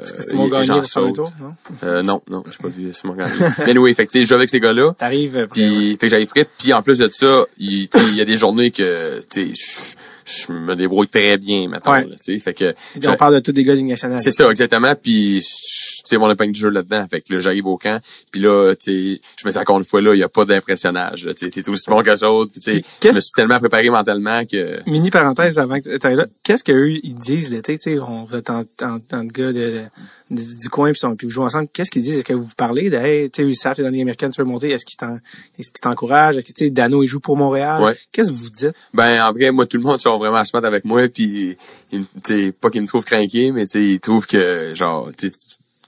[0.00, 1.54] Est-ce que Simon Gagné le tour, non?
[1.82, 3.32] Euh, non, non, j'ai pas vu Simon Gagné.
[3.66, 4.92] Mais oui, fait que, tu sais, je joue avec ces gars-là.
[4.98, 6.46] T'arrives, euh, Puis, fait que j'arrive prêt.
[6.58, 9.96] Puis, en plus de ça, il y a des journées que, tu sais,
[10.28, 11.92] je- me débrouille très bien, maintenant.
[11.92, 12.06] Ouais.
[12.06, 12.38] tu sais.
[12.38, 12.74] Fait que,
[13.06, 14.18] on parle de tous des gars de nationale.
[14.18, 14.94] c'est ça, exactement.
[14.94, 17.06] Puis, tu sais, mon épingle du jeu là-dedans.
[17.10, 18.00] Fait que là, j'arrive au camp.
[18.30, 20.44] Puis là, tu sais, je me dis encore une fois, là, il y a pas
[20.44, 21.26] d'impressionnage.
[21.36, 22.52] Tu sais, t'es aussi bon qu'eux autres.
[22.52, 24.78] Puis, tu sais, je me suis tellement préparé mentalement que...
[24.88, 26.26] Mini parenthèse avant que tu là.
[26.42, 29.82] Qu'est-ce qu'eux, ils disent l'été, tu sais, on va tant, tant, tant de gars de,
[30.30, 31.68] du coin puis, sont- puis vous jouez ensemble.
[31.72, 32.16] Qu'est-ce qu'ils disent?
[32.18, 34.46] Est-ce que vous parlez de, hey, tu sais, ils savent, t'es dans américaine, tu veux
[34.46, 34.70] monter?
[34.70, 35.14] Est-ce qu'ils t'en,
[35.58, 36.36] est-ce qu'ils t'encouragent?
[36.36, 37.82] Est-ce que, tu sais, Dano, il joue pour Montréal?
[37.82, 37.96] Ouais.
[38.12, 38.74] Qu'est-ce que vous dites?
[38.92, 41.56] Ben, en vrai, moi, tout le monde sont vraiment smart avec moi, puis,
[41.90, 45.30] tu sais, pas qu'ils me trouvent craqué, mais tu sais, ils trouvent que, genre, tu
[45.30, 45.34] sais,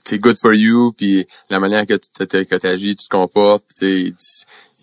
[0.03, 4.13] c'est good for you, puis la manière que tu que t'agis, tu te comportes, tu
[4.13, 4.13] sais,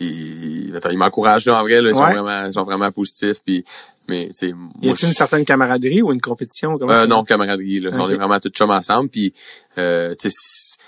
[0.00, 3.64] ils, ils, ils m'encouragent, en vrai, là, ils sont vraiment, ils sont vraiment positifs, puis,
[4.08, 6.78] mais, tu Y a-t-il une certaine camaraderie ou une compétition?
[6.78, 7.90] Comment euh, non, camaraderie, là.
[7.94, 9.32] On est vraiment tous chums ensemble, puis,
[9.78, 10.28] euh, tu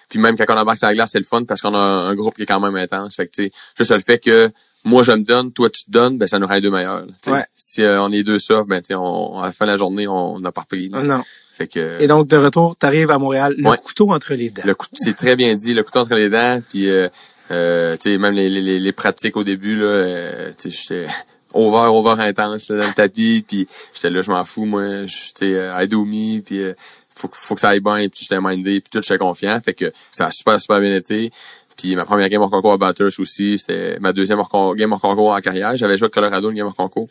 [0.08, 2.14] puis même quand on embarque sur la glace, c'est le fun parce qu'on a un
[2.16, 3.14] groupe qui est quand même intense.
[3.14, 4.48] Fait que, tu sais, juste le fait que
[4.84, 7.06] moi, je me donne, toi, tu te donnes, ben, ça nous rend les deux meilleurs.
[7.06, 7.30] là, tu.
[7.30, 7.44] Ouais.
[7.54, 9.76] Si euh, on est deux sauf, ben, tu sais, on, à la fin de la
[9.76, 10.88] journée, on n'a pas repris.
[10.88, 11.02] là.
[11.02, 11.22] Non.
[11.52, 13.76] Fait que, Et donc, de retour, t'arrives à Montréal, le Ouais.
[13.76, 14.62] couteau entre les dents.
[14.64, 17.08] le c'est très bien dit, le couteau entre les dents, puis, euh,
[17.50, 21.06] euh, tu sais, même les, les, les pratiques au début, là, euh, tu sais, j'étais
[21.54, 25.54] over, over intense, là, dans le tapis, puis j'étais là, je m'en fous, moi, sais,
[25.54, 26.74] euh, I do me, puis euh,
[27.14, 29.74] faut, que- faut que ça aille bien, puis j'étais mindé, puis tout, j'étais confiant, fait
[29.74, 31.30] que ça a super, super bien été.
[31.76, 35.00] Puis ma première game hors concours à Batters aussi, c'était ma deuxième hors game hors
[35.00, 35.74] concours en carrière.
[35.78, 37.08] J'avais joué à Colorado une game hors concours.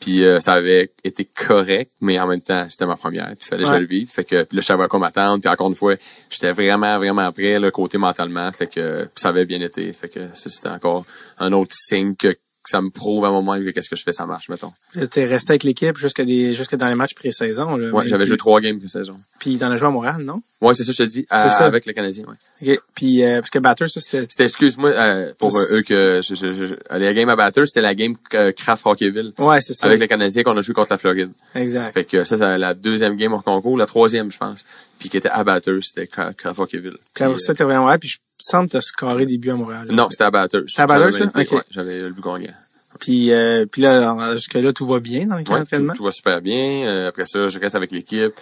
[0.00, 3.28] Puis euh, ça avait été correct, mais en même temps, c'était ma première.
[3.38, 4.08] Puis fallait que je le vive.
[4.10, 5.40] Fait que puis là, je savais à quoi m'attendre.
[5.42, 5.94] Puis encore une fois,
[6.30, 8.50] j'étais vraiment, vraiment prêt, le côté mentalement.
[8.50, 9.92] Fait que puis ça avait bien été.
[9.92, 11.04] Fait que ça, c'était encore
[11.38, 14.02] un autre signe que, que ça me prouve à un moment que qu'est-ce que je
[14.02, 14.72] fais, ça marche, mettons.
[15.10, 17.74] T'es resté avec l'équipe jusque des, jusque dans les matchs pré-saison.
[17.92, 19.18] Ouais, j'avais joué trois games cette saison.
[19.38, 20.42] Puis t'en as joué à Montréal, non?
[20.62, 21.66] Ouais, c'est ça, je te dis, à- C'est ça.
[21.66, 22.74] avec le Canadien, ouais.
[22.76, 22.80] OK.
[22.94, 26.34] Puis, euh, parce que Batters, ça, c'était, C'était, excuse-moi, euh, pour euh, eux que je,
[26.34, 29.32] je, je, la game à Batters, c'était la game euh, Kraft Hockeyville.
[29.38, 29.86] ouais, c'est ça.
[29.88, 31.30] Avec le Canadien qu'on a joué contre la Floride.
[31.54, 31.92] Exact.
[31.92, 34.64] Fait que ça, c'est la deuxième game hors concours, la troisième, je pense.
[34.98, 36.96] Puis qui était à Batters, c'était Cra- Kraft Hockeyville.
[37.38, 39.88] Ça, t'es vraiment Montréal, puis je sens que t'as scoré des buts à Montréal.
[39.90, 40.62] euh, non, c'était à Batters.
[40.68, 41.40] C'était à Batters, J'avais ça?
[41.40, 41.52] Ok.
[41.52, 42.54] ouais, j'avais le but gagnant.
[43.00, 46.40] Puis, euh, puis là, jusque-là, tout va bien dans les Ouais, tout, tout va super
[46.40, 46.86] bien.
[46.86, 48.32] Euh, après ça, je reste avec l'équipe.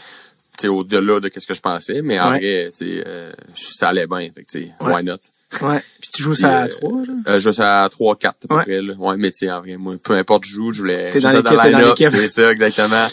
[0.61, 2.39] Sais, au-delà de qu'est-ce que je pensais, mais en Ouais.
[2.39, 4.29] vrai, euh, ça allait bien.
[4.35, 4.95] Fait que, Ouais.
[4.95, 5.15] why not?
[5.63, 5.81] Ouais.
[6.01, 7.13] Puis tu joues Puis, ça à euh, trois, là?
[7.29, 8.63] Euh, je suis à 3-4 à peu Ouais.
[8.65, 8.83] près.
[8.83, 8.93] Là.
[8.99, 11.31] Ouais, mais tu sais, en vrai, moi, peu importe je joue, je voulais T'es dans
[11.33, 12.11] l'équipe, dans.
[12.11, 13.07] C'est ça, exactement.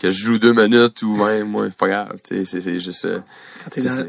[0.00, 2.16] Que je joue deux minutes ou vingt, moi, c'est pas grave.
[2.26, 3.04] Tu sais, c'est, juste...
[3.04, 3.18] euh,
[3.62, 4.04] Quand t'es dans, dans,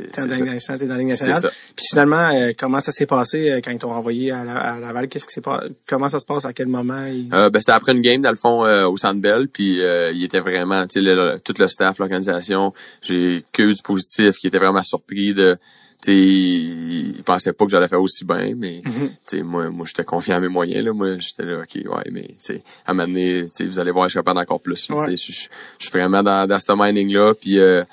[0.88, 1.52] dans la C'est nationale.
[1.76, 4.80] Puis finalement, euh, comment ça s'est passé euh, quand ils t'ont envoyé à, la- à
[4.80, 5.08] Laval?
[5.08, 5.68] Qu'est-ce qui s'est passé?
[5.88, 6.46] Comment ça se passe?
[6.46, 7.06] À quel moment?
[7.06, 9.82] ils- Euh, ben, c'était après une game, dans le fond, euh, au Centre Bell, puis
[9.84, 14.38] euh, il était vraiment, tu sais, tout le staff, l'organisation, j'ai que eu du positif,
[14.38, 15.58] qui était vraiment surpris de,
[16.06, 18.92] sais, il, il pensait pas que j'allais faire aussi bien, mais, tu
[19.26, 22.28] sais, moi, moi, j'étais confiant à mes moyens, là, moi, j'étais là, ok, ouais, mais,
[22.28, 25.16] tu sais, à m'amener, vous allez voir, je suis capable d'encore plus, Ouais.
[25.16, 25.50] je- suis
[25.92, 27.84] vraiment dans, dans ce mining-là, puis, euh,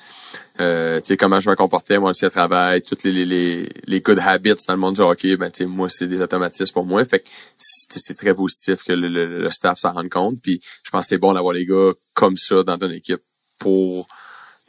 [0.59, 3.69] euh, tu sais, comment je me comportais, moi aussi, à travail, toutes les, les, les,
[3.85, 6.73] les good habits dans le monde du hockey, ben, tu sais, moi, c'est des automatismes
[6.73, 7.03] pour moi.
[7.05, 10.41] Fait que c'est c'est très positif que le, le, le staff s'en rende compte.
[10.41, 13.21] Puis je pense que c'est bon d'avoir les gars comme ça dans ton équipe
[13.57, 14.07] pour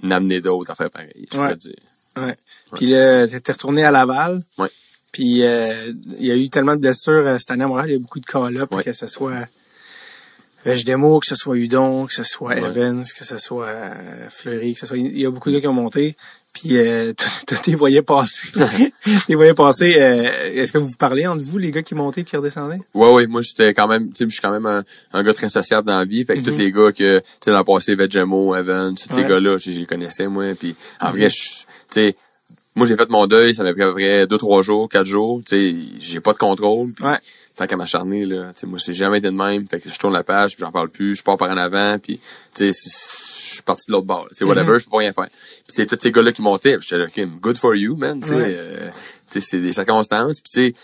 [0.03, 1.49] n'amener d'autres à faire pareil, je Ouais.
[1.51, 1.75] peux dire.
[2.27, 2.37] Ouais.
[2.75, 4.43] Puis là, t'es retourné à Laval.
[4.59, 4.69] Ouais.
[5.13, 7.93] Puis euh, il y a eu tellement de blessures euh, cette année à Montréal, il
[7.93, 8.85] y a eu beaucoup de call-up, Ouais.
[8.85, 9.47] que ce soit
[10.65, 12.63] Demo, que ce soit Udon, que ce soit Ouais.
[12.63, 14.99] Evans, que ce soit euh, Fleury, que ce soit...
[14.99, 16.17] Il y a beaucoup de gars qui ont monté.
[16.53, 17.13] Puis euh,
[17.47, 18.49] toi, t'es voyais passer.
[19.27, 19.97] t'es voyais passer.
[20.01, 22.81] euh, Est-ce que vous parlez entre vous, les gars qui montaient et qui redescendaient?
[22.93, 24.83] Ouais, ouais, moi j'étais quand même, tu sais, je suis quand même un,
[25.13, 26.25] un gars très sociable dans la vie.
[26.25, 29.23] Fait que tous les gars que, tu sais, dans le passé, Vegemo, Evans, tous ces
[29.23, 29.29] Ouais.
[29.29, 30.55] gars-là, je je les connaissais, moi.
[30.59, 32.17] Puis en vrai, je- tu sais,
[32.75, 35.07] moi j'ai fait mon deuil, ça m'a pris à peu près deux, trois jours, quatre
[35.07, 35.41] jours.
[35.49, 36.93] Tu sais, j'ai pas de contrôle.
[37.01, 37.19] Ouais.
[37.57, 39.67] Tant qu'à m'acharner, là, moi j'ai jamais été de même.
[39.67, 42.19] Fait que je tourne la page, j'en parle plus, je pars par en avant, puis
[42.19, 42.23] tu
[42.55, 42.91] sais, c'est-
[43.51, 44.29] je suis parti de l'autre bord.
[44.33, 45.27] Sais, whatever, je peux pas rien faire.
[45.29, 48.21] Puis c'est tous ces gars-là qui montaient, j'étais OK, good for you, man.
[48.21, 48.45] Tu sais, Ouais.
[48.49, 48.89] euh,
[49.31, 50.41] tu sais, c'est des circonstances.
[50.41, 50.75] Puis tu sais,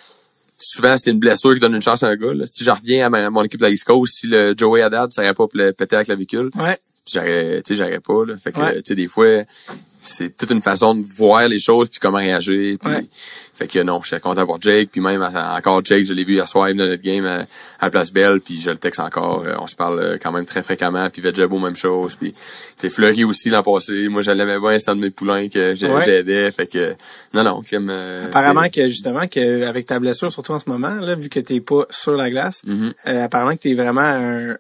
[0.59, 2.35] souvent c'est une blessure qui donne une chance à un gars.
[2.35, 2.45] Là.
[2.47, 5.13] Si je reviens à ma- mon équipe de la East Coast, si le Joey Haddad
[5.13, 6.79] ça aurait pas pété la clavicule, Ouais.
[7.11, 8.25] j'aurais, tu sais, j'aurais pas.
[8.27, 8.37] Là.
[8.39, 8.75] Fait que, Ouais.
[8.77, 9.43] tu sais, des fois,
[10.01, 12.77] c'est toute une façon de voir les choses puis comment réagir.
[12.81, 13.05] Puis, Ouais.
[13.55, 14.91] Fait que non, j'étais content pour Jake.
[14.93, 17.37] Puis même à- encore Jake, je l'ai vu hier soir, dans notre game à,
[17.81, 18.41] à la Place Belle.
[18.43, 19.45] Puis je le texte encore.
[19.47, 21.09] Euh, on se parle euh, quand même très fréquemment.
[21.09, 22.17] Puis Vegebo, même chose.
[22.17, 22.39] Puis tu
[22.77, 24.09] sais, Fleury aussi l'an passé.
[24.09, 24.79] Moi, je l'aimais bien.
[24.79, 26.03] C'était un de mes poulains que Ouais.
[26.05, 26.53] j'aidais.
[26.53, 26.95] Fait que
[27.33, 30.95] non, non, Clem, euh, Apparemment que justement que avec ta blessure, surtout en ce moment,
[30.97, 32.93] là, vu que t'es pas sur la glace, Mhm.
[33.07, 34.57] euh, apparemment que t'es vraiment un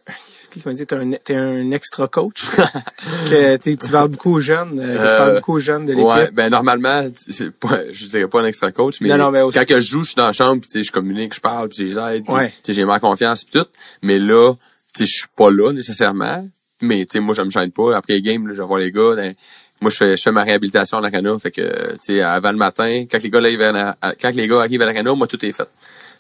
[0.62, 2.42] comment dire, t'es un, t'es un extra coach.
[3.30, 5.92] que tu parles beaucoup aux jeunes, euh, que tu Euh, parles beaucoup aux jeunes de
[5.92, 6.06] l'équipe.
[6.08, 9.42] Ouais, ben normalement, c'est pas, je dirais pas un extra coach, mais, Non, non, mais
[9.42, 11.34] aussi- quand que je joue, je suis dans la chambre, puis tu sais, je communique,
[11.34, 12.52] je parle, puis je les aide, Ouais.
[12.62, 13.66] tu j'ai ma confiance pis tout.
[14.02, 14.52] Mais là,
[14.94, 16.46] tu je suis pas là nécessairement.
[16.82, 17.96] Mais tu moi, je me gêne pas.
[17.96, 19.14] Après les games, là, je vais voir les gars.
[19.16, 19.34] ben,
[19.80, 21.38] moi, je fais, je fais ma réhabilitation à l'arena.
[21.38, 24.34] Fait que, tu sais, avant le matin, quand les gars arrivent à, la- à- quand
[24.34, 25.68] les gars arrivent à l'arena, moi, tout est fait.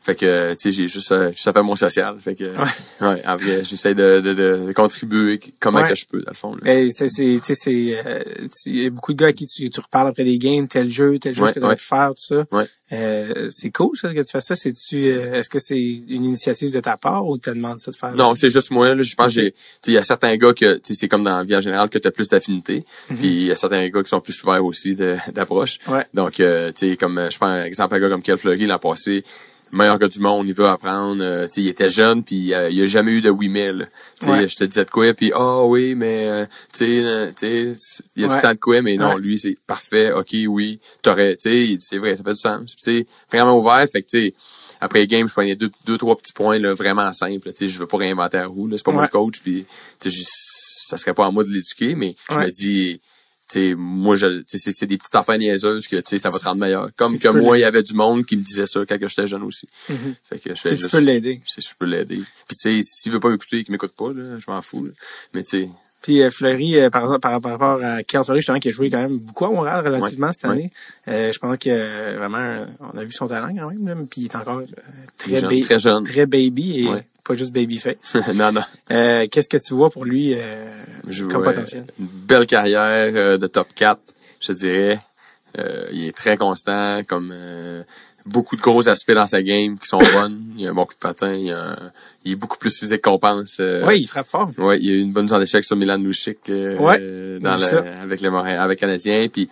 [0.06, 2.16] Fait que, tu sais, j'ai juste, euh, juste à faire mon social.
[2.22, 5.88] Fait que, ouais, en vrai, j'essaie de, de, de contribuer comment Ouais.
[5.88, 6.54] que je peux, dans le fond.
[6.62, 6.88] là.
[6.90, 8.22] C'est, c'est, tu sais, c'est, euh,
[8.62, 10.68] tu- il y a beaucoup de gars à qui tu, tu reparles après des games,
[10.68, 11.74] tel jeu, tel jeu Ouais, ce que tu ouais.
[11.76, 12.46] pu faire, tout ça.
[12.52, 12.64] Ouais.
[12.92, 14.54] Euh, c'est cool, ça, que tu fasses ça.
[14.54, 17.90] C'est-tu, euh, est-ce que c'est une initiative de ta part ou tu te demandes ça
[17.90, 18.14] de faire?
[18.14, 18.94] Non, c'est juste moi.
[18.94, 19.50] Là, je pense que j'ai.
[19.50, 21.56] tu sais, Il y a certains gars que tu sais, c'est comme dans la vie
[21.56, 22.84] en général que tu as plus d'affinité.
[23.08, 25.78] Puis il y a certains gars qui sont plus ouverts aussi d'approche.
[25.88, 26.06] Ouais.
[26.14, 28.78] Donc, euh, tu sais, comme je prends un exemple un gars comme Kel Fleury l'an
[28.78, 29.24] passé,
[29.72, 31.22] meilleur gars du monde, il veut apprendre.
[31.22, 33.48] euh, tu sais, il était jeune, puis euh, il a jamais eu de oui
[34.20, 34.48] sais, Ouais.
[34.48, 38.02] Je te disais de quoi, puis ah oui, mais euh, tu sais, euh, tu sais,
[38.16, 38.32] il y a Ouais.
[38.32, 39.20] tout le temps de quoi, mais non, Ouais.
[39.20, 42.74] lui c'est parfait, ok, oui, t'aurais, tu sais, c'est vrai, ça fait du sens.
[42.80, 44.34] Sais, vraiment ouvert, fait que tu sais.
[44.80, 47.50] Après les games, je prenais deux, deux, trois petits points là, vraiment simples.
[47.52, 48.66] Tu sais, je veux pas réinventer la roue.
[48.68, 48.76] là.
[48.76, 49.40] C'est pas le coach.
[49.42, 49.64] Puis,
[49.98, 50.24] tu sais, je-
[50.88, 53.00] ça serait pas à moi de l'éduquer, mais je me dis,
[53.48, 56.44] sais, moi, je, c'est, c'est des petites affaires niaiseuses que, tu sais, ça va te
[56.44, 56.88] rendre meilleur.
[56.96, 59.42] Comme que moi, il y avait du monde qui me disait ça quand j'étais jeune
[59.42, 59.68] aussi.
[59.88, 60.14] Mhm.
[60.24, 61.40] Fait que je Si tu peux l'aider.
[61.46, 62.22] Si je peux l'aider.
[62.48, 64.90] Puis, tu sais, s'il veut pas m'écouter, qu'il m'écoute pas, là, je m'en fous, là.
[65.34, 65.68] Mais, tu sais,
[66.02, 68.90] Puis euh, Fleury, euh, par, par, par rapport à Carl Fleury, justement, qui a joué
[68.90, 70.70] quand même beaucoup à Montréal relativement Ouais, cette année.
[71.08, 74.24] Euh, je pense que vraiment, on a vu son talent quand même, là, puis il
[74.26, 74.66] est encore euh,
[75.18, 76.04] très, jeune, ba- très jeune.
[76.04, 77.04] très baby et Ouais.
[77.26, 78.16] Pas juste babyface.
[78.34, 78.62] non, non.
[78.90, 80.70] Euh, Qu'est-ce que tu vois pour lui euh,
[81.08, 81.84] Je comme vois, potentiel?
[81.98, 84.00] Une belle carrière euh, de top 4,
[84.40, 85.00] je dirais.
[85.58, 87.82] Euh, il est très constant, comme euh,
[88.26, 90.42] beaucoup de gros aspects dans sa game qui sont bonnes.
[90.56, 91.76] Il a un bon coup de patin, il, a
[92.24, 93.60] il est beaucoup plus physique qu'on pense.
[93.60, 94.50] Oui, il frappe fort.
[94.58, 97.38] Ouais, il y a eu une bonne mise en échec sur Milan Lucic Ouais, euh,
[97.38, 99.28] dans le, avec les Montréal, avec Canadiens.
[99.32, 99.48] Puis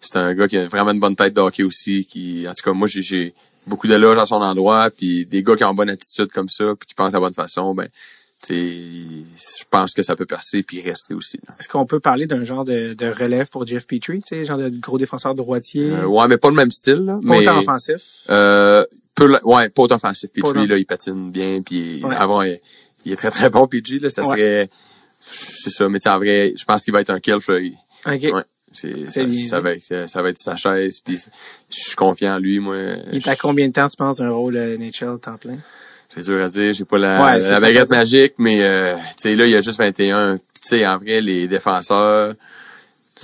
[0.00, 2.04] c'est un gars qui a vraiment une bonne tête de hockey aussi.
[2.04, 3.34] Qui, en tout cas, moi j'ai
[3.66, 4.90] beaucoup d'éloges à son endroit.
[4.90, 7.20] Puis des gars qui ont une bonne attitude comme ça, puis qui pensent à la
[7.20, 7.88] bonne façon, ben,
[8.48, 11.38] je pense que ça peut percer puis rester aussi.
[11.46, 11.54] là.
[11.60, 14.58] Est-ce qu'on peut parler d'un genre de, de relève pour Jeff Petrie, tu sais, genre
[14.58, 17.04] de gros défenseur droitier, Euh, ouais, mais pas le même style.
[17.04, 18.02] Là, pas mais, autant offensif?
[18.30, 18.84] Euh,
[19.14, 20.30] peu, ouais, pas autant offensif.
[20.42, 20.64] Autant.
[20.64, 21.60] là, il patine bien.
[21.62, 22.14] Puis Ouais.
[22.16, 22.58] avant, il,
[23.04, 23.66] il est très très bon.
[23.66, 24.28] PG, là, ça Ouais.
[24.28, 24.70] serait,
[25.20, 25.88] c'est ça.
[25.88, 27.34] Mais en vrai, je pense qu'il va être un kill.
[27.34, 27.44] OK.
[28.06, 28.44] Ouais.
[28.72, 31.00] C'est, ça, ça va être, ça va être sa chaise.
[31.00, 31.18] Puis
[31.70, 32.76] je suis confiant en lui, moi.
[33.12, 35.58] Il est à combien de temps, tu penses, d'un rôle euh, NHL temps plein?
[36.08, 36.72] C'est dur à dire.
[36.72, 39.78] J'ai pas la, Ouais, baguette magique, mais euh, tu sais là, il y a juste
[39.78, 40.38] 21.
[40.38, 42.34] Puis, tu sais, en vrai, les défenseurs,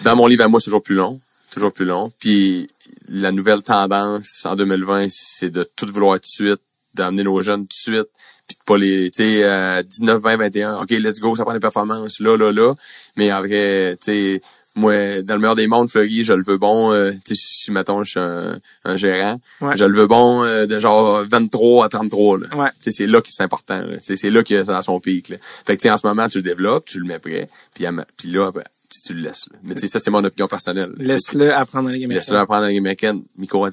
[0.05, 1.21] dans mon livre à moi, c'est toujours plus long.
[1.53, 2.11] Toujours plus long.
[2.19, 2.69] Puis,
[3.09, 6.61] la nouvelle tendance en 2020, c'est de tout vouloir tout de suite,
[6.95, 8.09] d'amener nos jeunes tout de suite,
[8.47, 11.53] puis de pas les, tu sais, euh, 19, 20, 21, OK, let's go, ça prend
[11.55, 12.75] des performances, là, là, là.
[13.17, 14.43] Mais en vrai, tu sais,
[14.77, 17.73] moi, dans le meilleur des mondes, Fleury, je le veux bon, euh, tu sais, si,
[17.73, 19.77] mettons, je suis un, un gérant, Ouais.
[19.77, 22.47] je le veux bon euh, de genre 23 à 33, là.
[22.57, 22.69] Ouais.
[22.83, 23.97] Tu sais, c'est là que c'est important, là.
[23.97, 25.37] Tu sais, c'est là que c'est à son pic, là.
[25.67, 27.87] Fait que, tu sais, en ce moment, tu le développes, tu le mets prêt, puis,
[27.87, 28.63] à puis là, ben,
[29.05, 29.59] tu, le laisses, là.
[29.65, 30.93] Mais tu sais, ça, c'est mon opinion personnelle.
[30.99, 33.67] Laisse-le apprendre dans les Laisse-le apprendre la game américaine, Miko.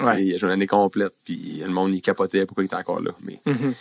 [0.00, 0.24] Ouais.
[0.24, 3.00] Il a joué une année complète, puis le monde y capotait pourquoi il était encore
[3.00, 3.10] là.
[3.22, 3.74] Mais Mhm.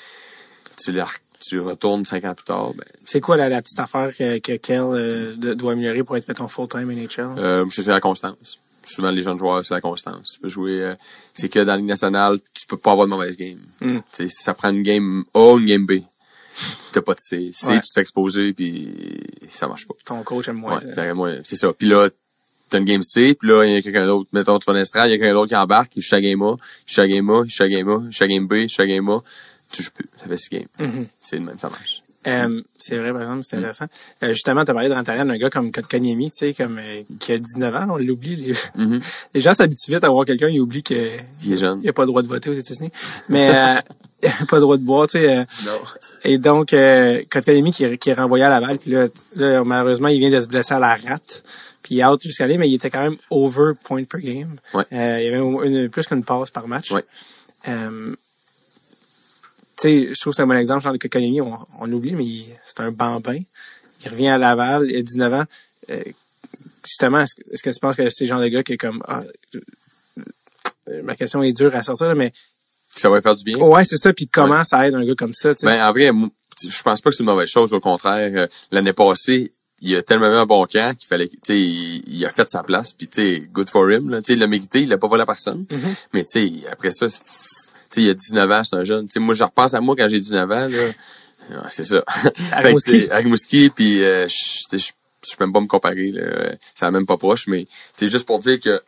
[0.84, 1.02] tu, le,
[1.40, 4.58] tu retournes cinq ans plus tard, ben, C'est quoi la, la petite affaire que, que
[4.58, 7.38] Kel euh, doit améliorer pour être, mettons, full-time NHL?
[7.38, 8.60] euh, c'est la constance.
[8.84, 10.34] Souvent, les jeunes joueurs, c'est la constance.
[10.34, 10.96] Tu peux jouer, euh,
[11.34, 13.60] c'est que dans la Ligue nationale, tu peux pas avoir de mauvaise game.
[13.82, 14.00] Mm.
[14.30, 16.02] Ça prend une game A ou une game B.
[16.92, 17.52] T'as pas de C.
[17.54, 17.80] C, Ouais.
[17.80, 19.94] tu te fais exposer, puis ça marche pas.
[20.06, 21.72] Ton coach aime moins Ouais, c'est ça.
[21.72, 22.10] Puis là,
[22.70, 24.30] t'as une game C, puis là, il y a quelqu'un d'autre.
[24.34, 26.42] Mettons, tu vas dans il y a quelqu'un d'autre qui embarque, il joue à game
[26.42, 26.56] A,
[26.88, 29.10] il game A, il game A, il joue à game B, il joue à game
[29.10, 29.20] A.
[29.72, 30.10] Tu joues plus.
[30.18, 30.68] Ça fait six games.
[30.80, 31.08] Mhm.
[31.22, 32.04] C'est le même, ça marche.
[32.28, 33.60] Euh, c'est vrai, par exemple, c'est Mm.
[33.60, 33.86] intéressant.
[34.24, 37.02] Euh, justement, tu as parlé de Rantanen, un gars comme Kotkaniemi, tu sais, comme, euh,
[37.18, 38.36] qui a 19 ans, on l'oublie.
[38.36, 39.00] Les, Mhm.
[39.34, 41.08] les gens s'habituent vite à voir quelqu'un, ils oublient qu'il
[41.44, 41.82] Il est jeune.
[41.82, 42.92] n'a pas le droit de voter aux États-Unis.
[43.30, 43.76] Mais, euh,
[44.24, 45.32] il a pas le droit de boire, tu sais.
[45.38, 45.80] euh, Non.
[46.26, 50.10] et donc, euh, Kotkaniemi qui, est- qui est renvoyé à Laval, puis là, là, malheureusement,
[50.10, 51.44] il vient de se blesser à la rate.
[51.84, 54.58] Puis il est out jusqu'à là, mais il était quand même over point per game.
[54.74, 54.84] Ouais.
[54.92, 56.92] Euh, il y avait au- une, plus qu'une passe par match.
[56.92, 57.06] Ouais.
[57.70, 58.14] Euh,
[59.82, 62.26] sais, je trouve que c'est un bon exemple, genre de Kotkaniemi, on, on l'oublie, mais
[62.66, 63.40] c'est un bambin.
[64.04, 65.44] Il revient à Laval, il a 19 ans.
[65.90, 66.04] Euh,
[66.86, 69.04] justement, est-ce, que- tu penses que c'est le genre de gars qui est comme...
[69.08, 69.22] ah,
[70.90, 72.32] euh, ma question est dure à sortir, mais
[72.96, 73.58] Ça va faire du bien.
[73.58, 74.14] ouais, c'est ça.
[74.14, 75.68] Puis comment ça aide un gars comme ça, tu sais?
[75.68, 76.12] Ben, en vrai,
[76.68, 77.74] je pense pas que c'est une mauvaise chose.
[77.74, 79.52] Au contraire, euh, l'année passée,
[79.82, 82.64] il a tellement eu un bon camp qu'il fallait, tu sais, il, a fait sa
[82.64, 82.92] place.
[82.94, 84.10] Puis, tu sais, good for him.
[84.10, 84.22] Là.
[84.22, 84.82] Tu sais, il l'a mérité.
[84.82, 85.66] Il l'a pas volé à personne.
[85.70, 85.96] Mhm.
[86.14, 87.16] Mais, tu sais, après ça, tu
[87.96, 89.06] sais, il a 19 ans, c'est un jeune.
[89.06, 90.68] Tu sais, moi, je repense à moi quand j'ai 19 ans, là.
[91.50, 92.04] Ouais, c'est ça.
[92.52, 92.60] À
[93.18, 94.92] Rimouski, puis euh, je je
[95.28, 96.12] je peux même pas me comparer.
[96.12, 96.56] Là.
[96.76, 98.82] C'est même pas proche, mais c'est juste pour dire que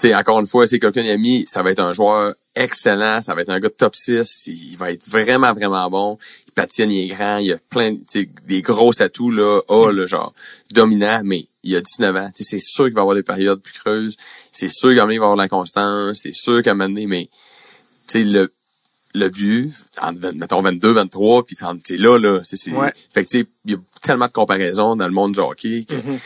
[0.00, 3.42] tu sais, encore une fois, c'est Kokonami, ça va être un joueur excellent, ça va
[3.42, 6.18] être un gars de top 6, il va être vraiment, vraiment bon.
[6.46, 7.96] Il patine, il est grand, il a plein,
[8.46, 10.32] des gros atouts, là, A, là, genre,
[10.72, 12.30] dominant, mais il a 19 ans.
[12.34, 14.16] C'est sûr qu'il va avoir des périodes plus creuses,
[14.52, 16.74] c'est sûr qu'à un moment donné, il va avoir de l'inconstance, c'est sûr qu'à un
[16.74, 17.28] moment donné, mais,
[18.10, 18.50] tu sais, le,
[19.14, 22.92] le but, en, mettons 22, 23, puis sais, là, là, c'est, c'est- Ouais.
[23.12, 25.84] fait que, tu sais, il y a tellement de comparaisons dans le monde du hockey
[25.88, 26.18] que, Mhm.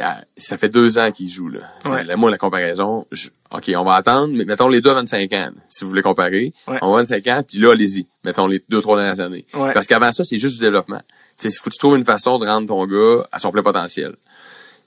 [0.00, 1.60] à- ça fait deux ans qu'il joue, là.
[1.84, 2.04] Ouais.
[2.04, 5.32] là, moi, la comparaison, je- OK, on va attendre, mais mettons les deux à 25
[5.32, 6.52] ans, si vous voulez comparer.
[6.68, 6.78] Ouais.
[6.82, 8.06] On va à 25 ans, puis là, allez-y.
[8.24, 9.44] Mettons les deux, trois dernières années.
[9.54, 9.72] Ouais.
[9.72, 11.00] Parce qu'avant ça, c'est juste du développement.
[11.38, 13.50] Tu sais, il faut que tu trouves une façon de rendre ton gars à son
[13.50, 14.14] plein potentiel.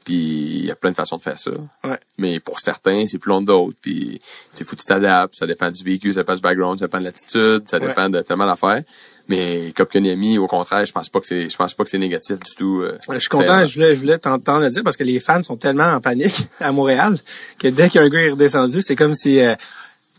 [0.09, 1.51] Puis, il y a plein de façons de faire ça.
[1.83, 1.99] Ouais.
[2.17, 3.77] Mais pour certains, c'est plus long que d'autres.
[3.79, 4.19] Puis,
[4.55, 5.35] sais, faut que tu t'adaptes.
[5.35, 7.87] Ça dépend du véhicule, ça dépend du background, ça dépend de l'attitude, ça Ouais.
[7.87, 8.81] dépend de tellement d'affaires.
[9.27, 12.37] Mais Kopkaniemi, au contraire, je pense pas que c'est, je pense pas que c'est négatif
[12.39, 12.81] du tout.
[12.81, 15.19] euh, Je suis c'est- content, je voulais, je voulais t'entendre le dire parce que les
[15.19, 17.15] fans sont tellement en panique à Montréal
[17.59, 19.53] que dès qu'un gars est redescendu, c'est comme si euh,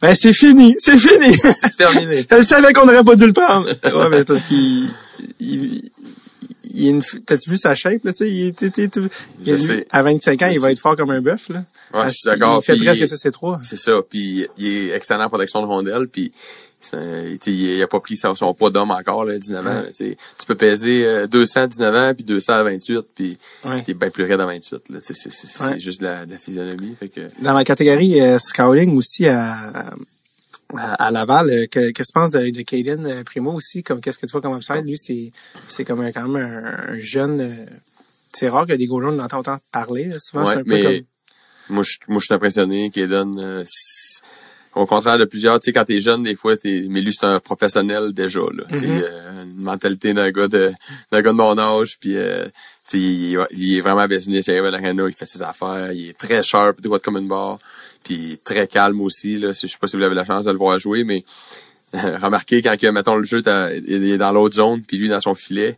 [0.00, 1.36] ben c'est fini, c'est fini.
[1.76, 2.24] terminé.
[2.30, 3.66] Je savais qu'on n'aurait pas dû le prendre.
[3.68, 4.88] ouais, mais c'est parce qu'il
[5.40, 5.90] il,
[6.72, 8.72] il est une t'as-tu vu sa shape là, tu sais, il il
[9.46, 9.86] Je est- sais.
[9.90, 11.64] à 25 ans, Je il va être fort comme un bœuf là.
[11.94, 12.60] Ouais, je suis d'accord.
[12.62, 13.58] Il fait presque ça c'est trois.
[13.62, 14.00] C'est ça.
[14.08, 16.06] Puis il est excellent en protection de rondelle.
[16.08, 16.32] Puis
[16.80, 19.82] c'est un- il a pas pris son, son poids d'homme encore, là, 19 ans.
[19.82, 20.16] là, tu
[20.46, 23.82] peux peser euh, 219 ans puis 200 à 28 puis Ouais.
[23.82, 24.88] t'es bien plus raide à 28.
[24.88, 25.78] Là, c'est, c'est, c'est Ouais.
[25.78, 26.94] juste de la, la physionomie.
[26.98, 29.92] Fait que Dans ma catégorie euh, scouting aussi à
[30.76, 34.00] à, Laval, euh, que- qu'est-ce que tu penses de, de Caden euh, Primo aussi, comme
[34.00, 35.32] qu'est-ce que tu vois comme upside, lui c'est
[35.66, 37.66] c'est comme un, quand même un, un jeune euh,
[38.32, 40.16] c'est rare que des goalers on entend autant parler, là.
[40.18, 41.00] souvent Ouais, c'est un peu comme
[41.68, 43.64] moi je moi je suis impressionné donne euh,
[44.74, 47.26] au contraire de plusieurs, tu sais, quand t'es jeune, des fois, t'es, mais lui, c'est
[47.26, 48.64] un professionnel déjà, là.
[48.72, 50.72] Euh, une mentalité d'un gars de,
[51.10, 52.46] d'un gars de mon âge, puis, euh,
[52.98, 53.36] il,
[53.76, 56.80] est- vraiment business, il arrive à l'arena, il fait ses affaires, il est très sharp,
[56.80, 57.58] droit comme une barre,
[58.04, 59.48] puis très calme aussi, là.
[59.52, 61.24] Je sais pas si vous avez la chance de le voir jouer, mais,
[61.92, 63.42] remarquez quand, mettons, le jeu,
[63.86, 65.76] il est dans l'autre zone, puis lui, dans son filet,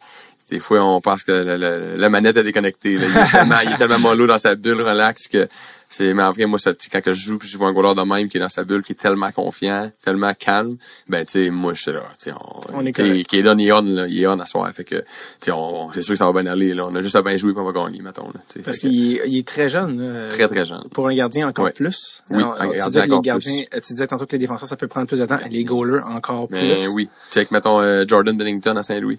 [0.51, 2.97] des fois, on pense que la manette est déconnectée.
[2.99, 3.07] là.
[3.09, 5.49] Il, est tellement, il est tellement mollo dans sa bulle, relax, que
[5.95, 7.73] c'est, mais en vrai, moi, ça, tu quand que je joue, puis je vois un
[7.73, 10.77] goaler de même qui est dans sa bulle, qui est tellement confiant, tellement calme,
[11.09, 13.27] ben, tu sais, moi, je suis là, tu sais, on, On est tu correct.
[13.27, 14.71] qui est on, il est on, là, il est on à soir.
[14.73, 15.03] Fait que, tu
[15.41, 16.87] sais, on, on- c'est sûr que ça va bien aller, là.
[16.87, 18.63] On a juste à bien jouer pour on va gagner, mettons, là, tu sais.
[18.63, 20.01] parce qu'il est- il est très jeune.
[20.01, 20.29] là.
[20.29, 20.85] très, très jeune.
[20.93, 21.73] Pour un gardien encore Ouais.
[21.73, 22.23] plus.
[22.31, 24.69] Oui, Alors, un tu gardien les encore gardiens, euh, tu disais tantôt que les défenseurs,
[24.69, 25.39] ça peut prendre plus de temps.
[25.51, 26.89] Les goalers, encore Mais plus.
[26.89, 27.09] oui.
[27.31, 29.19] Check, mettons, euh, Jordan Bennington à Saint-Louis.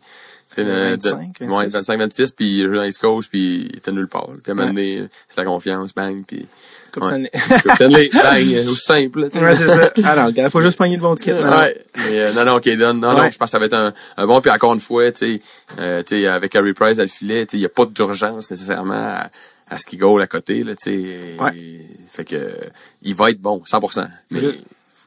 [0.55, 1.57] C'est le- 25, de- 26.
[1.57, 4.27] ouais, 25, 26, puis il joue dans l'East Coast, puis il était nulle part.
[4.41, 6.45] Puis à un moment donné, c'est la confiance, bang, puis...
[6.93, 7.27] Coupe Ouais.
[7.73, 8.07] Stanley.
[8.13, 9.91] Bang, euh, aussi simple, là, ouais, c'est ça.
[10.03, 11.33] Alors, il faut juste pogner le bon ticket.
[11.33, 11.57] maintenant.
[11.57, 11.75] Ouais.
[11.95, 13.23] Mais, euh, non, non, Kaden, non, Ouais.
[13.23, 14.39] non, je pense que ça va être un, un bon.
[14.41, 15.41] Puis encore une fois, tu sais,
[15.79, 17.87] euh, tu sais, avec Harry Price à le filet, tu sais, il n'y a pas
[17.87, 19.29] d'urgence nécessairement à,
[19.69, 21.35] à ce qu'il goal à côté, là, tu sais.
[21.39, 21.81] Ouais.
[22.13, 22.51] Fait que, euh,
[23.01, 24.07] il va être bon, 100%.
[24.29, 24.47] Mais Faut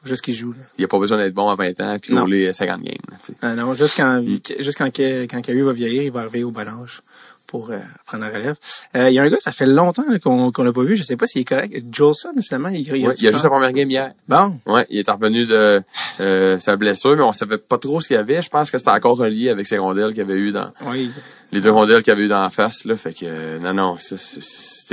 [0.07, 0.51] juste qu'il joue.
[0.53, 0.59] Là.
[0.77, 3.17] il n'y a pas besoin d'être bon à 20 ans puis rouler 50 games, là.
[3.41, 4.23] Ah non, juste quand,
[4.59, 7.01] juste quand, que- quand Carey va vieillir, il va arriver au bon âge
[7.47, 8.55] pour euh, prendre la relève.
[8.95, 10.95] Euh, Il y a un gars, ça fait longtemps qu'on qu'on l'a pas vu.
[10.95, 11.73] Je sais pas s'il est correct.
[11.91, 14.11] Jolson, finalement, il, il, Ouais, il a juste sa première game hier.
[14.27, 15.81] Bon, Ouais, il est revenu de
[16.19, 18.41] euh, sa blessure, mais on savait pas trop ce qu'il y avait.
[18.41, 21.09] Je pense que c'était encore relié avec ses rondelles qu'il avait eu dans oui.
[21.51, 22.95] les deux rondelles qu'il avait eu dans la face là.
[22.95, 24.15] Fait que euh, non non, ça,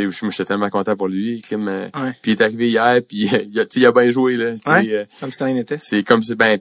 [0.03, 1.43] moi j'étais tellement content pour lui.
[1.43, 2.13] Clim, euh, Ouais.
[2.23, 4.53] Puis il est arrivé hier, puis il a, il a bien joué là.
[4.67, 5.07] Ouais.
[5.21, 5.79] Comme Stein était.
[5.83, 6.59] c'est comme si ben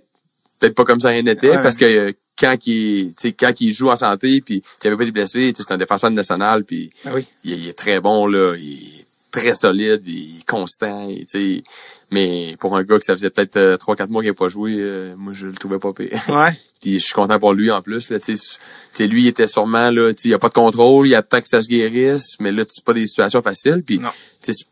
[0.60, 4.42] peut-être pas comme ça rien n'était parce que quand sais, quand il joue en santé
[4.42, 7.26] puis il avait pas été blessé, c'est un défenseur national puis Ah oui.
[7.44, 11.64] il, il est très bon là, il est très solide, il est constant, tu sais.
[12.12, 14.48] Mais pour un gars que ça faisait peut-être euh, trois quatre mois qu'il n'a pas
[14.48, 16.22] joué, euh, moi je le trouvais pas pire.
[16.30, 16.52] Ouais.
[16.82, 18.12] Puis je suis content pour lui en plus.
[18.12, 21.08] Là, tu sais, lui, il était sûrement là, tu sais, il a pas de contrôle,
[21.08, 23.82] il attend que ça se guérisse, mais là, c'est pas des situations faciles.
[23.84, 24.66] Puis tu sais,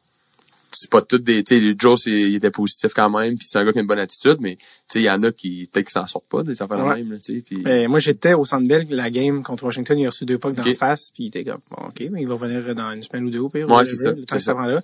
[0.73, 1.43] c'est- pas toutes des.
[1.43, 3.81] Tu sais, Joe, c'est- il était positif quand même, puis c'est un gars qui a
[3.81, 6.27] une bonne attitude, mais tu sais, il y en a qui peut-être qui s'en sortent
[6.29, 7.03] pas, des affaires Ouais.
[7.03, 7.43] même, tu sais.
[7.45, 10.37] Puis Euh, moi, j'étais au Centre Bell, la game contre Washington, il a reçu deux
[10.37, 10.65] pucks Ok.
[10.65, 13.25] d'en face, puis il était comme, bon, OK, mais il va revenir dans une semaine
[13.25, 13.69] ou deux au pire.
[13.69, 14.81] Ouais, c'est ça, Le temps que ça là.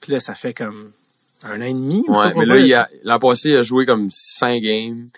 [0.00, 0.92] Puis là, ça fait comme
[1.42, 2.02] un an et demi.
[2.08, 5.08] ouais, mais là, il a, l'an passé, il a joué comme cinq games.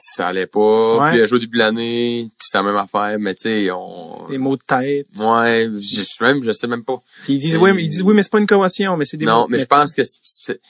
[0.00, 0.96] Ça allait pas.
[0.98, 1.10] Ouais.
[1.10, 3.42] Puis il a joué au début de l'année, puis c'est la même affaire, mais tu
[3.42, 4.26] sais, on.
[4.28, 5.06] Des mots de tête.
[5.18, 6.98] Ouais, je même, je sais même pas.
[7.24, 9.04] Puis ils disent, Et- oui, mais ils disent, oui, mais c'est pas une commotion, mais
[9.04, 9.46] c'est des non, mots.
[9.48, 10.60] mais je pense que c'est...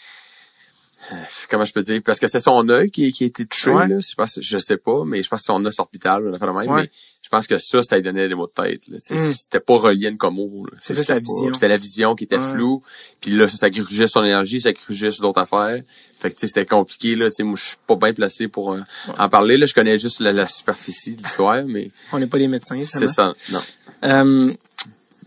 [1.51, 2.01] Comment je peux dire?
[2.05, 3.89] Parce que c'est son œil qui, qui a été touché, Ouais.
[3.89, 3.99] là.
[4.01, 6.47] Je, pense, je sais pas, mais je pense que son os orbital, on a fait
[6.47, 6.83] le même, Ouais.
[6.83, 6.91] mais
[7.23, 9.19] je pense que ça, ça lui donnait des mots de tête, Mm.
[9.19, 11.55] C'était pas relié à une commo, c'était pas- vision.
[11.55, 12.53] C'était la vision qui était Ouais.
[12.53, 12.83] floue.
[13.21, 15.83] Puis là, ça, grugeait son énergie, ça grugeait sur d'autres affaires.
[16.19, 17.31] Fait que, c'était compliqué, là.
[17.31, 18.81] Tu moi, je suis pas bien placé pour euh,
[19.19, 19.67] en parler, là.
[19.67, 23.09] Je connais juste la, la superficie de l'histoire, mais On n'est pas des médecins, c'est
[23.09, 23.33] ça.
[23.53, 23.61] Non.
[24.05, 24.53] Euh,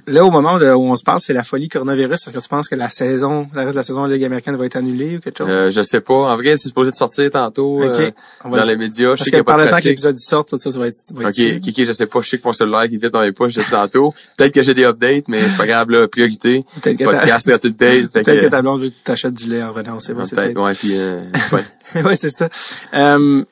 [0.08, 2.14] là, au moment de- où on se parle, c'est la folie coronavirus.
[2.28, 4.26] Est-ce que tu penses que la saison, la reste de la saison de la Ligue
[4.26, 5.48] américaine va être annulée ou quelque chose?
[5.50, 6.14] Euh, je sais pas.
[6.14, 8.12] En vrai, c'est supposé de sortir tantôt euh,
[8.44, 9.06] On va dans les médias.
[9.06, 10.88] Je Parce sais qu'il que par le temps que l'épisode sort, tout ça, ça va
[10.88, 11.60] être, va être Ok.
[11.62, 14.14] Kiki, je sais pas, je sais que mon cellulaire qui vite dans mes poches tantôt.
[14.38, 16.66] Peut-être que j'ai des updates, mais c'est pas grave, là, priorité.
[16.82, 19.48] Peut-être que Podcast, gratuité, fait Peut-être que que, ta blonde veut que tu t'achètes du
[19.50, 21.24] lait en venant, c'est peut-être, ouais, puis, euh,
[21.96, 22.04] ouais.
[22.04, 22.50] ouais, c'est ça.
[22.94, 23.44] Euh,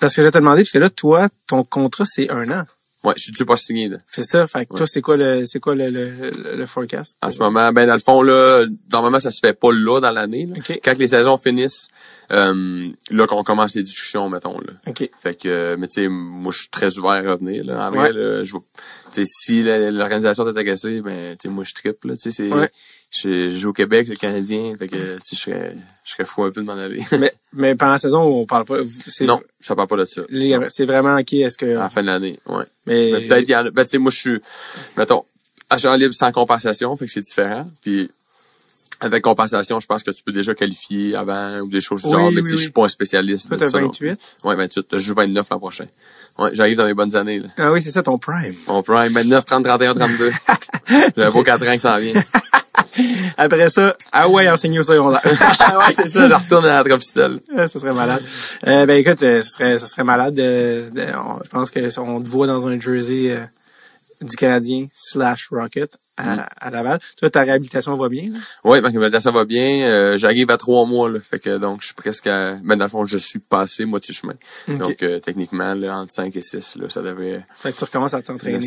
[0.00, 2.64] parce que je vais te demander, parce que là, toi, ton contrat, c'est un an.
[3.04, 3.96] Ouais, je suis toujours pas signé, là.
[4.06, 4.46] C'est ça.
[4.46, 4.78] Fait que Ouais.
[4.78, 7.16] toi, c'est quoi le, c'est quoi le, le, le, forecast?
[7.20, 10.12] En ce moment, ben, dans le fond, là, normalement, ça se fait pas là, dans
[10.12, 10.54] l'année, là.
[10.58, 10.78] Ok.
[10.84, 11.88] Quand les saisons finissent,
[12.30, 14.72] euh, là, qu'on commence les discussions, mettons, là.
[14.86, 15.10] OK.
[15.20, 17.88] Fait que, euh, mais tu sais, moi, je suis très ouvert à revenir, là.
[17.88, 18.12] En vrai, Ouais.
[18.12, 18.62] là, je vois-
[19.12, 22.30] tu sais, si l'organisation est agacée, ben, tu sais, moi, je triple, là, tu sais,
[22.30, 22.70] c'est, Ouais.
[23.12, 26.44] Je, joue au Québec, c'est Canadien, fait que, tu sais, je serais, je serais fou
[26.44, 27.04] un peu de m'en aller.
[27.18, 28.78] mais, mais pendant la saison, on parle pas,
[29.20, 30.22] non, ça parle pas de ça.
[30.68, 32.64] c'est vraiment, OK, est-ce que, À la fin de l'année, ouais.
[32.86, 34.40] mais, Mais peut-être, y en a, ben, tu moi, je suis,
[34.96, 35.24] mettons,
[35.68, 38.10] agent libre sans compensation, fait que c'est différent, puis,
[39.00, 42.12] avec compensation, je pense que tu peux déjà qualifier avant ou des choses du Oui,
[42.12, 42.56] genre, mais oui, tu oui.
[42.56, 43.80] je suis pas un spécialiste ça.
[43.80, 43.98] non 28.
[43.98, 44.48] plus.
[44.48, 44.86] Ouais, 28.
[44.92, 45.86] Je joue 29 l'an prochain.
[46.38, 47.48] Ouais, j'arrive dans mes bonnes années, là.
[47.58, 48.54] Ah oui, c'est ça, ton prime.
[48.66, 50.30] Mon prime, 29, 30, 31, 32.
[51.16, 52.20] J'ai un beau 4 ans qui s'en vient.
[53.36, 55.20] Après ça, ah ouais, enseigner au secondaire.
[55.24, 57.38] ouais, c'est ça, je retourne à la Tropistelle.
[57.56, 58.22] Ah, ça serait malade.
[58.66, 60.34] Euh, ben écoute, euh, ce serait, ce serait malade.
[60.34, 63.44] De, de- on- je pense que on te voit dans un jersey euh,
[64.20, 66.46] du Canadien slash Rocket à, Mm.
[66.60, 66.98] à Laval.
[67.16, 68.24] Toi, ta réhabilitation va bien.
[68.32, 68.38] là?
[68.64, 69.86] Ouais, ma réhabilitation va bien.
[69.88, 71.18] Euh, j'arrive à trois mois, là.
[71.20, 74.14] Fait que, donc, je suis presque à, ben, dans le fond, je suis passé moitié
[74.14, 74.34] chemin.
[74.68, 78.14] Donc, euh, techniquement, là, entre 5 et 6, là, ça devrait, Fait que tu recommences
[78.14, 78.58] à t'entraîner.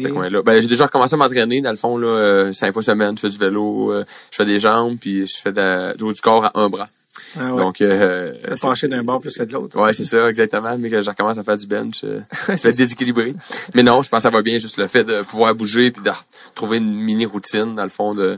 [0.44, 3.22] Ben, j'ai déjà recommencé à m'entraîner, dans le fond, là, euh, cinq fois semaine, je
[3.22, 6.22] fais du vélo, euh, je fais des jambes, puis je fais de, du haut du
[6.22, 6.90] corps à un bras.
[7.38, 7.62] Ah ouais.
[7.62, 9.80] Donc, euh, pencher d'un bord plus que de l'autre.
[9.80, 10.78] Ouais, c'est ça, exactement.
[10.78, 12.20] Mais que je recommence à faire du bench, euh,
[12.50, 13.34] je vais.
[13.74, 16.02] Mais non, je pense que ça va bien, juste le fait de pouvoir bouger puis
[16.04, 16.12] de
[16.54, 18.38] trouver une mini routine, dans le fond, de,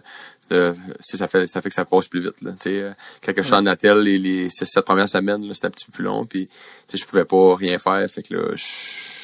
[0.49, 2.41] de si ça fait ça fait que ça passe plus vite.
[2.41, 2.51] Là.
[2.51, 2.91] Tu sais, euh,
[3.35, 6.03] je suis en attel, les, les 6-7 premières semaines, là, c'était un petit peu plus
[6.05, 6.53] long, puis tu
[6.87, 8.63] sais, je pouvais pas rien faire, fait que là, je-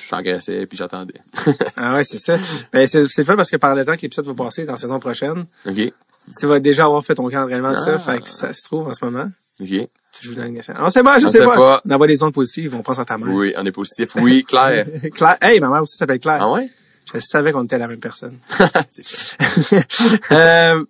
[0.10, 1.22] j'engraissais puis j'attendais.
[1.76, 2.38] Ah ouais, c'est ça.
[2.72, 4.78] Ben c'est c'est fun parce que par le temps que l'épisode va passer dans la
[4.78, 5.94] saison prochaine, OK?
[6.40, 7.96] tu vas déjà avoir fait ton camp d'entraînement de ça.
[7.96, 8.00] Ah.
[8.00, 9.28] Fait que ça se trouve en ce moment.
[9.64, 9.90] OK.
[10.12, 10.84] Tu joues dans le Ligue nationale.
[10.86, 11.56] On sait pas, je On sais pas.
[11.56, 11.82] pas.
[11.90, 13.34] On envoie des ondes positives, on pense à ta mère.
[13.34, 14.10] Oui, on est positif.
[14.18, 14.86] Oui, Claire.
[15.16, 15.38] Claire.
[15.42, 16.40] Hey, ma mère aussi s'appelle Claire.
[16.42, 16.70] ah ouais?
[17.14, 18.38] Je savais qu'on était la même personne.
[18.90, 19.36] c'est ça.
[20.32, 20.84] Euh,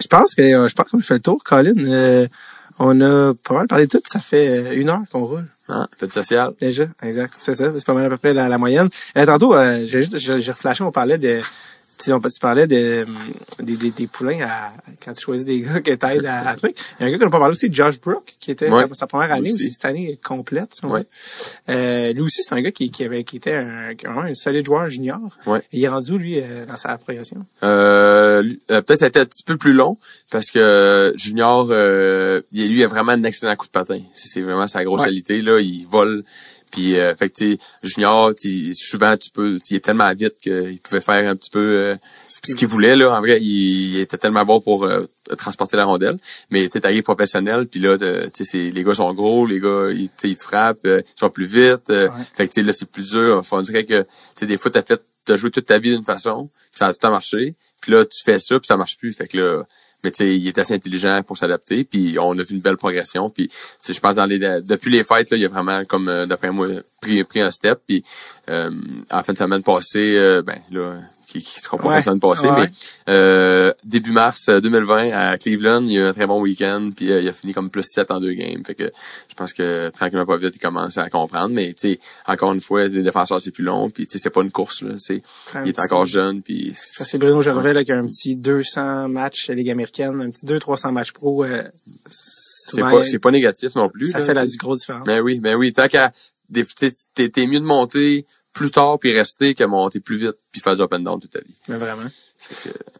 [0.00, 1.74] je pense que euh, je pense qu'on a fait le tour, Colin.
[1.78, 2.26] Euh,
[2.78, 4.00] on a pas mal parlé de tout.
[4.06, 5.46] Ça fait une heure qu'on roule.
[5.68, 5.86] Hein?
[5.98, 6.52] Fête sociale.
[6.60, 7.34] Déjà, exact.
[7.36, 7.72] C'est ça.
[7.76, 8.88] C'est pas mal à peu près la, la moyenne.
[9.16, 11.40] Euh, tantôt, j'ai juste, j'ai j'ai reflashé, on parlait de,
[12.02, 13.16] tu on, tu parlais de, hum,
[13.66, 14.72] des, des, des poulains à,
[15.04, 16.76] quand tu choisis des gars que t'aides à, à truc.
[16.98, 18.84] Il y a un gars qu'on n'a pas parlé aussi, Josh Brook, qui était Ouais.
[18.92, 19.64] sa première année Aussi.
[19.64, 20.76] aussi, cette année complète.
[20.82, 21.04] Ouais.
[21.68, 24.66] Euh, lui aussi, c'est un gars qui, qui avait, qui était un, vraiment un solide
[24.66, 25.20] joueur junior.
[25.46, 25.60] Ouais.
[25.72, 27.44] Et il est rendu, lui, euh, dans sa progression.
[27.62, 29.96] Euh, euh, peut-être ça a été un petit peu plus long
[30.30, 34.00] parce que Junior, euh, lui, il a vraiment un excellent coup de patin.
[34.14, 35.60] C'est vraiment sa grosse qualité là.
[35.60, 36.24] Il vole.
[36.74, 41.00] Puis, euh, fait que Junior, tu- souvent tu peux, il est tellement vite qu'il pouvait
[41.00, 41.96] faire un petit peu euh,
[42.26, 43.16] ce qu'il voulait là.
[43.16, 45.06] En vrai, il, il était tellement bon pour euh,
[45.38, 46.16] transporter la rondelle.
[46.50, 49.60] Mais tu sais, t'arrives professionnel, puis là, tu sais, c'est- les gars sont gros, les
[49.60, 51.90] gars, ils, ils te frappent, euh, ils sont plus vite.
[51.90, 52.24] euh, Ouais.
[52.34, 53.36] Fait que tu sais, là, c'est plus dur.
[53.38, 55.90] Enfin, on dirait que tu sais, des fois, t'as fait, t'as joué toute ta vie
[55.94, 57.54] d'une façon, puis ça a tout le temps marché.
[57.80, 59.12] Puis là, tu fais ça, puis ça marche plus.
[59.16, 59.62] Fait que là,
[60.04, 61.84] mais tu sais, il est assez intelligent pour s'adapter.
[61.84, 63.30] Puis on a vu une belle progression.
[63.30, 63.50] Puis
[63.86, 66.68] je pense dans les depuis les fêtes, là, il a vraiment comme euh, d'après moi
[67.00, 67.80] pris, pris un step.
[67.86, 68.04] Puis
[68.48, 68.70] euh,
[69.10, 72.02] en fin de semaine passée, euh, ben là, qui, qui en fin Ouais.
[72.02, 72.62] semaine passée, Ouais.
[72.62, 76.40] mais euh, début mars euh, 2020 à Cleveland, il y a eu un très bon
[76.40, 76.90] week-end.
[76.94, 78.62] Puis euh, il a fini comme plus 7 en deux games.
[78.66, 78.90] Fait que
[79.28, 81.54] je pense que tranquillement pas vite, il commence à comprendre.
[81.54, 83.90] Mais tu sais, encore une fois, les défenseurs c'est plus long.
[83.90, 84.94] Puis tu sais, c'est pas une course là.
[84.98, 85.22] C'est
[85.64, 86.42] il est encore jeune.
[86.42, 90.30] Puis Ça, c'est Bruno Gervais là, qui a un petit 200 matchs Ligue américaine, un
[90.30, 91.44] petit 200-300 matchs pro.
[91.44, 91.62] Euh,
[92.10, 94.06] c'est pas c'est pas négatif non plus.
[94.06, 94.52] ça là, fait la, tu sais.
[94.52, 95.04] du gros différence.
[95.06, 95.72] Ben oui, ben oui.
[95.72, 96.10] Tant qu'à
[96.54, 96.64] tu
[97.14, 98.24] t'es, t'es mieux de monter
[98.54, 101.32] plus tard puis rester que monter plus vite puis faire du up and down toute
[101.32, 101.54] ta vie.
[101.68, 102.04] Mais vraiment.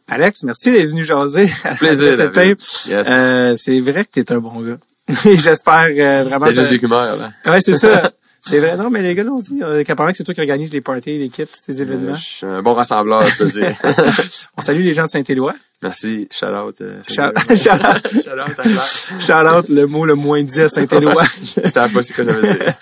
[0.08, 1.48] Alex, merci d'être venu jaser.
[1.78, 2.30] Plaisir.
[2.86, 2.88] Yes.
[3.08, 4.78] Euh, c'est vrai que t'es un bon gars.
[5.24, 6.46] J'espère euh, vraiment.
[6.46, 7.32] c'est juste que- des rumeurs, là.
[7.52, 8.10] Ouais, c'est ça.
[8.46, 8.76] C'est vrai.
[8.76, 11.16] Non, mais les gars, là aussi, euh, qu'apparemment que c'est toi qui organise les parties,
[11.16, 12.14] l'équipe, tous ces Euh, événements.
[12.14, 13.74] je suis un bon rassembleur, je peux dire.
[14.58, 15.54] On salue les gens de Saint-Éloi.
[15.84, 16.26] Merci.
[16.30, 16.80] Shout out.
[16.80, 19.20] Euh, Shout shout out, shout out à Claire.
[19.20, 21.22] shout out, le mot le moins dit à Saint-Éloi.
[21.66, 22.74] Savent pas ce que ça veut dire.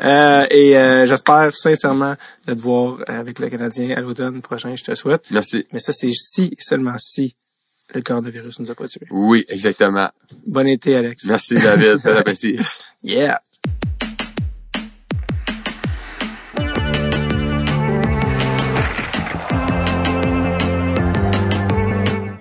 [0.00, 2.14] Euh, et euh, j'espère sincèrement
[2.46, 4.74] de te voir avec le Canadien à l'automne prochain.
[4.74, 5.26] Je te souhaite.
[5.30, 5.66] Merci.
[5.70, 7.36] Mais ça, c'est si, seulement si,
[7.94, 9.06] le coronavirus nous a pas tués.
[9.10, 10.10] Oui, exactement.
[10.46, 11.24] Bon été, Alex.
[11.26, 11.98] Merci, David.
[11.98, 12.58] Très apprécié.
[13.02, 13.38] Yeah.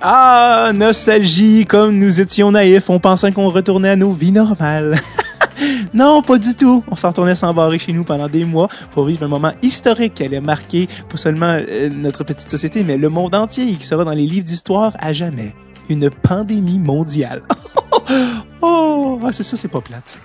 [0.08, 5.00] Ah, nostalgie, comme nous étions naïfs, on pensait qu'on retournait à nos vies normales.
[5.96, 6.84] non, pas du tout.
[6.92, 10.24] On s'en retournait s'embarrer chez nous pendant des mois pour vivre un moment historique qui
[10.24, 14.04] allait marquer pas seulement euh, notre petite société, mais le monde entier et qui sera
[14.04, 15.56] dans les livres d'histoire à jamais.
[15.90, 17.42] Une pandémie mondiale.
[18.62, 20.20] oh, ah, c'est ça, c'est pas plate.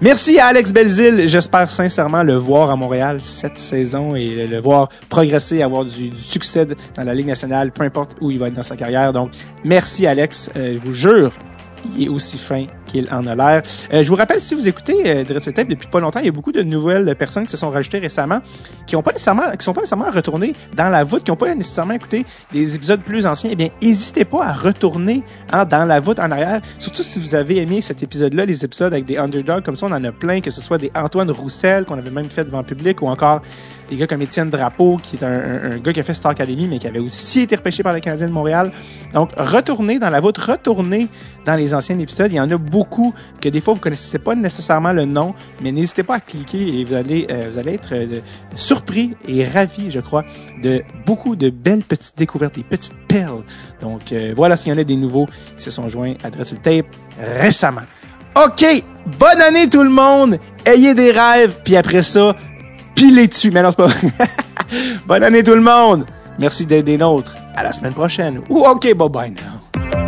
[0.00, 1.26] Merci à Alex Belzil.
[1.26, 6.22] J'espère sincèrement le voir à Montréal cette saison et le, voir progresser, avoir du, du
[6.22, 9.12] succès dans la Ligue nationale, peu importe où il va être dans sa carrière.
[9.12, 9.32] Donc,
[9.64, 10.50] merci Alex.
[10.56, 11.32] Euh, je vous jure,
[11.96, 13.62] il est aussi fin qu'il en a l'air.
[13.92, 16.26] Euh, je vous rappelle, si vous écoutez euh, Dread Sur Tape depuis pas longtemps, il
[16.26, 18.40] y a beaucoup de nouvelles personnes qui se sont rajoutées récemment,
[18.86, 21.54] qui ont pas nécessairement, qui sont pas nécessairement retournées dans la voûte, qui ont pas
[21.54, 23.50] nécessairement écouté des épisodes plus anciens.
[23.52, 26.60] Eh bien, n'hésitez pas à retourner hein, dans la voûte en arrière.
[26.78, 29.92] Surtout si vous avez aimé cet épisode-là, les épisodes avec des underdogs comme ça, on
[29.92, 32.64] en a plein, que ce soit des Antoine Roussel qu'on avait même fait devant le
[32.64, 33.42] public, ou encore
[33.88, 36.78] des gars comme Étienne Drapeau, qui est un, gars qui a fait Star Academy, mais
[36.78, 38.70] qui avait aussi été repêché par les Canadiens de Montréal.
[39.14, 41.08] Donc, retournez dans la vôtre, retournez
[41.46, 42.30] dans les anciens épisodes.
[42.30, 45.72] Il y en a beaucoup que des fois, vous connaissez pas nécessairement le nom, mais
[45.72, 48.20] n'hésitez pas à cliquer et vous allez, euh, vous allez être euh,
[48.54, 50.24] surpris et ravis, je crois,
[50.62, 53.42] de beaucoup de belles petites découvertes, des petites perles.
[53.80, 55.26] Donc, euh, voilà s'il y en a des nouveaux
[55.56, 56.86] qui se sont joints à Dress Tape
[57.40, 57.82] récemment.
[58.36, 58.64] OK!
[59.18, 60.38] Bonne année tout le monde!
[60.64, 62.36] Ayez des rêves, puis après ça,
[62.94, 63.50] pilez dessus.
[63.50, 63.88] Mais non, c'est pas.
[65.06, 66.04] Bonne année tout le monde!
[66.38, 67.34] Merci d'être des nôtres.
[67.56, 68.40] À la semaine prochaine.
[68.48, 70.07] Ou OK, bye bye now.